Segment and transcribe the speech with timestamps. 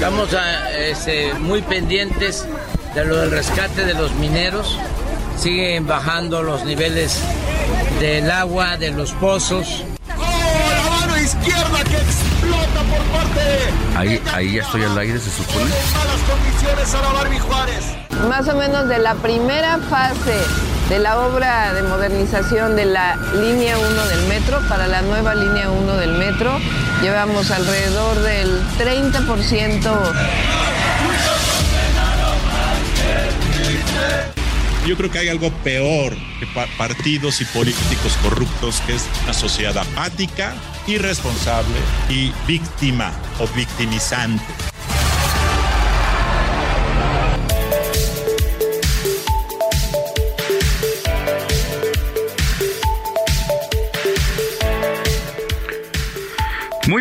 [0.00, 2.46] Estamos a, este, muy pendientes
[2.94, 4.78] de lo del rescate de los mineros.
[5.36, 7.20] Siguen bajando los niveles
[8.00, 9.84] del agua, de los pozos.
[10.08, 15.30] la mano izquierda que explota por parte de Ahí, ahí ya estoy al aire, se
[15.30, 15.66] supone.
[15.68, 17.99] malas condiciones a la Barbie Juárez.
[18.28, 20.36] Más o menos de la primera fase
[20.88, 25.70] de la obra de modernización de la línea 1 del metro para la nueva línea
[25.70, 26.58] 1 del metro.
[27.02, 30.12] Llevamos alrededor del 30%.
[34.86, 39.32] Yo creo que hay algo peor que pa- partidos y políticos corruptos, que es una
[39.34, 40.54] sociedad apática,
[40.86, 41.76] irresponsable
[42.08, 44.42] y víctima o victimizante.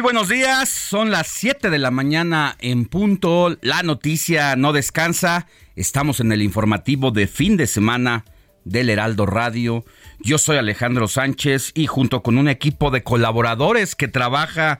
[0.01, 5.45] Buenos días, son las 7 de la mañana en punto, la noticia no descansa,
[5.75, 8.23] estamos en el informativo de fin de semana
[8.63, 9.83] del Heraldo Radio,
[10.19, 14.79] yo soy Alejandro Sánchez y junto con un equipo de colaboradores que trabaja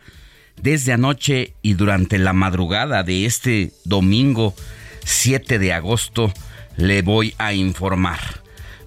[0.62, 4.56] desde anoche y durante la madrugada de este domingo
[5.04, 6.32] 7 de agosto
[6.78, 8.20] le voy a informar.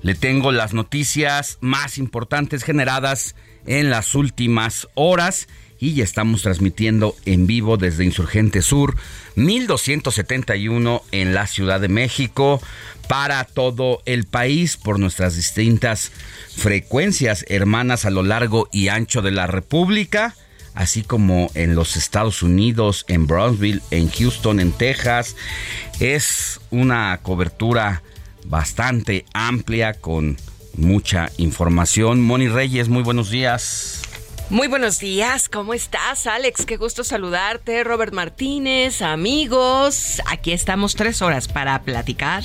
[0.01, 5.47] Le tengo las noticias más importantes generadas en las últimas horas
[5.83, 8.95] y ya estamos transmitiendo en vivo desde Insurgente Sur
[9.35, 12.63] 1271 en la Ciudad de México
[13.09, 16.13] para todo el país por nuestras distintas
[16.57, 20.37] frecuencias hermanas a lo largo y ancho de la República
[20.75, 25.35] así como en los Estados Unidos, en Brownsville, en Houston, en Texas.
[25.99, 28.05] Es una cobertura
[28.45, 30.39] bastante amplia con
[30.77, 32.23] mucha información.
[32.23, 34.02] Moni Reyes, muy buenos días.
[34.53, 36.67] Muy buenos días, ¿cómo estás, Alex?
[36.67, 40.21] Qué gusto saludarte, Robert Martínez, amigos.
[40.27, 42.45] Aquí estamos tres horas para platicar,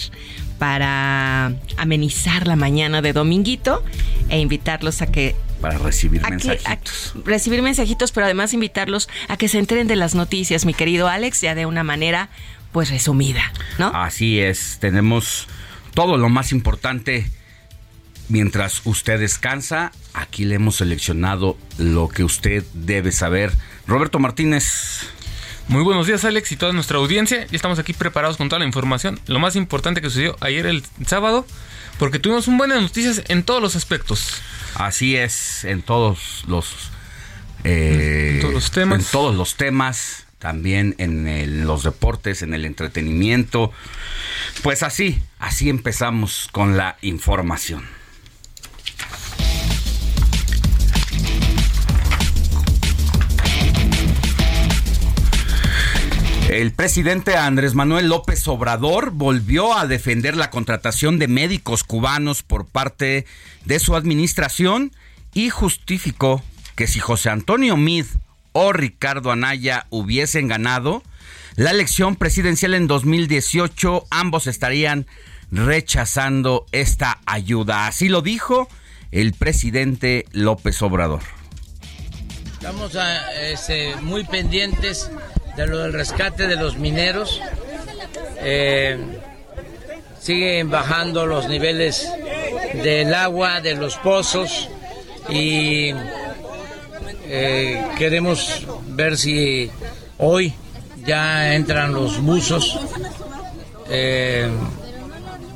[0.58, 3.84] para amenizar la mañana de dominguito
[4.30, 7.14] e invitarlos a que Para recibir a que- mensajitos.
[7.18, 11.10] a recibir mensajitos, pero además invitarlos a que se enteren de las noticias, mi querido
[11.10, 12.30] Alex, ya de una manera
[12.72, 13.88] pues resumida, ¿no?
[13.94, 15.48] Así es, tenemos
[15.94, 17.30] todo lo más importante.
[18.30, 23.54] Mientras usted descansa, aquí le hemos seleccionado lo que usted debe saber.
[23.88, 25.02] Roberto Martínez.
[25.70, 27.46] Muy buenos días Alex y toda nuestra audiencia.
[27.46, 29.20] Ya estamos aquí preparados con toda la información.
[29.28, 31.46] Lo más importante que sucedió ayer el sábado,
[32.00, 34.42] porque tuvimos un buenas noticias en todos los aspectos.
[34.76, 36.74] Así es, en todos los,
[37.64, 39.00] eh, En todos los temas.
[39.00, 43.72] En todos los temas, también en el- los deportes, en el entretenimiento.
[44.64, 47.84] Pues así, así empezamos con la información.
[56.58, 62.66] El presidente Andrés Manuel López Obrador volvió a defender la contratación de médicos cubanos por
[62.66, 63.28] parte
[63.66, 64.92] de su administración
[65.36, 66.42] y justificó
[66.76, 68.06] que si José Antonio Mid
[68.54, 71.04] o Ricardo Anaya hubiesen ganado
[71.58, 75.06] la elección presidencial en 2018, ambos estarían
[75.52, 77.86] rechazando esta ayuda.
[77.86, 78.68] Así lo dijo
[79.12, 81.22] el presidente López Obrador.
[82.54, 85.12] Estamos a, este, muy pendientes
[85.58, 87.42] de lo del rescate de los mineros.
[88.40, 88.98] Eh,
[90.20, 92.08] siguen bajando los niveles
[92.74, 94.70] del agua, de los pozos
[95.30, 95.92] y
[97.26, 99.72] eh, queremos ver si
[100.18, 100.54] hoy
[101.06, 102.80] ya entran los buzos,
[103.90, 104.50] eh,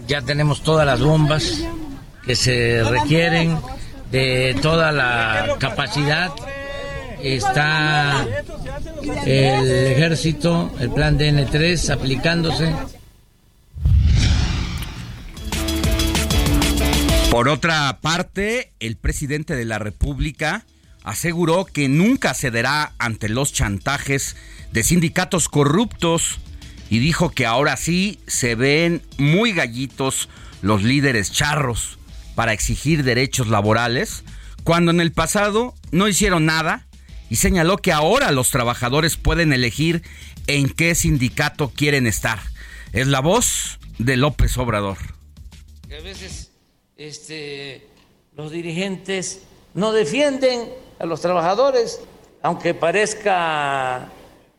[0.08, 1.60] ya tenemos todas las bombas
[2.26, 3.60] que se requieren
[4.12, 6.32] de toda la capacidad.
[7.24, 8.28] Está
[9.26, 12.74] el ejército, el plan DN3 aplicándose.
[17.30, 20.66] Por otra parte, el presidente de la República
[21.04, 24.36] aseguró que nunca cederá ante los chantajes
[24.72, 26.40] de sindicatos corruptos
[26.90, 30.28] y dijo que ahora sí se ven muy gallitos
[30.62, 31.98] los líderes charros
[32.36, 34.24] para exigir derechos laborales,
[34.64, 36.86] cuando en el pasado no hicieron nada
[37.32, 40.04] y señaló que ahora los trabajadores pueden elegir
[40.48, 42.40] en qué sindicato quieren estar.
[42.92, 44.98] Es la voz de López Obrador.
[45.86, 46.52] A veces
[46.98, 47.88] este,
[48.36, 49.44] los dirigentes
[49.74, 52.02] no defienden a los trabajadores,
[52.42, 54.10] aunque parezca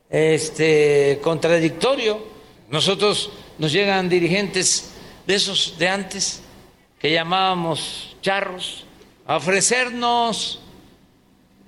[0.09, 2.27] este, contradictorio.
[2.71, 4.93] Nosotros nos llegan dirigentes
[5.27, 6.41] de esos de antes
[6.99, 8.87] que llamábamos charros
[9.27, 10.63] a ofrecernos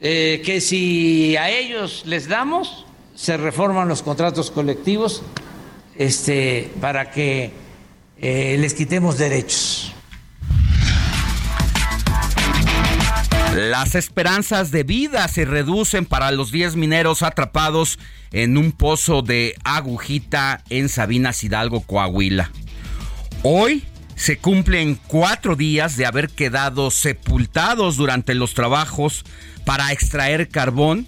[0.07, 2.85] eh, que si a ellos les damos,
[3.15, 5.23] se reforman los contratos colectivos
[5.97, 7.53] este, para que
[8.21, 9.95] eh, les quitemos derechos.
[13.55, 17.99] Las esperanzas de vida se reducen para los 10 mineros atrapados
[18.31, 22.51] en un pozo de agujita en Sabinas Hidalgo, Coahuila.
[23.43, 23.85] Hoy
[24.17, 29.25] se cumplen cuatro días de haber quedado sepultados durante los trabajos
[29.65, 31.07] para extraer carbón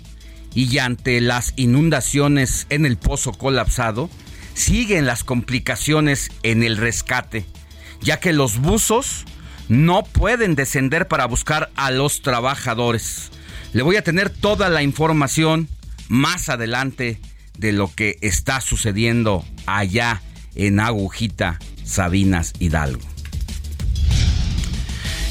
[0.55, 4.09] y ante las inundaciones en el pozo colapsado,
[4.55, 7.45] siguen las complicaciones en el rescate,
[8.01, 9.27] ya que los buzos
[9.69, 13.31] no pueden descender para buscar a los trabajadores.
[13.73, 15.69] Le voy a tener toda la información
[16.09, 17.21] más adelante
[17.59, 20.23] de lo que está sucediendo allá
[20.55, 23.07] en Agujita, Sabinas Hidalgo.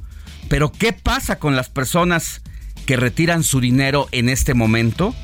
[0.48, 2.42] Pero ¿qué pasa con las personas
[2.84, 5.14] que retiran su dinero en este momento?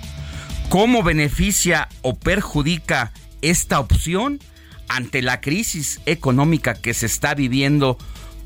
[0.71, 3.13] ¿Cómo beneficia o perjudica
[3.43, 4.41] esta opción
[4.89, 7.99] ante la crisis económica que se está viviendo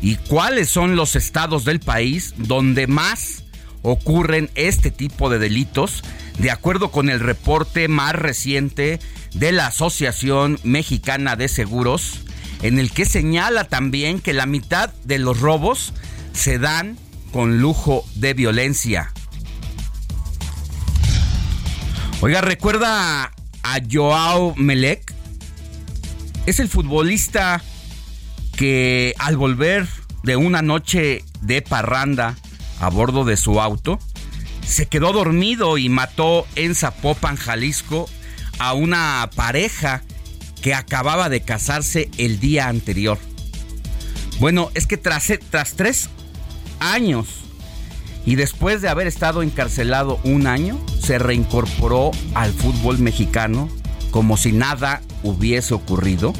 [0.00, 3.44] y cuáles son los estados del país donde más
[3.82, 6.02] ocurren este tipo de delitos,
[6.40, 8.98] de acuerdo con el reporte más reciente
[9.32, 12.24] de la Asociación Mexicana de Seguros,
[12.62, 15.92] en el que señala también que la mitad de los robos
[16.32, 16.98] se dan
[17.30, 19.12] con lujo de violencia.
[22.24, 23.32] Oiga, ¿recuerda
[23.64, 25.12] a Joao Melec?
[26.46, 27.60] Es el futbolista
[28.56, 29.88] que al volver
[30.22, 32.36] de una noche de parranda
[32.78, 33.98] a bordo de su auto,
[34.64, 38.08] se quedó dormido y mató en Zapopan, Jalisco,
[38.60, 40.04] a una pareja
[40.62, 43.18] que acababa de casarse el día anterior.
[44.38, 46.08] Bueno, es que tras, tras tres
[46.78, 47.41] años
[48.24, 53.68] y después de haber estado encarcelado un año, se reincorporó al fútbol mexicano
[54.10, 56.32] como si nada hubiese ocurrido.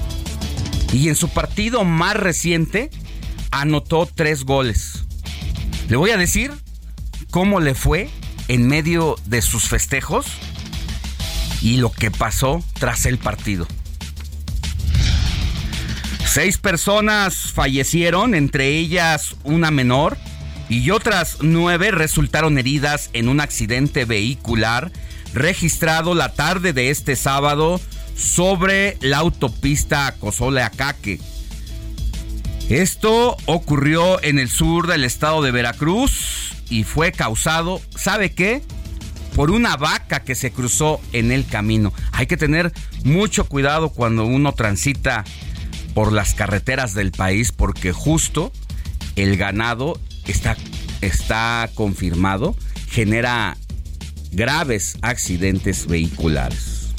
[0.93, 2.91] Y en su partido más reciente
[3.51, 5.05] anotó tres goles.
[5.89, 6.53] Le voy a decir
[7.31, 8.11] cómo le fue
[8.49, 10.27] en medio de sus festejos
[11.63, 13.67] y lo que pasó tras el partido.
[16.27, 20.17] Seis personas fallecieron, entre ellas una menor,
[20.73, 24.91] y otras nueve resultaron heridas en un accidente vehicular
[25.35, 27.79] registrado la tarde de este sábado
[28.17, 31.21] sobre la autopista Cozole-Acaque.
[32.71, 38.63] Esto ocurrió en el sur del estado de Veracruz y fue causado, ¿sabe qué?
[39.37, 41.93] Por una vaca que se cruzó en el camino.
[42.13, 42.73] Hay que tener
[43.05, 45.25] mucho cuidado cuando uno transita
[45.93, 48.53] por las carreteras del país porque justo
[49.17, 50.57] el ganado está,
[51.01, 52.57] está confirmado,
[52.89, 53.57] genera
[54.33, 56.93] graves accidentes vehiculares.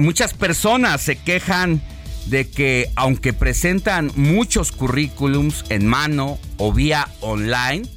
[0.00, 1.80] Muchas personas se quejan
[2.26, 7.88] de que aunque presentan muchos currículums en mano o vía online,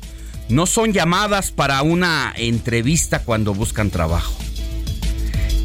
[0.47, 4.33] no son llamadas para una entrevista cuando buscan trabajo.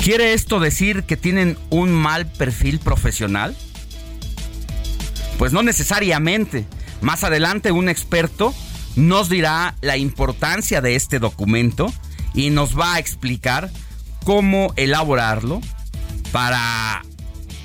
[0.02, 3.56] ¿Quiere esto decir que tienen un mal perfil profesional?
[5.38, 6.66] Pues no necesariamente.
[7.00, 8.54] Más adelante un experto
[8.96, 11.92] nos dirá la importancia de este documento
[12.34, 13.70] y nos va a explicar
[14.24, 15.60] cómo elaborarlo
[16.32, 17.04] para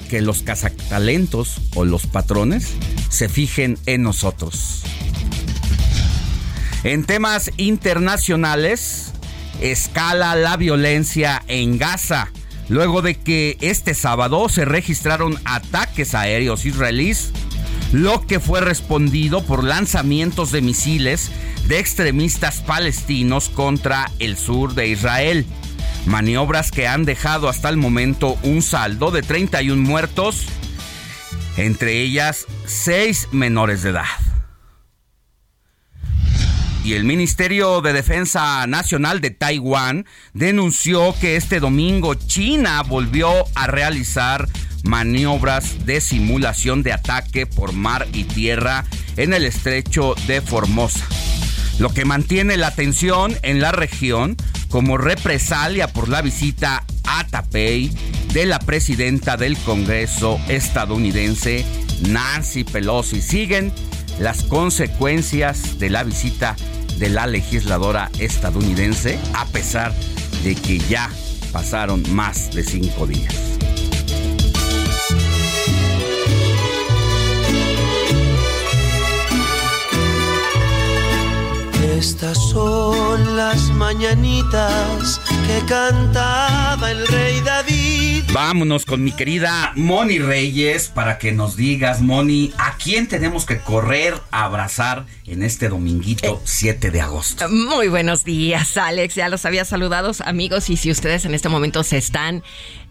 [0.10, 2.74] que los cazatalentos o los patrones
[3.10, 4.84] se fijen en nosotros.
[6.84, 9.14] En temas internacionales,
[9.62, 12.30] escala la violencia en Gaza,
[12.70, 17.32] luego de que este sábado se registraron ataques aéreos israelíes,
[17.92, 21.32] lo que fue respondido por lanzamientos de misiles
[21.68, 25.46] de extremistas palestinos contra el sur de Israel.
[26.06, 30.46] Maniobras que han dejado hasta el momento un saldo de 31 muertos,
[31.58, 34.06] entre ellas 6 menores de edad.
[36.84, 43.68] Y el Ministerio de Defensa Nacional de Taiwán denunció que este domingo China volvió a
[43.68, 44.48] realizar
[44.84, 48.86] maniobras de simulación de ataque por mar y tierra
[49.18, 51.06] en el estrecho de Formosa,
[51.80, 54.36] lo que mantiene la tensión en la región
[54.70, 57.92] como represalia por la visita a Tapei
[58.34, 61.66] de la presidenta del Congreso estadounidense,
[62.08, 63.22] Nancy Pelosi.
[63.22, 63.74] Siguen
[64.20, 66.56] las consecuencias de la visita
[66.98, 69.94] de la legisladora estadounidense, a pesar
[70.44, 71.10] de que ya
[71.52, 73.36] pasaron más de cinco días.
[82.01, 88.24] Estas son las mañanitas que cantaba el rey David.
[88.34, 93.60] Vámonos con mi querida Moni Reyes para que nos digas, Moni, ¿a quién tenemos que
[93.60, 97.48] correr a abrazar en este dominguito 7 de agosto?
[97.50, 99.13] Muy buenos días, Alex.
[99.13, 102.41] Ya los había saludado, amigos, y si ustedes en este momento se están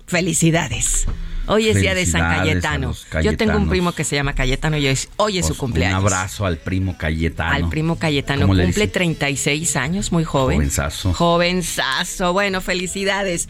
[0.08, 1.08] felicidades.
[1.48, 2.94] Hoy es día de San Cayetano.
[3.24, 5.60] Yo tengo un primo que se llama Cayetano y hoy es, hoy es su Pues,
[5.60, 6.00] cumpleaños.
[6.00, 7.52] Un abrazo al primo Cayetano.
[7.54, 8.94] Al primo Cayetano ¿Cómo le cumple dicen?
[8.94, 10.58] 36 años, muy joven.
[10.58, 11.14] Jovenzazo.
[11.14, 12.34] Jovenzazo.
[12.34, 13.48] Bueno, felicidades.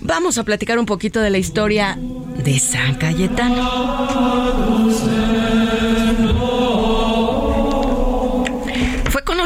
[0.00, 3.66] Vamos a platicar un poquito de la historia de San Cayetano.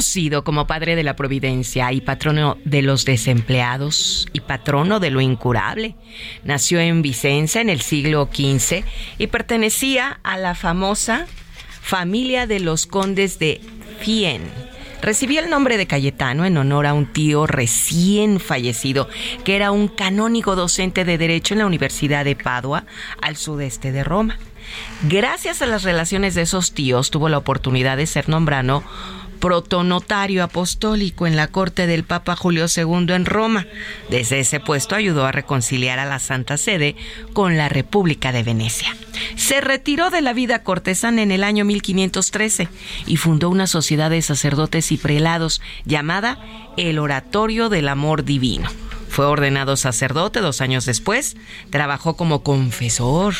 [0.00, 5.20] Conocido como Padre de la Providencia y patrono de los desempleados y patrono de lo
[5.20, 5.94] incurable.
[6.42, 8.82] Nació en Vicenza en el siglo XV
[9.18, 11.26] y pertenecía a la famosa
[11.82, 13.60] familia de los condes de
[14.00, 14.40] Fien.
[15.02, 19.06] Recibió el nombre de Cayetano en honor a un tío recién fallecido,
[19.44, 22.86] que era un canónigo docente de Derecho en la Universidad de Padua,
[23.20, 24.38] al sudeste de Roma.
[25.02, 28.82] Gracias a las relaciones de esos tíos, tuvo la oportunidad de ser nombrado
[29.40, 33.66] protonotario apostólico en la corte del Papa Julio II en Roma.
[34.10, 36.94] Desde ese puesto ayudó a reconciliar a la Santa Sede
[37.32, 38.96] con la República de Venecia.
[39.36, 42.68] Se retiró de la vida cortesana en el año 1513
[43.06, 46.38] y fundó una sociedad de sacerdotes y prelados llamada
[46.76, 48.68] el Oratorio del Amor Divino.
[49.10, 51.36] Fue ordenado sacerdote dos años después,
[51.70, 53.34] trabajó como confesor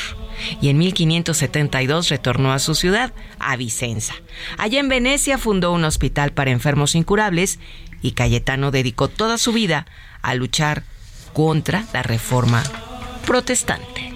[0.61, 4.15] y en 1572 retornó a su ciudad, a Vicenza.
[4.59, 7.61] Allá en Venecia fundó un hospital para enfermos incurables
[8.03, 9.87] y Cayetano dedicó toda su vida
[10.23, 10.83] a luchar
[11.33, 12.65] contra la reforma
[13.25, 14.13] protestante.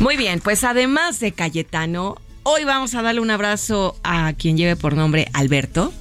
[0.00, 2.16] Muy bien, pues además de Cayetano,
[2.48, 5.92] hoy vamos a darle un abrazo a quien lleve por nombre Alberto.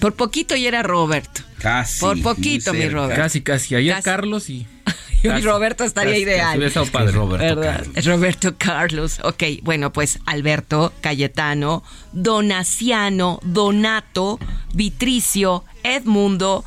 [0.00, 1.42] Por poquito y era Roberto.
[1.58, 2.00] Casi.
[2.00, 3.16] Por poquito, mi Robert.
[3.20, 3.74] Casi, casi.
[3.74, 4.04] Ayer Casi.
[4.04, 4.66] Carlos y.
[5.24, 6.72] Y Roberto estaría Casi, ideal.
[6.90, 7.12] padre.
[7.12, 7.84] Roberto ¿Verdad?
[7.84, 8.06] Carlos.
[8.06, 9.20] Roberto Carlos.
[9.22, 14.40] Ok, bueno, pues Alberto, Cayetano, Donaciano, Donato,
[14.74, 16.64] Vitricio, Edmundo,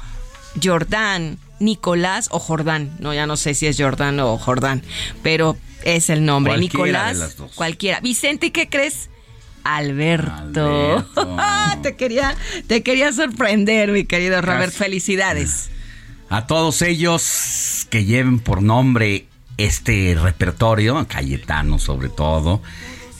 [0.63, 2.95] Jordán, Nicolás o Jordán.
[2.99, 4.83] No, ya no sé si es Jordán o Jordán,
[5.21, 6.53] pero es el nombre.
[6.53, 7.51] Cualquiera Nicolás, de las dos.
[7.55, 7.99] cualquiera.
[7.99, 9.09] Vicente, ¿qué crees?
[9.65, 10.99] Alberto.
[10.99, 11.37] Alberto.
[11.81, 12.35] te quería,
[12.67, 14.71] te quería sorprender, mi querido Robert.
[14.71, 15.69] Felicidades.
[16.29, 19.25] A todos ellos que lleven por nombre
[19.57, 22.61] este repertorio, Cayetano sobre todo,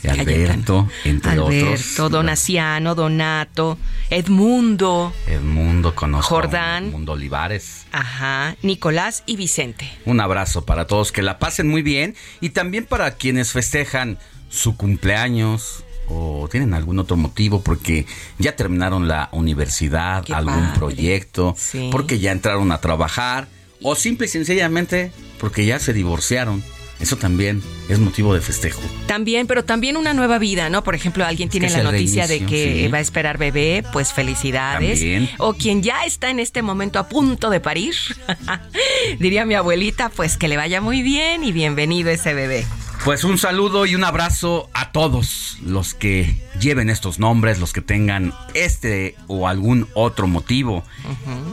[0.08, 2.12] Alberto, entre Alberto, otros.
[2.12, 3.78] Donaciano, Donato,
[4.10, 6.34] Edmundo, Edmundo conozco.
[6.34, 6.86] Jordán.
[6.86, 7.86] Edmundo Olivares.
[7.92, 9.90] ajá, Nicolás y Vicente.
[10.04, 14.76] Un abrazo para todos, que la pasen muy bien y también para quienes festejan su
[14.76, 18.06] cumpleaños o tienen algún otro motivo porque
[18.38, 20.78] ya terminaron la universidad, Qué algún padre.
[20.78, 21.88] proyecto, Sí.
[21.92, 23.48] porque ya entraron a trabajar
[23.82, 26.62] o simple y sencillamente porque ya se divorciaron.
[26.98, 28.80] Eso también es motivo de festejo.
[29.06, 30.82] También, pero también una nueva vida, ¿no?
[30.82, 32.88] Por ejemplo, alguien tiene la noticia de que sí.
[32.88, 35.00] va a esperar bebé, pues felicidades.
[35.00, 35.28] También.
[35.36, 37.94] O quien ya está en este momento a punto de parir,
[39.18, 42.64] diría mi abuelita, pues que le vaya muy bien y bienvenido ese bebé.
[43.04, 47.80] Pues un saludo y un abrazo a todos los que lleven estos nombres, los que
[47.80, 50.82] tengan este o algún otro motivo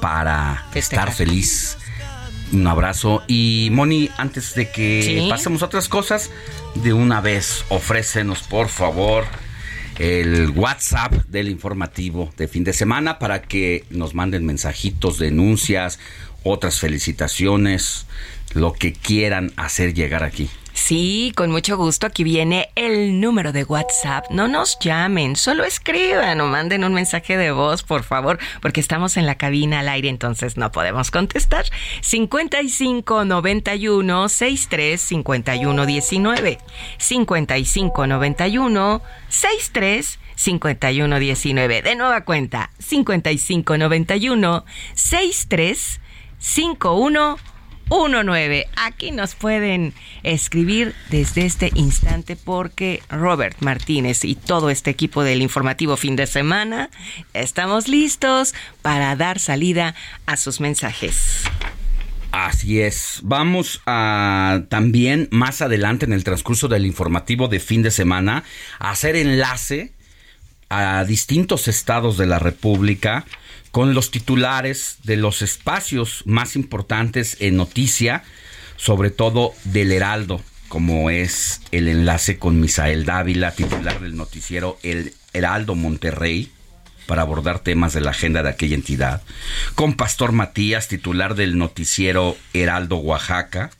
[0.01, 1.09] para Festejar.
[1.09, 1.77] estar feliz.
[2.51, 3.23] Un abrazo.
[3.27, 5.27] Y Moni, antes de que Sí.
[5.29, 6.31] pasemos a otras cosas,
[6.75, 9.25] de una vez ofrécenos por favor
[9.99, 15.99] el WhatsApp del informativo de fin de semana para que nos manden mensajitos, denuncias,
[16.43, 18.07] otras felicitaciones,
[18.55, 20.49] lo que quieran hacer llegar aquí.
[20.73, 22.07] Sí, con mucho gusto.
[22.07, 24.25] Aquí viene el número de WhatsApp.
[24.31, 29.15] No nos llamen, solo escriban o manden un mensaje de voz, por favor, porque estamos
[29.15, 31.65] en la cabina al aire, entonces no podemos contestar.
[32.01, 36.57] 55 91 63 51 19.
[36.97, 41.81] 55 91 63 51 19.
[41.83, 45.99] De nueva cuenta, 55 91 63
[46.39, 47.52] 51 19.
[48.75, 49.93] Aquí nos pueden
[50.23, 56.27] escribir desde este instante porque Robert Martínez y todo este equipo del informativo fin de
[56.27, 56.89] semana
[57.33, 61.43] estamos listos para dar salida a sus mensajes.
[62.31, 63.19] Así es.
[63.23, 68.43] Vamos a también más adelante en el transcurso del informativo de fin de semana
[68.79, 69.93] a hacer enlace
[70.69, 73.25] a distintos estados de la República
[73.73, 78.23] con los titulares de los espacios más importantes en noticia,
[78.77, 85.15] sobre todo del Heraldo, como es el enlace con Misael Dávila, titular del noticiero El
[85.33, 86.51] Heraldo Monterrey,
[87.07, 89.23] para abordar temas de la agenda de aquella entidad,
[89.73, 93.71] con Pastor Matías, titular del noticiero Heraldo Oaxaca,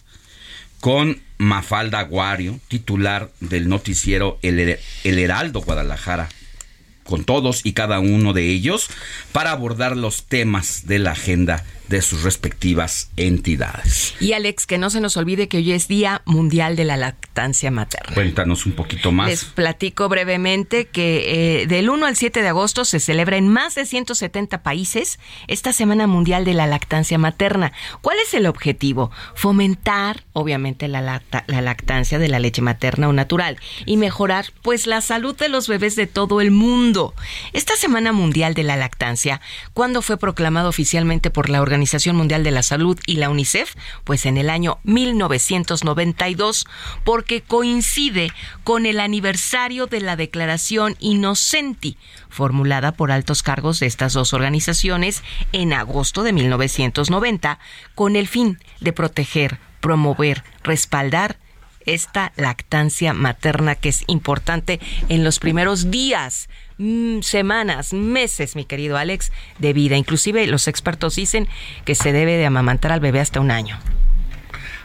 [0.79, 6.29] con Mafalda Aguario, titular del noticiero El, El Heraldo Guadalajara,
[7.04, 8.89] con todos y cada uno de ellos
[9.32, 14.15] para abordar los temas de la agenda de sus respectivas entidades.
[14.19, 17.69] Y Alex, que no se nos olvide que hoy es Día Mundial de la Lactancia
[17.69, 18.15] Materna.
[18.15, 19.27] Cuéntanos un poquito más.
[19.27, 23.75] Les platico brevemente que eh, del 1 al 7 de agosto se celebra en más
[23.75, 27.73] de 170 países esta Semana Mundial de la Lactancia Materna.
[28.01, 29.12] ¿Cuál es el objetivo?
[29.36, 35.01] Fomentar, obviamente, la, la lactancia de la leche materna o natural y mejorar, pues, la
[35.01, 37.13] salud de los bebés de todo el mundo.
[37.53, 39.41] Esta Semana Mundial de la Lactancia,
[39.75, 41.83] ¿cuándo fue proclamado oficialmente por la Organización
[42.15, 43.76] Mundial de la Salud y la UNICEF?
[44.04, 46.65] Pues en el año 1992,
[47.04, 48.32] porque coincide
[48.63, 51.98] con el aniversario de la Declaración Innocenti,
[52.30, 57.60] formulada por altos cargos de estas dos organizaciones en agosto de 1990,
[57.96, 61.38] con el fin de proteger, promover, respaldar
[61.86, 68.98] esta lactancia materna que es importante en los primeros días, mm, semanas, meses, mi querido
[68.98, 69.98] Alex, de vida.
[69.98, 71.48] Inclusive los expertos dicen
[71.86, 73.80] que se debe de amamantar al bebé hasta un año.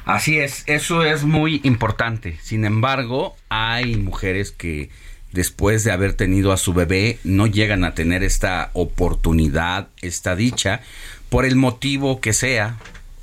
[0.05, 2.39] Así es, eso es muy importante.
[2.43, 4.89] Sin embargo, hay mujeres que
[5.33, 10.81] después de haber tenido a su bebé no llegan a tener esta oportunidad, esta dicha,
[11.29, 12.77] por el motivo que sea.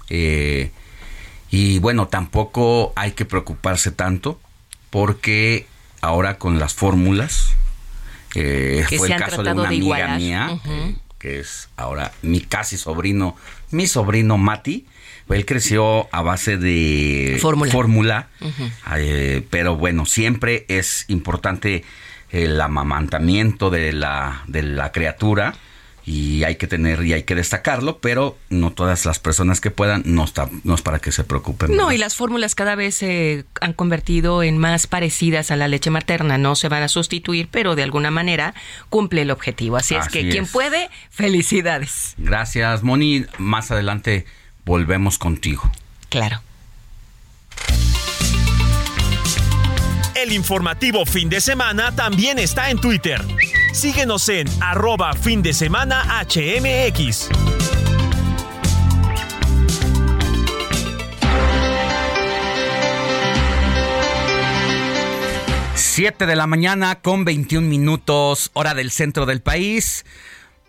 [0.10, 0.70] Eh,
[1.50, 4.40] y bueno, tampoco hay que preocuparse tanto
[4.90, 5.66] porque
[6.02, 7.56] ahora con las fórmulas,
[8.36, 13.36] eh, fue el caso de una amiga mía, eh, que es ahora mi casi sobrino,
[13.72, 14.86] mi sobrino Mati,
[15.30, 18.28] él creció a base de fórmula,
[18.96, 21.84] eh, pero bueno, siempre es importante
[22.30, 25.56] el amamantamiento de la, de la criatura
[26.06, 30.04] y hay que tener y hay que destacarlo, pero no todas las personas que puedan
[30.06, 31.76] no está no es para que se preocupen.
[31.76, 35.90] No, y las fórmulas cada vez se han convertido en más parecidas a la leche
[35.90, 38.54] materna, no se van a sustituir, pero de alguna manera
[38.90, 39.78] cumple el objetivo.
[39.78, 42.14] Así, es que quien puede, felicidades.
[42.18, 43.26] Gracias, Moni.
[43.40, 44.26] Más adelante
[44.64, 45.72] volvemos contigo.
[46.10, 46.42] Claro.
[50.16, 53.22] El informativo fin de semana también está en Twitter.
[53.76, 57.28] Síguenos en arroba fin de semana HMX.
[65.76, 70.06] Siete de la mañana con 21 minutos, hora del centro del país.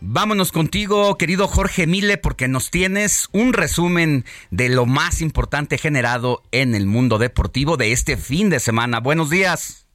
[0.01, 6.43] Vámonos contigo, querido Jorge Mile, porque nos tienes un resumen de lo más importante generado
[6.51, 8.99] en el mundo deportivo de este fin de semana.
[8.99, 9.86] Buenos días.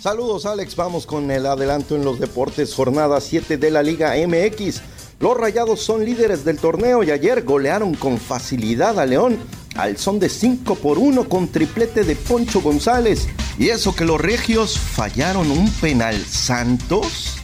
[0.00, 4.80] Saludos Alex, vamos con el adelanto en los deportes, jornada 7 de la Liga MX.
[5.20, 9.36] Los Rayados son líderes del torneo y ayer golearon con facilidad a León
[9.76, 13.28] al son de 5 por 1 con triplete de Poncho González.
[13.58, 17.36] Y eso que los regios fallaron un penal Santos.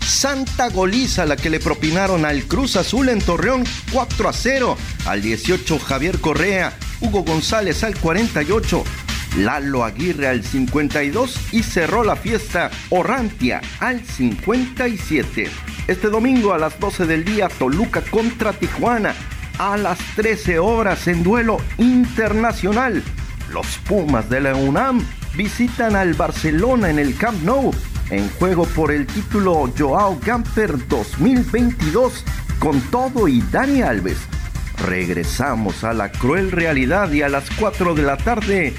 [0.00, 4.76] Santa goliza la que le propinaron al Cruz Azul en Torreón 4 a 0.
[5.04, 8.82] Al 18 Javier Correa, Hugo González al 48.
[9.36, 15.48] Lalo Aguirre al 52 y cerró la fiesta Orrantia al 57.
[15.86, 19.14] Este domingo a las 12 del día Toluca contra Tijuana.
[19.58, 23.02] A las 13 horas en duelo internacional.
[23.52, 25.04] Los Pumas de la UNAM
[25.36, 27.72] visitan al Barcelona en el Camp Nou
[28.10, 32.24] en juego por el título Joao Gamper 2022
[32.58, 34.18] con todo y Dani Alves.
[34.86, 38.74] Regresamos a la cruel realidad y a las 4 de la tarde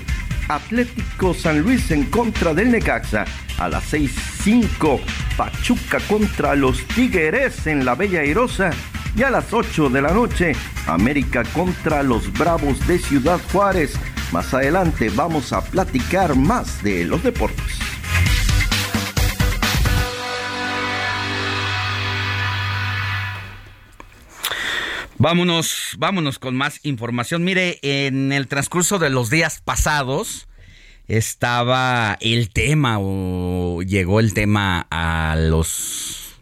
[0.50, 3.26] Atlético San Luis en contra del Necaxa.
[3.60, 5.00] A las 6.05
[5.38, 8.72] Pachuca contra los Tigres en la Bella Airosa.
[9.16, 10.54] Y a las 8 de la noche
[10.88, 13.94] América contra los Bravos de Ciudad Juárez.
[14.32, 17.89] Más adelante vamos a platicar más de los deportes.
[25.22, 27.44] Vámonos, vámonos con más información.
[27.44, 30.48] Mire, en el transcurso de los días pasados
[31.10, 36.38] estaba el tema o llegó el tema a los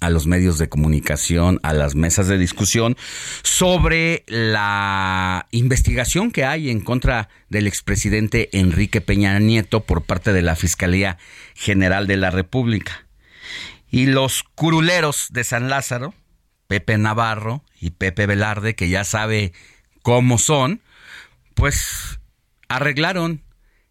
[0.00, 2.96] a los medios de comunicación, a las mesas de discusión
[3.42, 10.42] sobre la investigación que hay en contra del expresidente Enrique Peña Nieto por parte de
[10.42, 11.18] la Fiscalía
[11.54, 13.06] General de la República.
[13.90, 16.14] Y los curuleros de San Lázaro,
[16.68, 19.52] Pepe Navarro y Pepe Velarde, que ya sabe
[20.02, 20.82] cómo son,
[21.54, 22.20] pues
[22.68, 23.42] arreglaron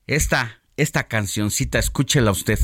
[0.05, 2.59] esta, esta cancioncita, escúchela usted.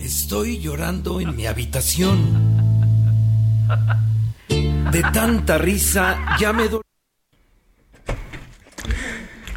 [0.00, 2.44] Estoy llorando en mi habitación.
[4.90, 6.68] De tanta risa ya me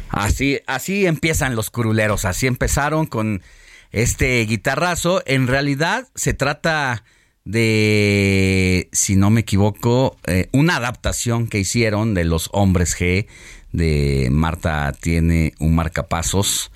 [0.08, 3.42] Así, así empiezan los curuleros, así empezaron con
[3.90, 5.22] este guitarrazo.
[5.26, 7.04] En realidad se trata
[7.44, 13.26] de, si no me equivoco, eh, una adaptación que hicieron de Los Hombres G
[13.72, 16.70] de Marta tiene un marcapasos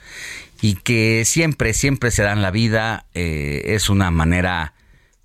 [0.61, 3.07] y que siempre, siempre se dan la vida.
[3.14, 4.74] Eh, es una manera,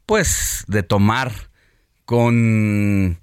[0.06, 1.32] pues, de tomar
[2.06, 3.20] con...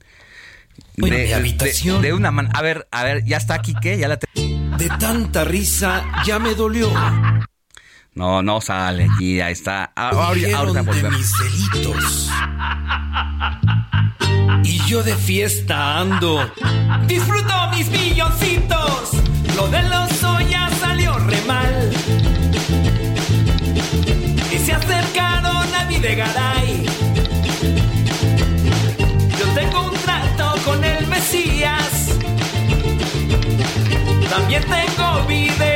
[0.97, 2.01] Bueno, mi habitación.
[2.01, 2.59] De, una manera...
[2.59, 3.99] A ver, a ver, ¿ya está aquí qué?
[3.99, 4.19] ¿Ya la
[4.79, 6.91] De tanta risa ya me dolió.
[8.17, 9.93] No, no sale aquí, ahí está.
[9.95, 12.31] Ah, ahorita, ahorita de mis delitos.
[14.65, 16.51] Y yo de fiesta ando.
[17.07, 19.11] Disfruto mis milloncitos.
[19.55, 21.93] Lo del oso ya salió re mal.
[24.51, 26.87] Y se acercaron a mi de Garay.
[29.39, 32.17] Yo tengo un trato con el Mesías.
[34.31, 35.76] También tengo videos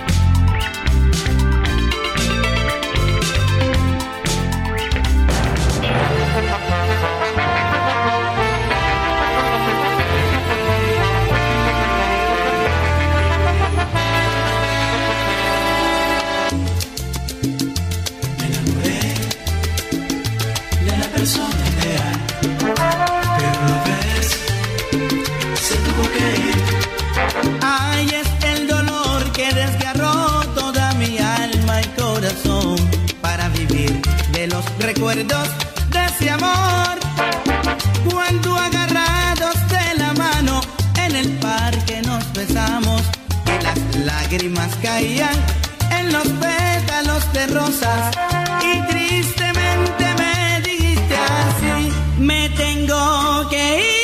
[35.01, 35.49] Recuerdos
[35.89, 36.99] de ese amor.
[38.11, 40.61] Cuando agarrados de la mano
[40.95, 43.01] en el parque nos besamos
[43.47, 45.35] y las lágrimas caían
[45.89, 48.15] en los pétalos de rosas
[48.61, 54.00] y tristemente me dijiste así, me tengo que ir.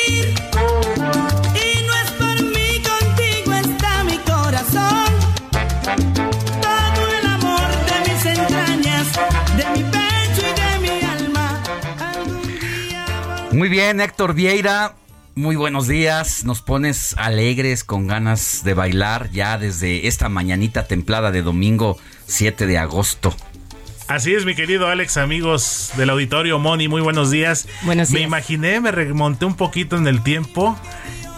[13.58, 14.94] Muy bien, Héctor Vieira.
[15.34, 16.44] Muy buenos días.
[16.44, 22.68] Nos pones alegres, con ganas de bailar ya desde esta mañanita templada de domingo 7
[22.68, 23.34] de agosto.
[24.06, 27.66] Así es, mi querido Alex, amigos del auditorio Moni, muy buenos días.
[27.82, 28.28] Buenos Me días.
[28.28, 30.78] imaginé, me remonté un poquito en el tiempo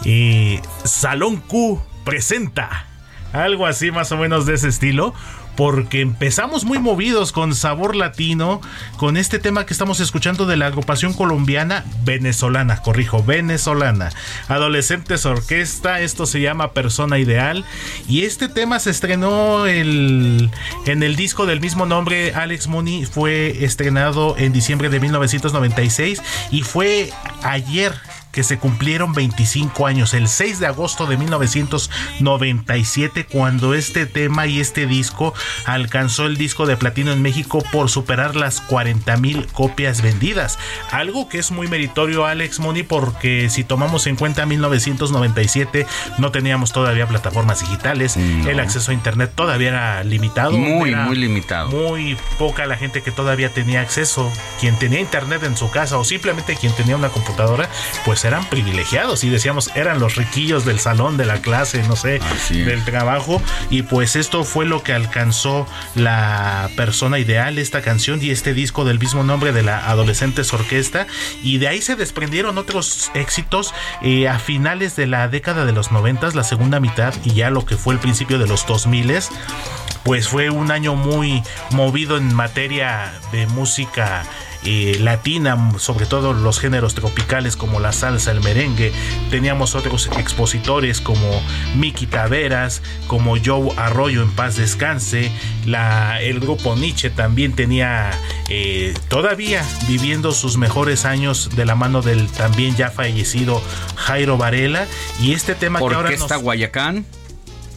[0.05, 2.85] y Salón Q presenta
[3.33, 5.15] algo así más o menos de ese estilo.
[5.61, 8.61] Porque empezamos muy movidos con sabor latino,
[8.97, 14.09] con este tema que estamos escuchando de la agrupación colombiana venezolana, corrijo, venezolana.
[14.47, 17.63] Adolescentes Orquesta, esto se llama Persona Ideal.
[18.09, 20.49] Y este tema se estrenó el-
[20.87, 26.63] en el disco del mismo nombre, Alex Mooney, fue estrenado en diciembre de 1996 y
[26.63, 27.11] fue
[27.43, 27.93] ayer
[28.31, 34.59] que se cumplieron 25 años, el 6 de agosto de 1997, cuando este tema y
[34.59, 35.33] este disco
[35.65, 40.57] alcanzó el disco de platino en México por superar las 40 mil copias vendidas.
[40.91, 45.85] Algo que es muy meritorio, Alex Money, porque si tomamos en cuenta 1997,
[46.17, 50.51] no teníamos todavía plataformas digitales, el acceso a internet todavía era limitado.
[50.51, 51.69] Muy, era muy limitado.
[51.69, 54.31] Muy poca la gente que todavía tenía acceso.
[54.59, 57.69] Quien tenía internet en su casa o simplemente quien tenía una computadora,
[58.05, 62.19] pues eran privilegiados y decíamos eran los riquillos del salón, de la clase, no sé,
[62.49, 63.41] del trabajo.
[63.69, 68.85] Y pues esto fue lo que alcanzó la persona ideal, esta canción y este disco
[68.85, 71.07] del mismo nombre de la Adolescentes Orquesta.
[71.43, 75.91] Y de ahí se desprendieron otros éxitos eh, a finales de la década de los
[75.91, 79.01] noventas, la segunda mitad y ya lo que fue el principio de los 2000
[80.03, 84.23] pues fue un año muy movido en materia de música
[84.63, 88.91] eh, latina, sobre todo los géneros tropicales como la salsa, el merengue.
[89.29, 91.41] Teníamos otros expositores como
[91.75, 95.31] Miki Taveras, como Joe Arroyo en paz descanse.
[95.65, 98.11] La, el grupo Nietzsche también tenía
[98.49, 103.61] eh, todavía viviendo sus mejores años de la mano del también ya fallecido
[103.95, 104.85] Jairo Varela.
[105.19, 106.43] Y este tema que ahora Orquesta nos...
[106.43, 107.05] Guayacán.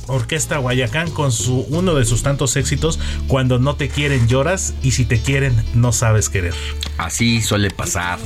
[0.06, 4.92] Orquesta Guayacán con su uno de sus tantos éxitos, Cuando no te quieren lloras y
[4.92, 6.54] si te quieren no sabes querer.
[6.98, 8.18] Así suele pasar.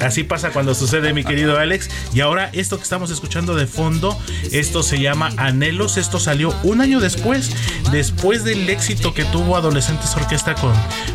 [0.00, 1.90] Así pasa cuando sucede, mi querido Alex.
[2.14, 4.18] Y ahora esto que estamos escuchando de fondo,
[4.52, 5.96] esto se llama Anhelos.
[5.96, 7.50] Esto salió un año después,
[7.90, 10.72] después del éxito que tuvo Adolescentes Orquesta con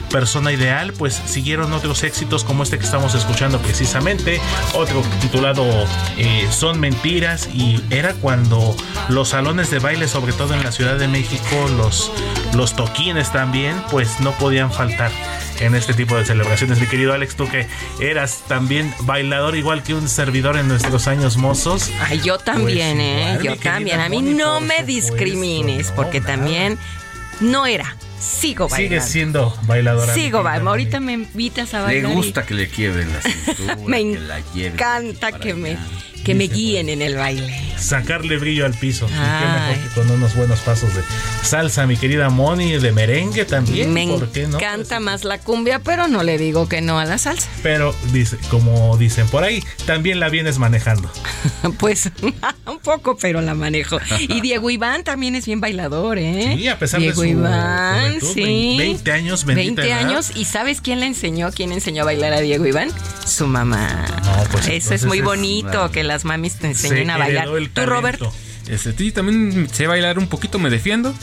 [0.09, 4.39] Persona Ideal, pues siguieron otros éxitos como este que estamos escuchando precisamente,
[4.73, 5.65] otro titulado
[6.17, 8.75] eh, Son Mentiras y era cuando
[9.09, 12.11] los salones de baile, sobre todo en la Ciudad de México, los,
[12.53, 15.11] los toquines también, pues no podían faltar
[15.59, 16.79] en este tipo de celebraciones.
[16.79, 17.67] Mi querido Alex, tú que
[18.01, 21.89] eras también bailador igual que un servidor en nuestros años mozos.
[22.01, 23.37] Ay, yo también, Pues ¿eh?
[23.39, 23.99] igual, Yo también.
[23.99, 24.85] A mí Moni, no me supuesto.
[24.85, 26.77] discrimines, porque también
[27.39, 27.95] no era.
[28.19, 28.95] Sigo bailando.
[28.95, 30.13] Sigues siendo bailadora.
[30.13, 30.69] Sigo bailando.
[30.71, 32.11] Ahorita me invitas a Le bailar.
[32.11, 34.73] y gusta que le quiebren la cintura, Me que la lleven.
[34.73, 35.77] encanta que me,
[36.23, 37.53] que me guíen en el baile.
[37.77, 39.05] Sacarle brillo al piso.
[39.07, 39.69] Y qué Ay.
[39.75, 41.01] mejor que con unos buenos pasos de
[41.43, 43.93] salsa, mi querida Moni, de merengue también.
[43.93, 44.57] Me ¿Por qué no?
[44.57, 47.49] encanta más la cumbia, pero no le digo que no a la salsa.
[47.61, 51.09] Pero dice, como dicen por ahí, también la vienes manejando.
[51.79, 53.97] Pues un poco, pero la manejo.
[54.19, 56.55] Y Diego Iván también es bien bailador, ¿eh?
[56.57, 58.75] Sí, a pesar Diego de su Iván, juventud, sí.
[58.77, 60.09] 20 años, bendita 20 edad.
[60.09, 60.31] años.
[60.35, 61.51] ¿Y sabes quién le enseñó?
[61.51, 62.89] ¿Quién enseñó a bailar a Diego Iván?
[63.25, 64.05] Su mamá.
[64.51, 67.49] pues Eso es muy es- bonito, que las mamis te enseñen a bailar.
[67.73, 68.21] ¿Tú, Robert?
[68.69, 71.13] Este, sí, también sé bailar un poquito, me defiendo.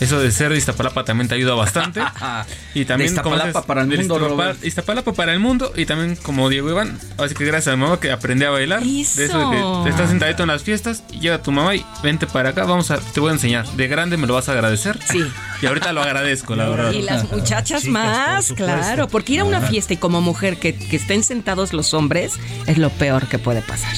[0.00, 2.00] Eso de ser de Iztapalapa también te ayuda bastante.
[2.74, 4.18] y también De como Iztapalapa para el mundo,
[4.62, 6.98] Iztapalapa- para el mundo y también como Diego Iván.
[7.18, 8.82] Así que gracias a mi mamá que aprendí a bailar.
[8.82, 9.18] Eso.
[9.18, 11.84] De eso de que te estás sentadito en las fiestas y llega tu mamá y
[12.02, 13.66] vente para acá, vamos a, te voy a enseñar.
[13.72, 14.98] De grande me lo vas a agradecer.
[15.10, 15.24] Sí.
[15.60, 16.92] Y ahorita lo agradezco, la verdad.
[16.92, 19.08] Y las muchachas Chicas, más, por claro.
[19.08, 22.34] Porque ir a una fiesta y como mujer que, que estén sentados los hombres
[22.68, 23.92] es lo peor que puede pasar.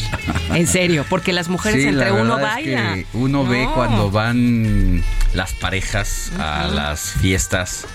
[0.54, 2.94] En serio, porque las mujeres Sí, la entre uno verdad es baila.
[2.94, 7.86] que uno ve cuando van las parejas a las fiestas.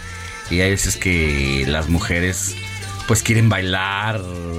[0.50, 2.56] Y hay veces que las mujeres
[3.08, 4.16] pues quieren bailar,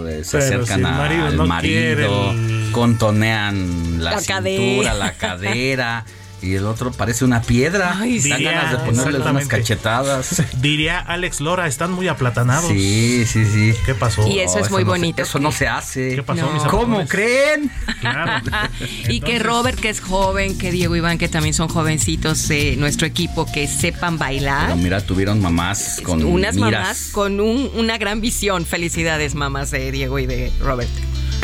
[0.08, 2.34] eh, se Pero acercan si marido al no marido,
[2.72, 4.94] contonean la, La cintura, cadera.
[4.94, 6.04] la cadera
[6.42, 7.96] y el otro parece una piedra.
[7.98, 8.44] Ay, Dan sí.
[8.44, 10.42] ganas de ponerles unas cachetadas.
[10.60, 12.70] Diría Alex Lora, están muy aplatanados.
[12.70, 13.74] Sí, sí, sí.
[13.84, 14.26] ¿Qué pasó?
[14.28, 15.22] Y eso es muy no se- bonito.
[15.22, 16.14] eso no se hace.
[16.14, 16.52] ¿Qué pasó, No.
[16.52, 17.70] mis ¿Cómo creen?
[18.00, 18.44] Claro.
[19.08, 23.06] y que Robert, que es joven, que Diego Iván, que también son jovencitos, eh, nuestro
[23.06, 24.66] equipo, que sepan bailar.
[24.66, 26.70] Pero mira, tuvieron mamás con Unas miras.
[26.72, 28.66] mamás con un- una gran visión.
[28.66, 30.90] Felicidades, mamás de Diego y de Robert.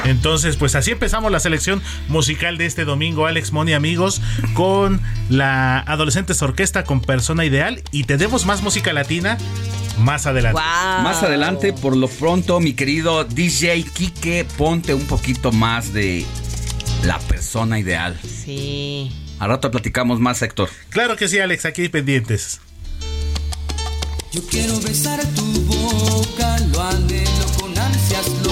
[0.04, 4.20] Entonces, pues así empezamos la selección musical de este domingo, Alex Moni amigos,
[4.54, 9.38] con la Adolescentes Orquesta con Persona Ideal y tenemos más música latina
[9.98, 10.60] más adelante.
[10.60, 11.02] Wow.
[11.02, 16.24] Más adelante, por lo pronto, mi querido DJ Kike, ponte un poquito más de
[17.04, 18.18] la persona ideal.
[18.22, 19.10] Sí.
[19.38, 20.70] Al rato platicamos más, Héctor.
[20.90, 22.60] Claro que sí, Alex, aquí pendientes.
[24.32, 28.51] Yo quiero besar tu boca, lo anhelo con ansias locas.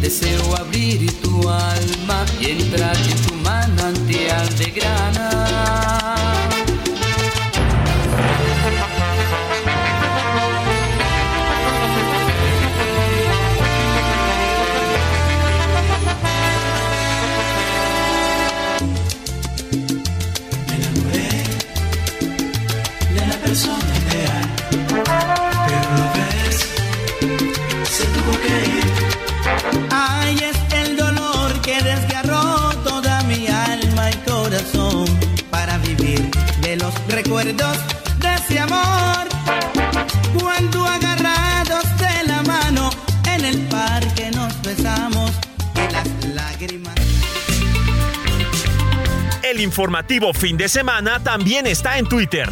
[0.00, 5.35] Deseo abrir tu alma y entrar en tu manantial de grana.
[37.36, 37.76] Recuerdos
[38.18, 39.28] de ese amor.
[40.40, 42.90] Cuando agarrados de la mano
[43.34, 45.32] en el parque nos besamos
[45.74, 46.94] y las lágrimas.
[49.42, 52.50] El informativo fin de semana también está en Twitter.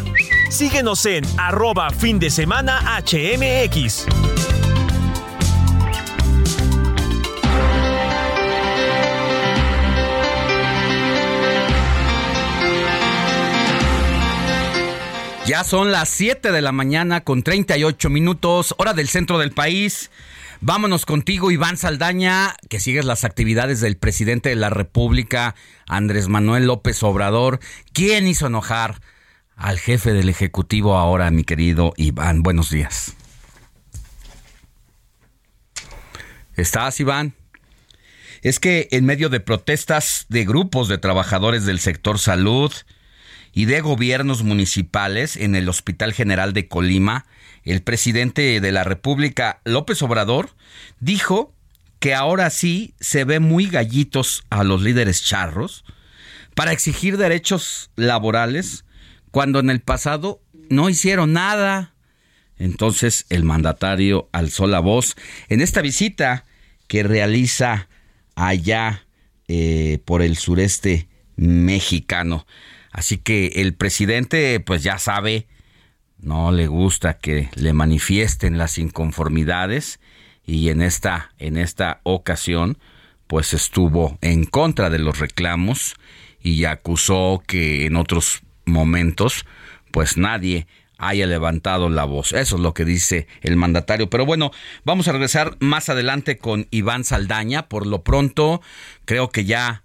[0.51, 4.34] Síguenos en arroba fin de semana HMX.
[15.47, 20.09] Ya son las 7 de la mañana con 38 minutos, hora del centro del país.
[20.59, 25.53] Vámonos contigo, Iván Saldaña, que sigues las actividades del presidente de la República,
[25.85, 27.59] Andrés Manuel López Obrador.
[27.93, 29.01] ¿Quién hizo enojar
[29.55, 32.41] al jefe del Ejecutivo ahora, mi querido Iván?
[32.41, 33.13] Buenos días.
[36.55, 37.35] ¿Estás, Iván?
[38.41, 42.73] Es que en medio de protestas de grupos de trabajadores del sector salud,
[43.55, 47.25] y de gobiernos municipales en el Hospital General de Colima,
[47.63, 50.49] el presidente de la República, López Obrador,
[50.99, 51.55] dijo
[51.99, 55.85] que ahora sí se ve muy gallitos a los líderes charros
[56.53, 58.83] para exigir derechos laborales
[59.31, 61.93] cuando en el pasado no hicieron nada.
[62.57, 65.15] Entonces el mandatario alzó la voz
[65.47, 66.45] en esta visita
[66.87, 67.87] que realiza
[68.35, 69.05] allá
[69.47, 72.45] eh, por el sureste mexicano.
[72.95, 75.47] Así que el presidente pues ya sabe,
[76.17, 79.99] no le gusta que le manifiesten las inconformidades
[80.45, 82.77] y en esta, en esta ocasión
[83.27, 85.95] pues estuvo en contra de los reclamos
[86.39, 89.45] y acusó que en otros momentos
[89.91, 90.65] pues nadie
[90.97, 92.31] haya levantado la voz.
[92.31, 94.09] Eso es lo que dice el mandatario.
[94.09, 94.51] Pero bueno,
[94.85, 97.67] vamos a regresar más adelante con Iván Saldaña.
[97.67, 98.61] Por lo pronto,
[99.03, 99.83] creo que ya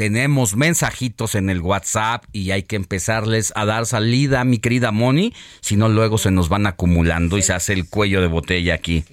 [0.00, 5.34] tenemos mensajitos en el WhatsApp y hay que empezarles a dar salida, mi querida Moni,
[5.60, 9.04] si no luego se nos van acumulando y se hace el cuello de botella aquí.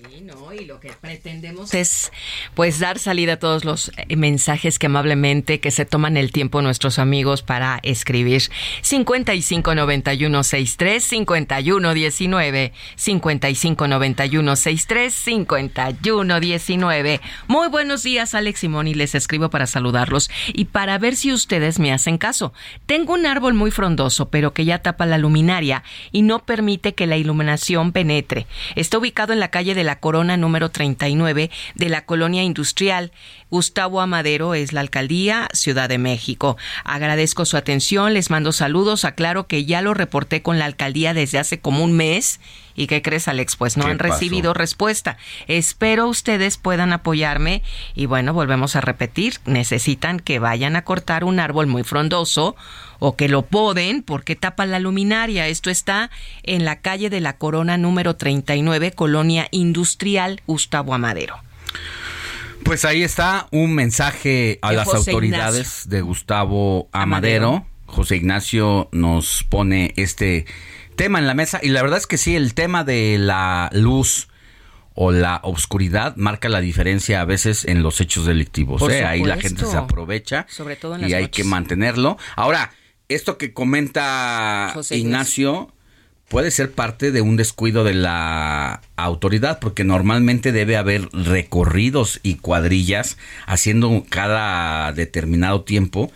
[0.59, 2.11] Y lo que pretendemos es
[2.53, 6.61] pues dar salida a todos los eh, mensajes que amablemente que se toman el tiempo
[6.61, 8.43] nuestros amigos para escribir
[8.81, 20.63] 559163 5119 559163 5119 Muy buenos días Alex Simón y les escribo para saludarlos y
[20.65, 22.51] para ver si ustedes me hacen caso.
[22.85, 27.07] Tengo un árbol muy frondoso pero que ya tapa la luminaria y no permite que
[27.07, 28.47] la iluminación penetre.
[28.75, 33.11] Está ubicado en la calle de la Corona número 39 de la colonia industrial.
[33.49, 36.55] Gustavo Amadero es la alcaldía Ciudad de México.
[36.85, 41.37] Agradezco su atención, les mando saludos, aclaro que ya lo reporté con la alcaldía desde
[41.37, 42.39] hace como un mes.
[42.77, 43.57] ¿Y qué crees, Alex?
[43.57, 44.13] Pues no ¿Qué han pasó?
[44.13, 45.17] recibido respuesta.
[45.47, 47.63] Espero ustedes puedan apoyarme
[47.95, 52.55] y bueno, volvemos a repetir, necesitan que vayan a cortar un árbol muy frondoso
[52.99, 55.47] o que lo poden porque tapa la luminaria.
[55.47, 56.11] Esto está
[56.43, 61.35] en la calle de la Corona número 39, Colonia Industrial Gustavo Amadero.
[62.63, 65.89] Pues ahí está un mensaje a De las José autoridades Ignacio.
[65.91, 67.47] de Gustavo Amadero.
[67.47, 67.67] Amadero.
[67.87, 70.45] José Ignacio nos pone este
[70.97, 74.27] tema en la mesa y la verdad es que sí, el tema de la luz
[74.93, 78.81] o la obscuridad marca la diferencia a veces en los hechos delictivos.
[78.81, 79.05] Por ¿eh?
[79.05, 81.35] Ahí la gente se aprovecha Sobre todo en y las hay noches.
[81.35, 82.17] que mantenerlo.
[82.35, 82.71] Ahora,
[83.07, 85.71] esto que comenta José Ignacio
[86.27, 92.35] puede ser parte de un descuido de la autoridad, porque normalmente debe haber recorridos y
[92.35, 96.11] cuadrillas haciendo cada determinado tiempo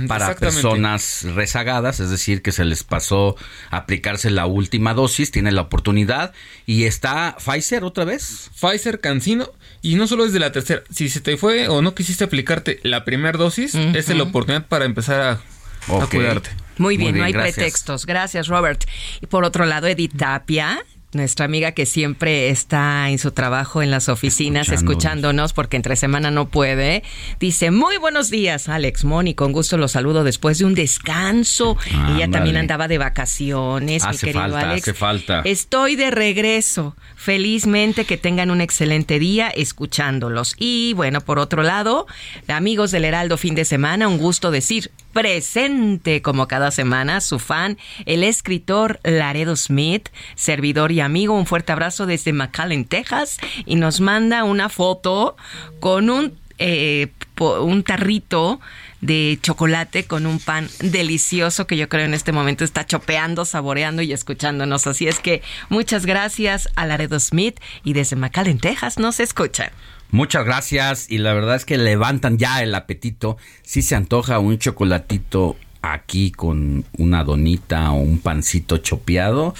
[0.07, 3.35] para personas rezagadas, es decir, que se les pasó
[3.71, 6.33] aplicarse la última dosis, tiene la oportunidad
[6.65, 8.51] y está Pfizer otra vez.
[8.59, 9.51] Pfizer, Cancino,
[9.81, 10.83] y no solo es de la tercera.
[10.89, 14.85] Si se te fue o no quisiste aplicarte la primera dosis, es la oportunidad para
[14.85, 15.41] empezar
[15.87, 16.49] a, cuidarte.
[16.77, 17.55] Muy bien, no hay gracias.
[17.55, 18.05] pretextos.
[18.05, 18.83] Gracias, Robert.
[19.21, 20.83] Y por otro lado, Edith Tapia,
[21.15, 24.91] nuestra amiga que siempre está en su trabajo en las oficinas Escuchándonos.
[24.91, 27.03] escuchándonos porque entre semana no puede,
[27.39, 31.77] dice, muy buenos días, Alex Moni, con gusto los saludo después de un descanso.
[32.15, 34.81] Ella también andaba de vacaciones, mi querido falta, Alex.
[34.81, 35.41] hace falta.
[35.45, 36.95] Estoy de regreso.
[37.15, 40.55] Felizmente que tengan un excelente día escuchándolos.
[40.59, 42.05] Y bueno, por otro lado,
[42.47, 47.77] amigos del Heraldo fin de semana, un gusto decir presente como cada semana su fan,
[48.05, 51.33] el escritor Laredo Smith, servidor y amigo.
[51.33, 53.37] Un fuerte abrazo desde McAllen, Texas.
[53.65, 55.37] Y nos manda una foto
[55.79, 58.59] con un eh, un tarrito
[58.99, 64.01] de chocolate con un pan delicioso que yo creo en este momento está chopeando, saboreando
[64.01, 64.85] y escuchándonos.
[64.85, 69.71] Así es que muchas gracias a Laredo Smith y desde McAllen, Texas nos escuchan.
[70.15, 73.35] Muchas gracias y la verdad es que levantan ya el apetito.
[73.63, 79.53] Si se antoja un chocolatito aquí con una donita o un pancito chopeado,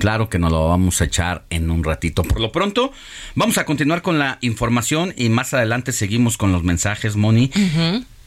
[0.00, 2.24] claro que nos lo vamos a echar en un ratito.
[2.24, 2.92] Por lo pronto,
[3.36, 7.52] vamos a continuar con la información y más adelante seguimos con los mensajes, Moni.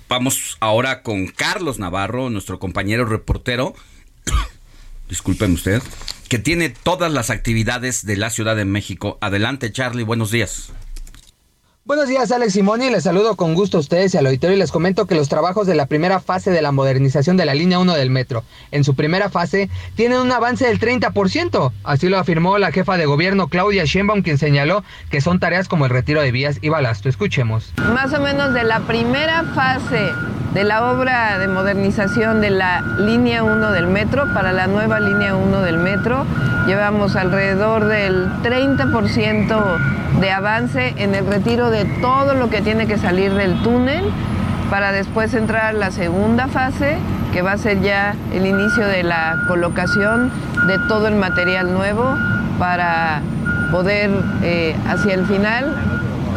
[0.07, 3.75] Vamos ahora con Carlos Navarro, nuestro compañero reportero.
[5.09, 5.83] Disculpen usted,
[6.29, 9.17] que tiene todas las actividades de la Ciudad de México.
[9.19, 10.71] Adelante, Charlie, buenos días.
[11.85, 12.89] Buenos días, Alex Simoni.
[12.89, 15.67] Les saludo con gusto a ustedes y al auditorio y les comento que los trabajos
[15.67, 18.95] de la primera fase de la modernización de la línea 1 del metro, en su
[18.95, 21.73] primera fase, tienen un avance del 30%.
[21.83, 25.83] Así lo afirmó la jefa de gobierno Claudia Sheinbaum, quien señaló que son tareas como
[25.83, 27.09] el retiro de vías y balasto.
[27.09, 27.73] Escuchemos.
[27.93, 30.13] Más o menos de la primera fase
[30.53, 35.35] de la obra de modernización de la línea 1 del metro para la nueva línea
[35.35, 36.25] 1 del metro,
[36.65, 42.97] llevamos alrededor del 30% de avance en el retiro de todo lo que tiene que
[42.97, 44.05] salir del túnel
[44.69, 46.97] para después entrar a la segunda fase,
[47.31, 50.31] que va a ser ya el inicio de la colocación
[50.67, 52.15] de todo el material nuevo
[52.59, 53.21] para
[53.71, 54.11] poder
[54.43, 55.75] eh, hacia el final,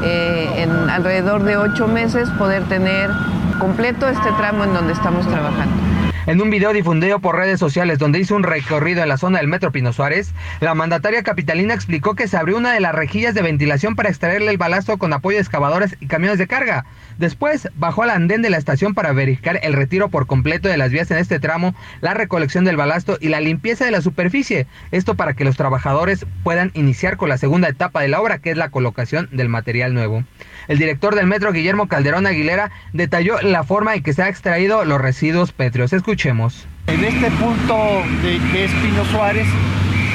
[0.02, 3.10] eh, en alrededor de ocho meses, poder tener
[3.58, 6.05] completo este tramo en donde estamos trabajando.
[6.26, 9.46] En un video difundido por redes sociales donde hizo un recorrido en la zona del
[9.46, 13.42] Metro Pino Suárez, la mandataria capitalina explicó que se abrió una de las rejillas de
[13.42, 16.84] ventilación para extraerle el balasto con apoyo de excavadores y camiones de carga.
[17.18, 20.90] Después bajó al andén de la estación para verificar el retiro por completo de las
[20.90, 24.66] vías en este tramo, la recolección del balasto y la limpieza de la superficie.
[24.90, 28.50] Esto para que los trabajadores puedan iniciar con la segunda etapa de la obra, que
[28.50, 30.24] es la colocación del material nuevo.
[30.68, 34.84] El director del metro, Guillermo Calderón Aguilera, detalló la forma en que se ha extraído
[34.84, 35.92] los residuos pétreos.
[35.92, 36.66] Escuchemos.
[36.86, 37.76] En este punto
[38.22, 39.46] de, que es Pino Suárez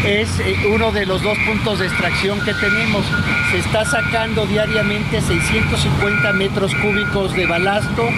[0.05, 3.05] es eh, uno de los dos puntos de extracción que tenemos.
[3.51, 8.09] Se está sacando diariamente 650 metros cúbicos de balasto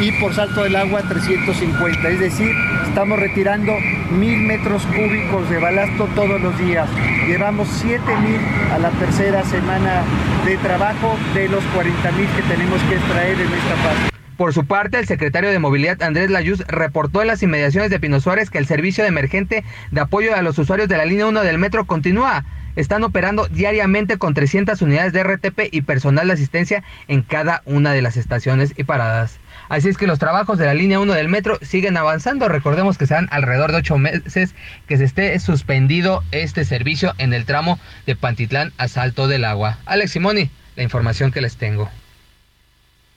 [0.00, 2.08] y por salto del agua 350.
[2.08, 2.50] Es decir,
[2.86, 3.72] estamos retirando
[4.10, 6.88] mil metros cúbicos de balasto todos los días.
[7.26, 8.40] Llevamos 7 mil
[8.72, 10.02] a la tercera semana
[10.44, 14.19] de trabajo de los 40 mil que tenemos que extraer en esta fase.
[14.40, 18.20] Por su parte, el secretario de Movilidad Andrés Layuz reportó en las inmediaciones de Pino
[18.20, 21.42] Suárez que el servicio de emergente de apoyo a los usuarios de la línea 1
[21.42, 22.46] del metro continúa.
[22.74, 27.92] Están operando diariamente con 300 unidades de RTP y personal de asistencia en cada una
[27.92, 29.40] de las estaciones y paradas.
[29.68, 32.48] Así es que los trabajos de la línea 1 del metro siguen avanzando.
[32.48, 34.54] Recordemos que serán alrededor de ocho meses
[34.88, 39.76] que se esté suspendido este servicio en el tramo de Pantitlán a Salto del Agua.
[39.84, 41.90] Alex Simoni, la información que les tengo.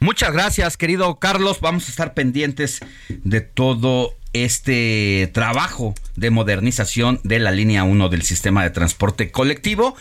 [0.03, 1.61] Muchas gracias, querido Carlos.
[1.61, 8.23] Vamos a estar pendientes de todo este trabajo de modernización de la línea 1 del
[8.23, 9.95] sistema de transporte colectivo.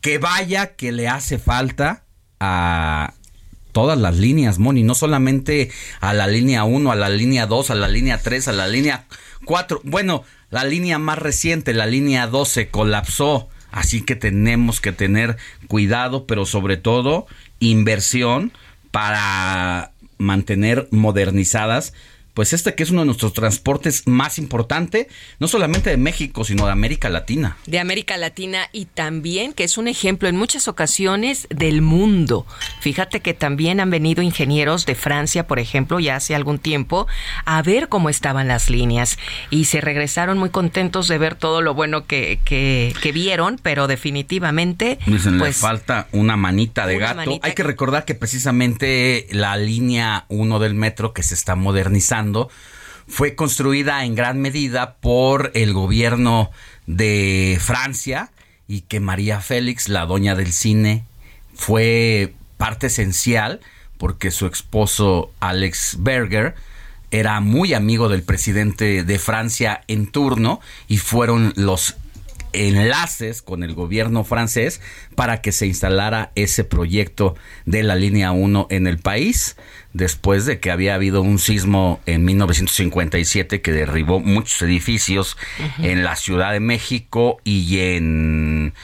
[0.00, 2.04] Que vaya que le hace falta
[2.38, 3.14] a
[3.72, 7.74] todas las líneas, Moni, no solamente a la línea 1, a la línea 2, a
[7.74, 9.06] la línea 3, a la línea
[9.44, 9.80] 4.
[9.82, 13.48] Bueno, la línea más reciente, la línea 2, se colapsó.
[13.72, 15.36] Así que tenemos que tener
[15.66, 17.26] cuidado, pero sobre todo
[17.58, 18.52] inversión
[18.90, 21.92] para mantener modernizadas
[22.34, 25.08] pues este que es uno de nuestros transportes más importante,
[25.38, 27.56] no solamente de México, sino de América Latina.
[27.66, 32.46] de América Latina y también que es un ejemplo en muchas ocasiones del mundo.
[32.80, 37.06] Fíjate que también han venido ingenieros de Francia, por ejemplo, ya hace algún tiempo,
[37.44, 39.18] a ver cómo estaban las líneas
[39.50, 43.86] y se regresaron muy contentos de ver todo lo bueno que, que, que vieron, pero
[43.86, 47.16] definitivamente Dicen, pues falta una manita de una gato.
[47.16, 52.27] manita Hay que recordar que precisamente la línea 1 del metro que se está modernizando
[53.06, 56.50] fue construida en gran medida por el gobierno
[56.86, 58.30] de Francia
[58.66, 61.04] y que María Félix, la doña del cine,
[61.54, 63.60] fue parte esencial
[63.96, 66.54] porque su esposo Alex Berger
[67.10, 71.96] era muy amigo del presidente de Francia en turno y fueron los
[72.52, 74.80] enlaces con el gobierno francés
[75.14, 77.36] para que se instalara ese proyecto
[77.66, 79.56] de la línea 1 en el país
[79.92, 85.36] después de que había habido un sismo en 1957 que derribó muchos edificios
[85.82, 88.74] en la Ciudad de México y en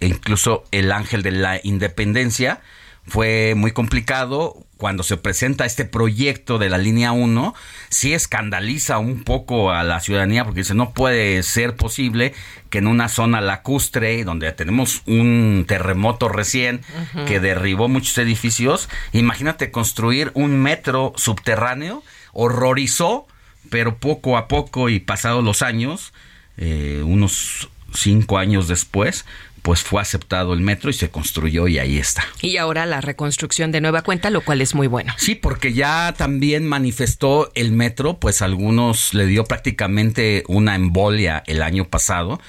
[0.00, 2.60] e incluso el Ángel de la Independencia
[3.06, 4.56] fue muy complicado.
[4.76, 7.54] Cuando se presenta este proyecto de la línea 1,
[7.88, 12.34] sí escandaliza un poco a la ciudadanía porque dice, no puede ser posible
[12.68, 16.80] que en una zona lacustre, donde tenemos un terremoto recién
[17.28, 23.28] que derribó muchos edificios, imagínate construir un metro subterráneo, horrorizó,
[23.70, 26.12] pero poco a poco y pasados los años,
[26.56, 29.26] eh, unos cinco años después,
[29.62, 32.24] pues fue aceptado el metro y se construyó y ahí está.
[32.40, 35.14] Y ahora la reconstrucción de nueva cuenta, lo cual es muy bueno.
[35.16, 41.44] Sí, porque ya también manifestó el metro, pues a algunos le dio prácticamente una embolia
[41.46, 42.40] el año pasado.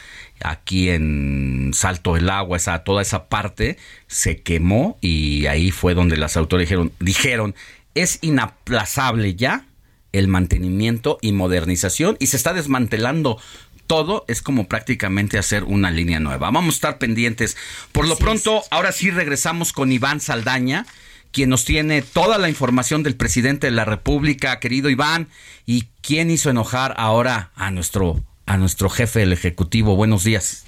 [0.43, 6.17] Aquí en Salto del Agua, esa, toda esa parte se quemó y ahí fue donde
[6.17, 7.55] las autoridades dijeron, dijeron,
[7.93, 9.67] es inaplazable ya
[10.11, 13.39] el mantenimiento y modernización y se está desmantelando
[13.87, 16.49] todo es como prácticamente hacer una línea nueva.
[16.51, 17.57] Vamos a estar pendientes.
[17.91, 20.85] Por lo pronto, ahora sí regresamos con Iván Saldaña,
[21.31, 25.27] quien nos tiene toda la información del presidente de la República, querido Iván,
[25.65, 29.95] y quién hizo enojar ahora a nuestro a nuestro jefe del ejecutivo.
[29.95, 30.65] Buenos días.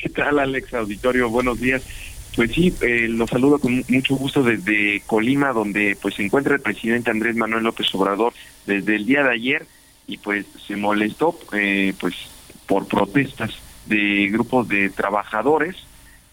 [0.00, 1.30] ¿Qué tal, Alex Auditorio?
[1.30, 1.82] Buenos días.
[2.34, 6.56] Pues sí, eh, los saludo con mu- mucho gusto desde Colima, donde pues se encuentra
[6.56, 8.34] el presidente Andrés Manuel López Obrador
[8.66, 9.66] desde el día de ayer
[10.06, 12.14] y pues se molestó eh, pues
[12.66, 13.50] por protestas
[13.86, 15.76] de grupos de trabajadores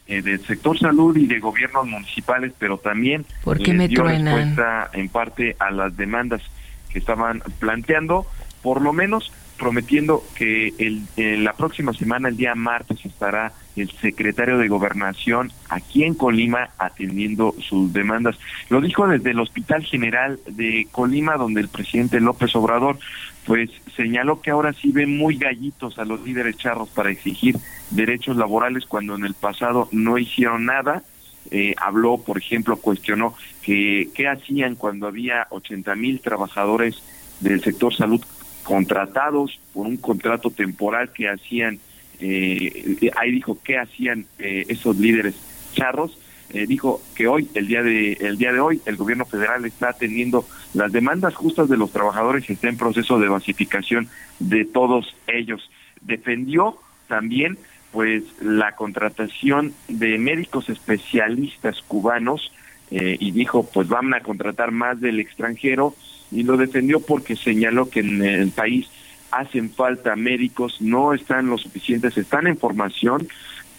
[0.08, 4.04] eh, del sector salud y de gobiernos municipales, pero también ¿Por qué les me dio
[4.04, 4.36] truenan?
[4.36, 6.42] respuesta en parte a las demandas
[6.90, 8.26] que estaban planteando,
[8.62, 9.32] por lo menos
[9.62, 15.52] prometiendo que el, en la próxima semana, el día martes, estará el secretario de Gobernación
[15.70, 18.40] aquí en Colima atendiendo sus demandas.
[18.70, 22.98] Lo dijo desde el Hospital General de Colima, donde el presidente López Obrador
[23.46, 27.56] pues señaló que ahora sí ven muy gallitos a los líderes charros para exigir
[27.92, 31.04] derechos laborales cuando en el pasado no hicieron nada.
[31.52, 37.04] Eh, habló, por ejemplo, cuestionó que qué hacían cuando había 80 mil trabajadores
[37.42, 38.22] del sector salud
[38.64, 41.80] contratados por un contrato temporal que hacían,
[42.20, 45.36] eh, ahí dijo qué hacían eh, esos líderes
[45.74, 46.18] charros.
[46.54, 49.90] Eh, dijo que hoy, el día de el día de hoy, el gobierno federal está
[49.90, 54.10] atendiendo las demandas justas de los trabajadores y está en proceso de basificación
[54.40, 55.70] de todos ellos.
[56.02, 57.58] Defendió también
[57.92, 62.52] pues la contratación de médicos especialistas cubanos
[62.90, 65.94] eh, y dijo pues van a contratar más del extranjero
[66.32, 68.88] y lo defendió porque señaló que en el país
[69.32, 73.28] hacen falta médicos, no están lo suficientes, están en formación,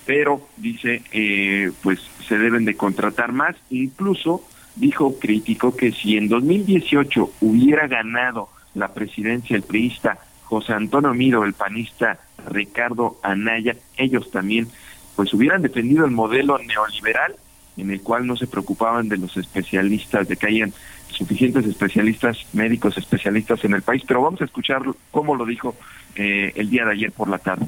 [0.06, 4.44] pero dice eh, pues se deben de contratar más, incluso
[4.76, 11.44] dijo, criticó que si en 2018 hubiera ganado la presidencia el priista José Antonio Miro,
[11.44, 12.18] el panista
[12.50, 14.68] Ricardo Anaya, ellos también
[15.16, 17.36] pues hubieran defendido el modelo neoliberal
[17.76, 20.72] en el cual no se preocupaban de los especialistas, de que hayan
[21.12, 25.76] suficientes especialistas, médicos especialistas en el país, pero vamos a escuchar cómo lo dijo
[26.14, 27.66] eh, el día de ayer por la tarde.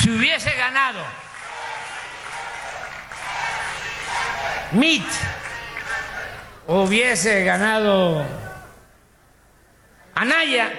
[0.00, 1.00] Si hubiese ganado
[4.72, 5.02] MIT,
[6.66, 8.24] hubiese ganado
[10.14, 10.72] Anaya,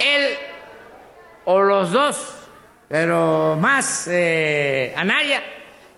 [0.00, 0.34] él
[1.44, 2.34] o los dos,
[2.88, 5.42] pero más eh, Anaya,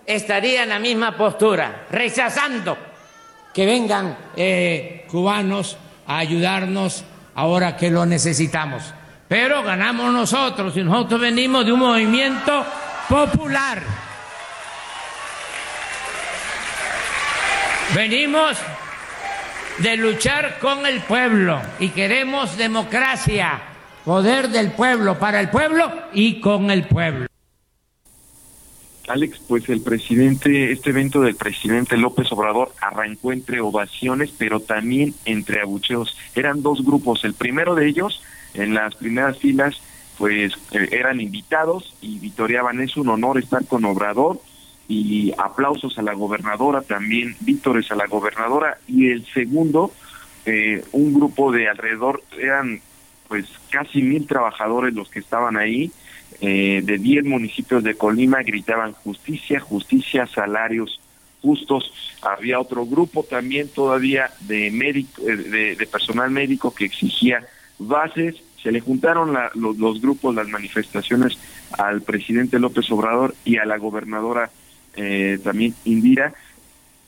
[0.05, 2.77] estaría en la misma postura, rechazando
[3.53, 5.77] que vengan eh, cubanos
[6.07, 7.03] a ayudarnos
[7.35, 8.93] ahora que lo necesitamos.
[9.27, 12.65] Pero ganamos nosotros y nosotros venimos de un movimiento
[13.07, 13.81] popular.
[17.95, 18.57] Venimos
[19.77, 23.59] de luchar con el pueblo y queremos democracia,
[24.03, 27.27] poder del pueblo, para el pueblo y con el pueblo.
[29.07, 35.13] Alex, pues el presidente, este evento del presidente López Obrador arrancó entre ovaciones, pero también
[35.25, 36.17] entre abucheos.
[36.35, 37.23] Eran dos grupos.
[37.25, 38.23] El primero de ellos,
[38.53, 39.81] en las primeras filas,
[40.17, 42.79] pues eh, eran invitados y vitoreaban.
[42.79, 44.39] Es un honor estar con Obrador
[44.87, 48.77] y aplausos a la gobernadora, también vítores a la gobernadora.
[48.87, 49.91] Y el segundo,
[50.45, 52.79] eh, un grupo de alrededor, eran
[53.27, 55.91] pues casi mil trabajadores los que estaban ahí
[56.45, 60.99] eh, de 10 municipios de Colima gritaban justicia, justicia, salarios
[61.41, 61.93] justos.
[62.21, 67.45] Había otro grupo también todavía de, médico, eh, de, de personal médico que exigía
[67.79, 68.35] bases.
[68.61, 71.37] Se le juntaron los, grupos, las manifestaciones
[71.77, 74.49] al presidente López Obrador y a la gobernadora
[74.97, 76.33] eh, también Indira,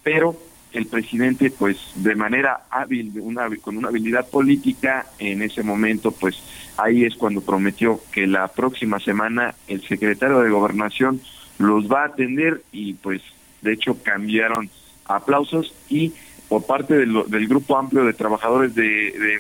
[0.02, 0.40] pero
[0.72, 6.42] el presidente, pues de manera hábil, una, con una habilidad política, en ese momento, pues
[6.78, 11.22] ahí es cuando prometió que la próxima semana el secretario de Gobernación
[11.58, 13.22] los va a atender y pues
[13.62, 14.70] de hecho cambiaron
[15.06, 16.14] aplausos y
[16.50, 19.40] por parte del grupo amplio de trabajadores de-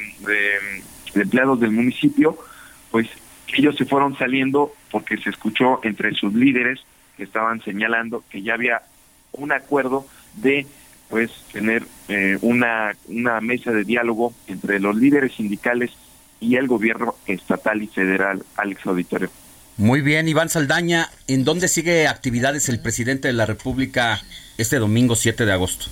[1.13, 2.37] de empleados del municipio,
[2.91, 3.07] pues
[3.55, 6.79] ellos se fueron saliendo porque se escuchó entre sus líderes
[7.15, 8.81] que estaban señalando que ya había
[9.33, 10.05] un acuerdo
[10.35, 10.65] de
[11.09, 15.91] pues tener eh, una, una mesa de diálogo entre los líderes sindicales
[16.39, 19.29] y el gobierno estatal y federal, Alex Auditorio.
[19.77, 24.21] Muy bien, Iván Saldaña, ¿en dónde sigue actividades el presidente de la República
[24.57, 25.87] este domingo 7 de agosto?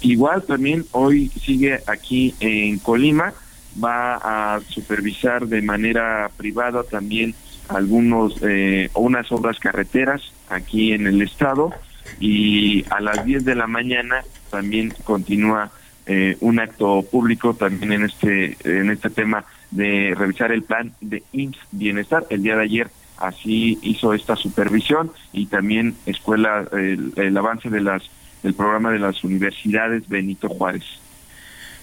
[0.00, 3.34] Igual también hoy sigue aquí en Colima,
[3.82, 4.16] va
[4.56, 7.34] a supervisar de manera privada también
[7.68, 11.72] algunos eh, unas obras carreteras aquí en el estado
[12.20, 15.70] y a las 10 de la mañana también continúa
[16.06, 21.22] eh, un acto público también en este en este tema de revisar el plan de
[21.32, 22.24] IMSS Bienestar.
[22.30, 27.80] El día de ayer así hizo esta supervisión y también escuela el, el avance de
[27.80, 28.02] las
[28.42, 30.82] del programa de las universidades Benito Juárez.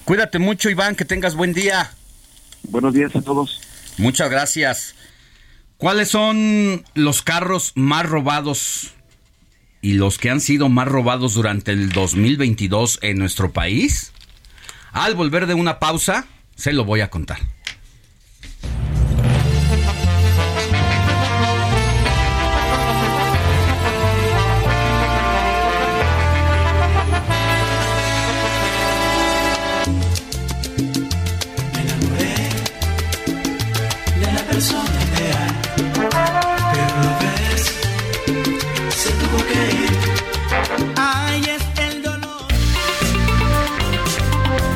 [0.06, 1.92] Cuídate mucho, Iván, que tengas buen día.
[2.64, 3.62] Buenos días a todos.
[3.98, 4.96] Muchas gracias.
[5.78, 8.94] ¿Cuáles son los carros más robados
[9.82, 14.12] y los que han sido más robados durante el 2022 en nuestro país?
[14.92, 16.26] Al volver de una pausa,
[16.56, 17.40] se lo voy a contar.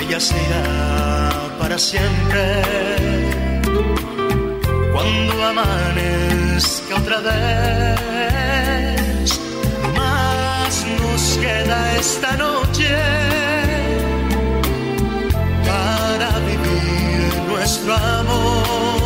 [0.00, 2.62] Ella se irá para siempre
[4.92, 8.20] cuando amanezca otra vez.
[9.96, 12.96] Más nos queda esta noche
[15.66, 19.02] para vivir nuestro amor.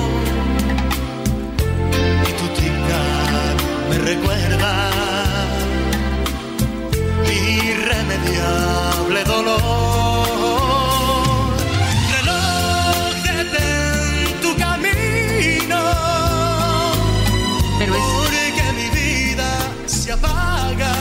[2.28, 3.56] Y tu tic-tac
[3.88, 5.09] me recuerda
[8.24, 10.26] irremediable dolor.
[12.12, 15.80] Reloj, detén tu camino.
[17.78, 20.92] Pero es- Porque mi vida se apaga.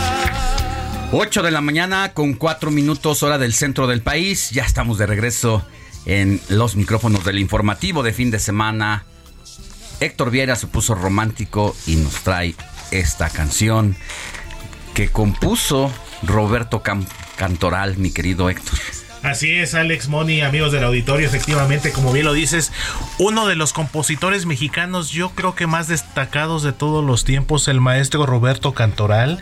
[1.11, 4.51] 8 de la mañana con 4 minutos hora del centro del país.
[4.51, 5.65] Ya estamos de regreso
[6.05, 9.05] en los micrófonos del informativo de fin de semana.
[9.99, 12.55] Héctor Viera se puso romántico y nos trae
[12.91, 13.97] esta canción
[14.93, 15.91] que compuso
[16.23, 16.81] Roberto
[17.37, 18.77] Cantoral, mi querido Héctor.
[19.21, 22.71] Así es, Alex Moni, amigos del auditorio, efectivamente, como bien lo dices,
[23.17, 27.81] uno de los compositores mexicanos, yo creo que más destacados de todos los tiempos, el
[27.81, 29.39] maestro Roberto Cantoral,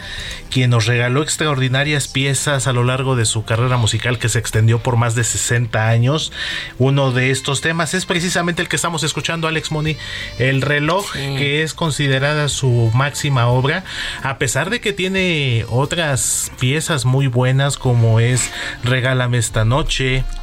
[0.50, 4.80] quien nos regaló extraordinarias piezas a lo largo de su carrera musical que se extendió
[4.80, 6.32] por más de 60 años.
[6.80, 9.96] Uno de estos temas es precisamente el que estamos escuchando, Alex Moni,
[10.40, 13.84] El reloj, que es considerada su máxima obra,
[14.24, 18.50] a pesar de que tiene otras piezas muy buenas como es
[18.84, 19.77] Regálame esta noche,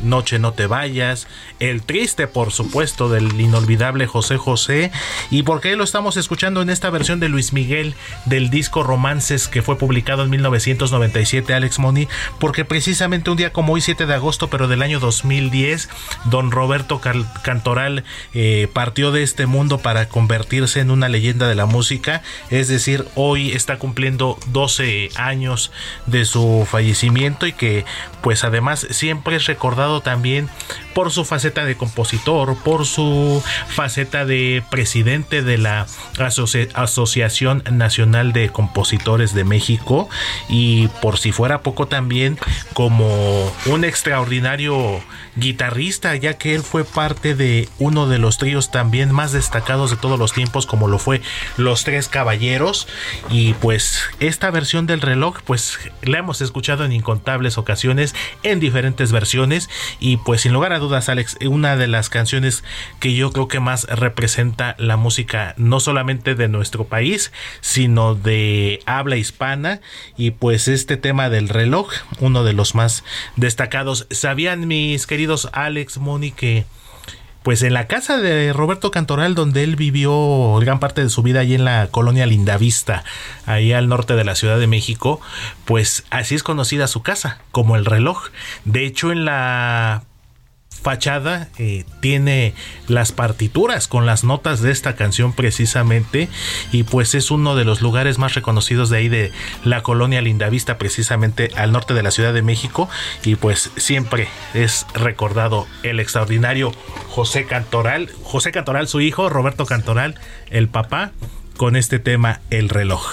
[0.01, 1.26] Noche no te vayas,
[1.59, 4.93] El triste por supuesto del inolvidable José José.
[5.30, 9.49] Y por qué lo estamos escuchando en esta versión de Luis Miguel del disco Romances
[9.49, 12.07] que fue publicado en 1997, Alex Money,
[12.39, 15.89] porque precisamente un día como hoy, 7 de agosto, pero del año 2010,
[16.26, 17.01] don Roberto
[17.43, 18.05] Cantoral
[18.35, 23.05] eh, partió de este mundo para convertirse en una leyenda de la música, es decir,
[23.16, 25.72] hoy está cumpliendo 12 años
[26.07, 27.85] de su fallecimiento y que
[28.22, 30.48] pues además siempre es recordado también
[30.94, 35.86] por su faceta de compositor, por su faceta de presidente de la
[36.74, 40.08] Asociación Nacional de Compositores de México.
[40.48, 42.38] Y por si fuera poco también
[42.72, 45.02] como un extraordinario
[45.37, 49.97] guitarrista, ya que él fue parte de uno de los tríos también más destacados de
[49.97, 51.20] todos los tiempos, como lo fue
[51.57, 52.87] Los Tres Caballeros.
[53.30, 59.12] Y pues esta versión del reloj, pues la hemos escuchado en incontables ocasiones, en diferentes
[59.12, 59.68] versiones.
[59.99, 62.62] Y pues sin lugar a dudas, Alex, una de las canciones
[63.01, 68.80] que yo creo que más representa la música, no solamente de nuestro país, sino de
[68.87, 69.80] habla hispana.
[70.16, 73.05] Y pues este tema del reloj, uno de los más
[73.37, 74.07] destacados.
[74.11, 76.33] ¿Sabían mis queridos Alex, Moni,
[77.43, 81.41] pues en la casa de Roberto Cantoral, donde él vivió gran parte de su vida
[81.41, 83.05] ahí en la colonia Lindavista,
[83.45, 85.20] ahí al norte de la Ciudad de México,
[85.66, 88.31] pues así es conocida su casa, como el reloj.
[88.64, 90.05] De hecho, en la
[90.85, 92.55] fachada eh, tiene
[92.89, 96.28] las partituras con las notas de esta canción precisamente
[96.72, 99.32] y pues es uno de los lugares más reconocidos de ahí de
[99.64, 102.89] la colonia Lindavista precisamente al norte de la Ciudad de México
[103.24, 106.72] y pues siempre es recordado el extraordinario
[107.09, 110.16] José Cantoral, José Cantoral su hijo, Roberto Cantoral,
[110.51, 111.12] el papá
[111.57, 113.12] con este tema El reloj.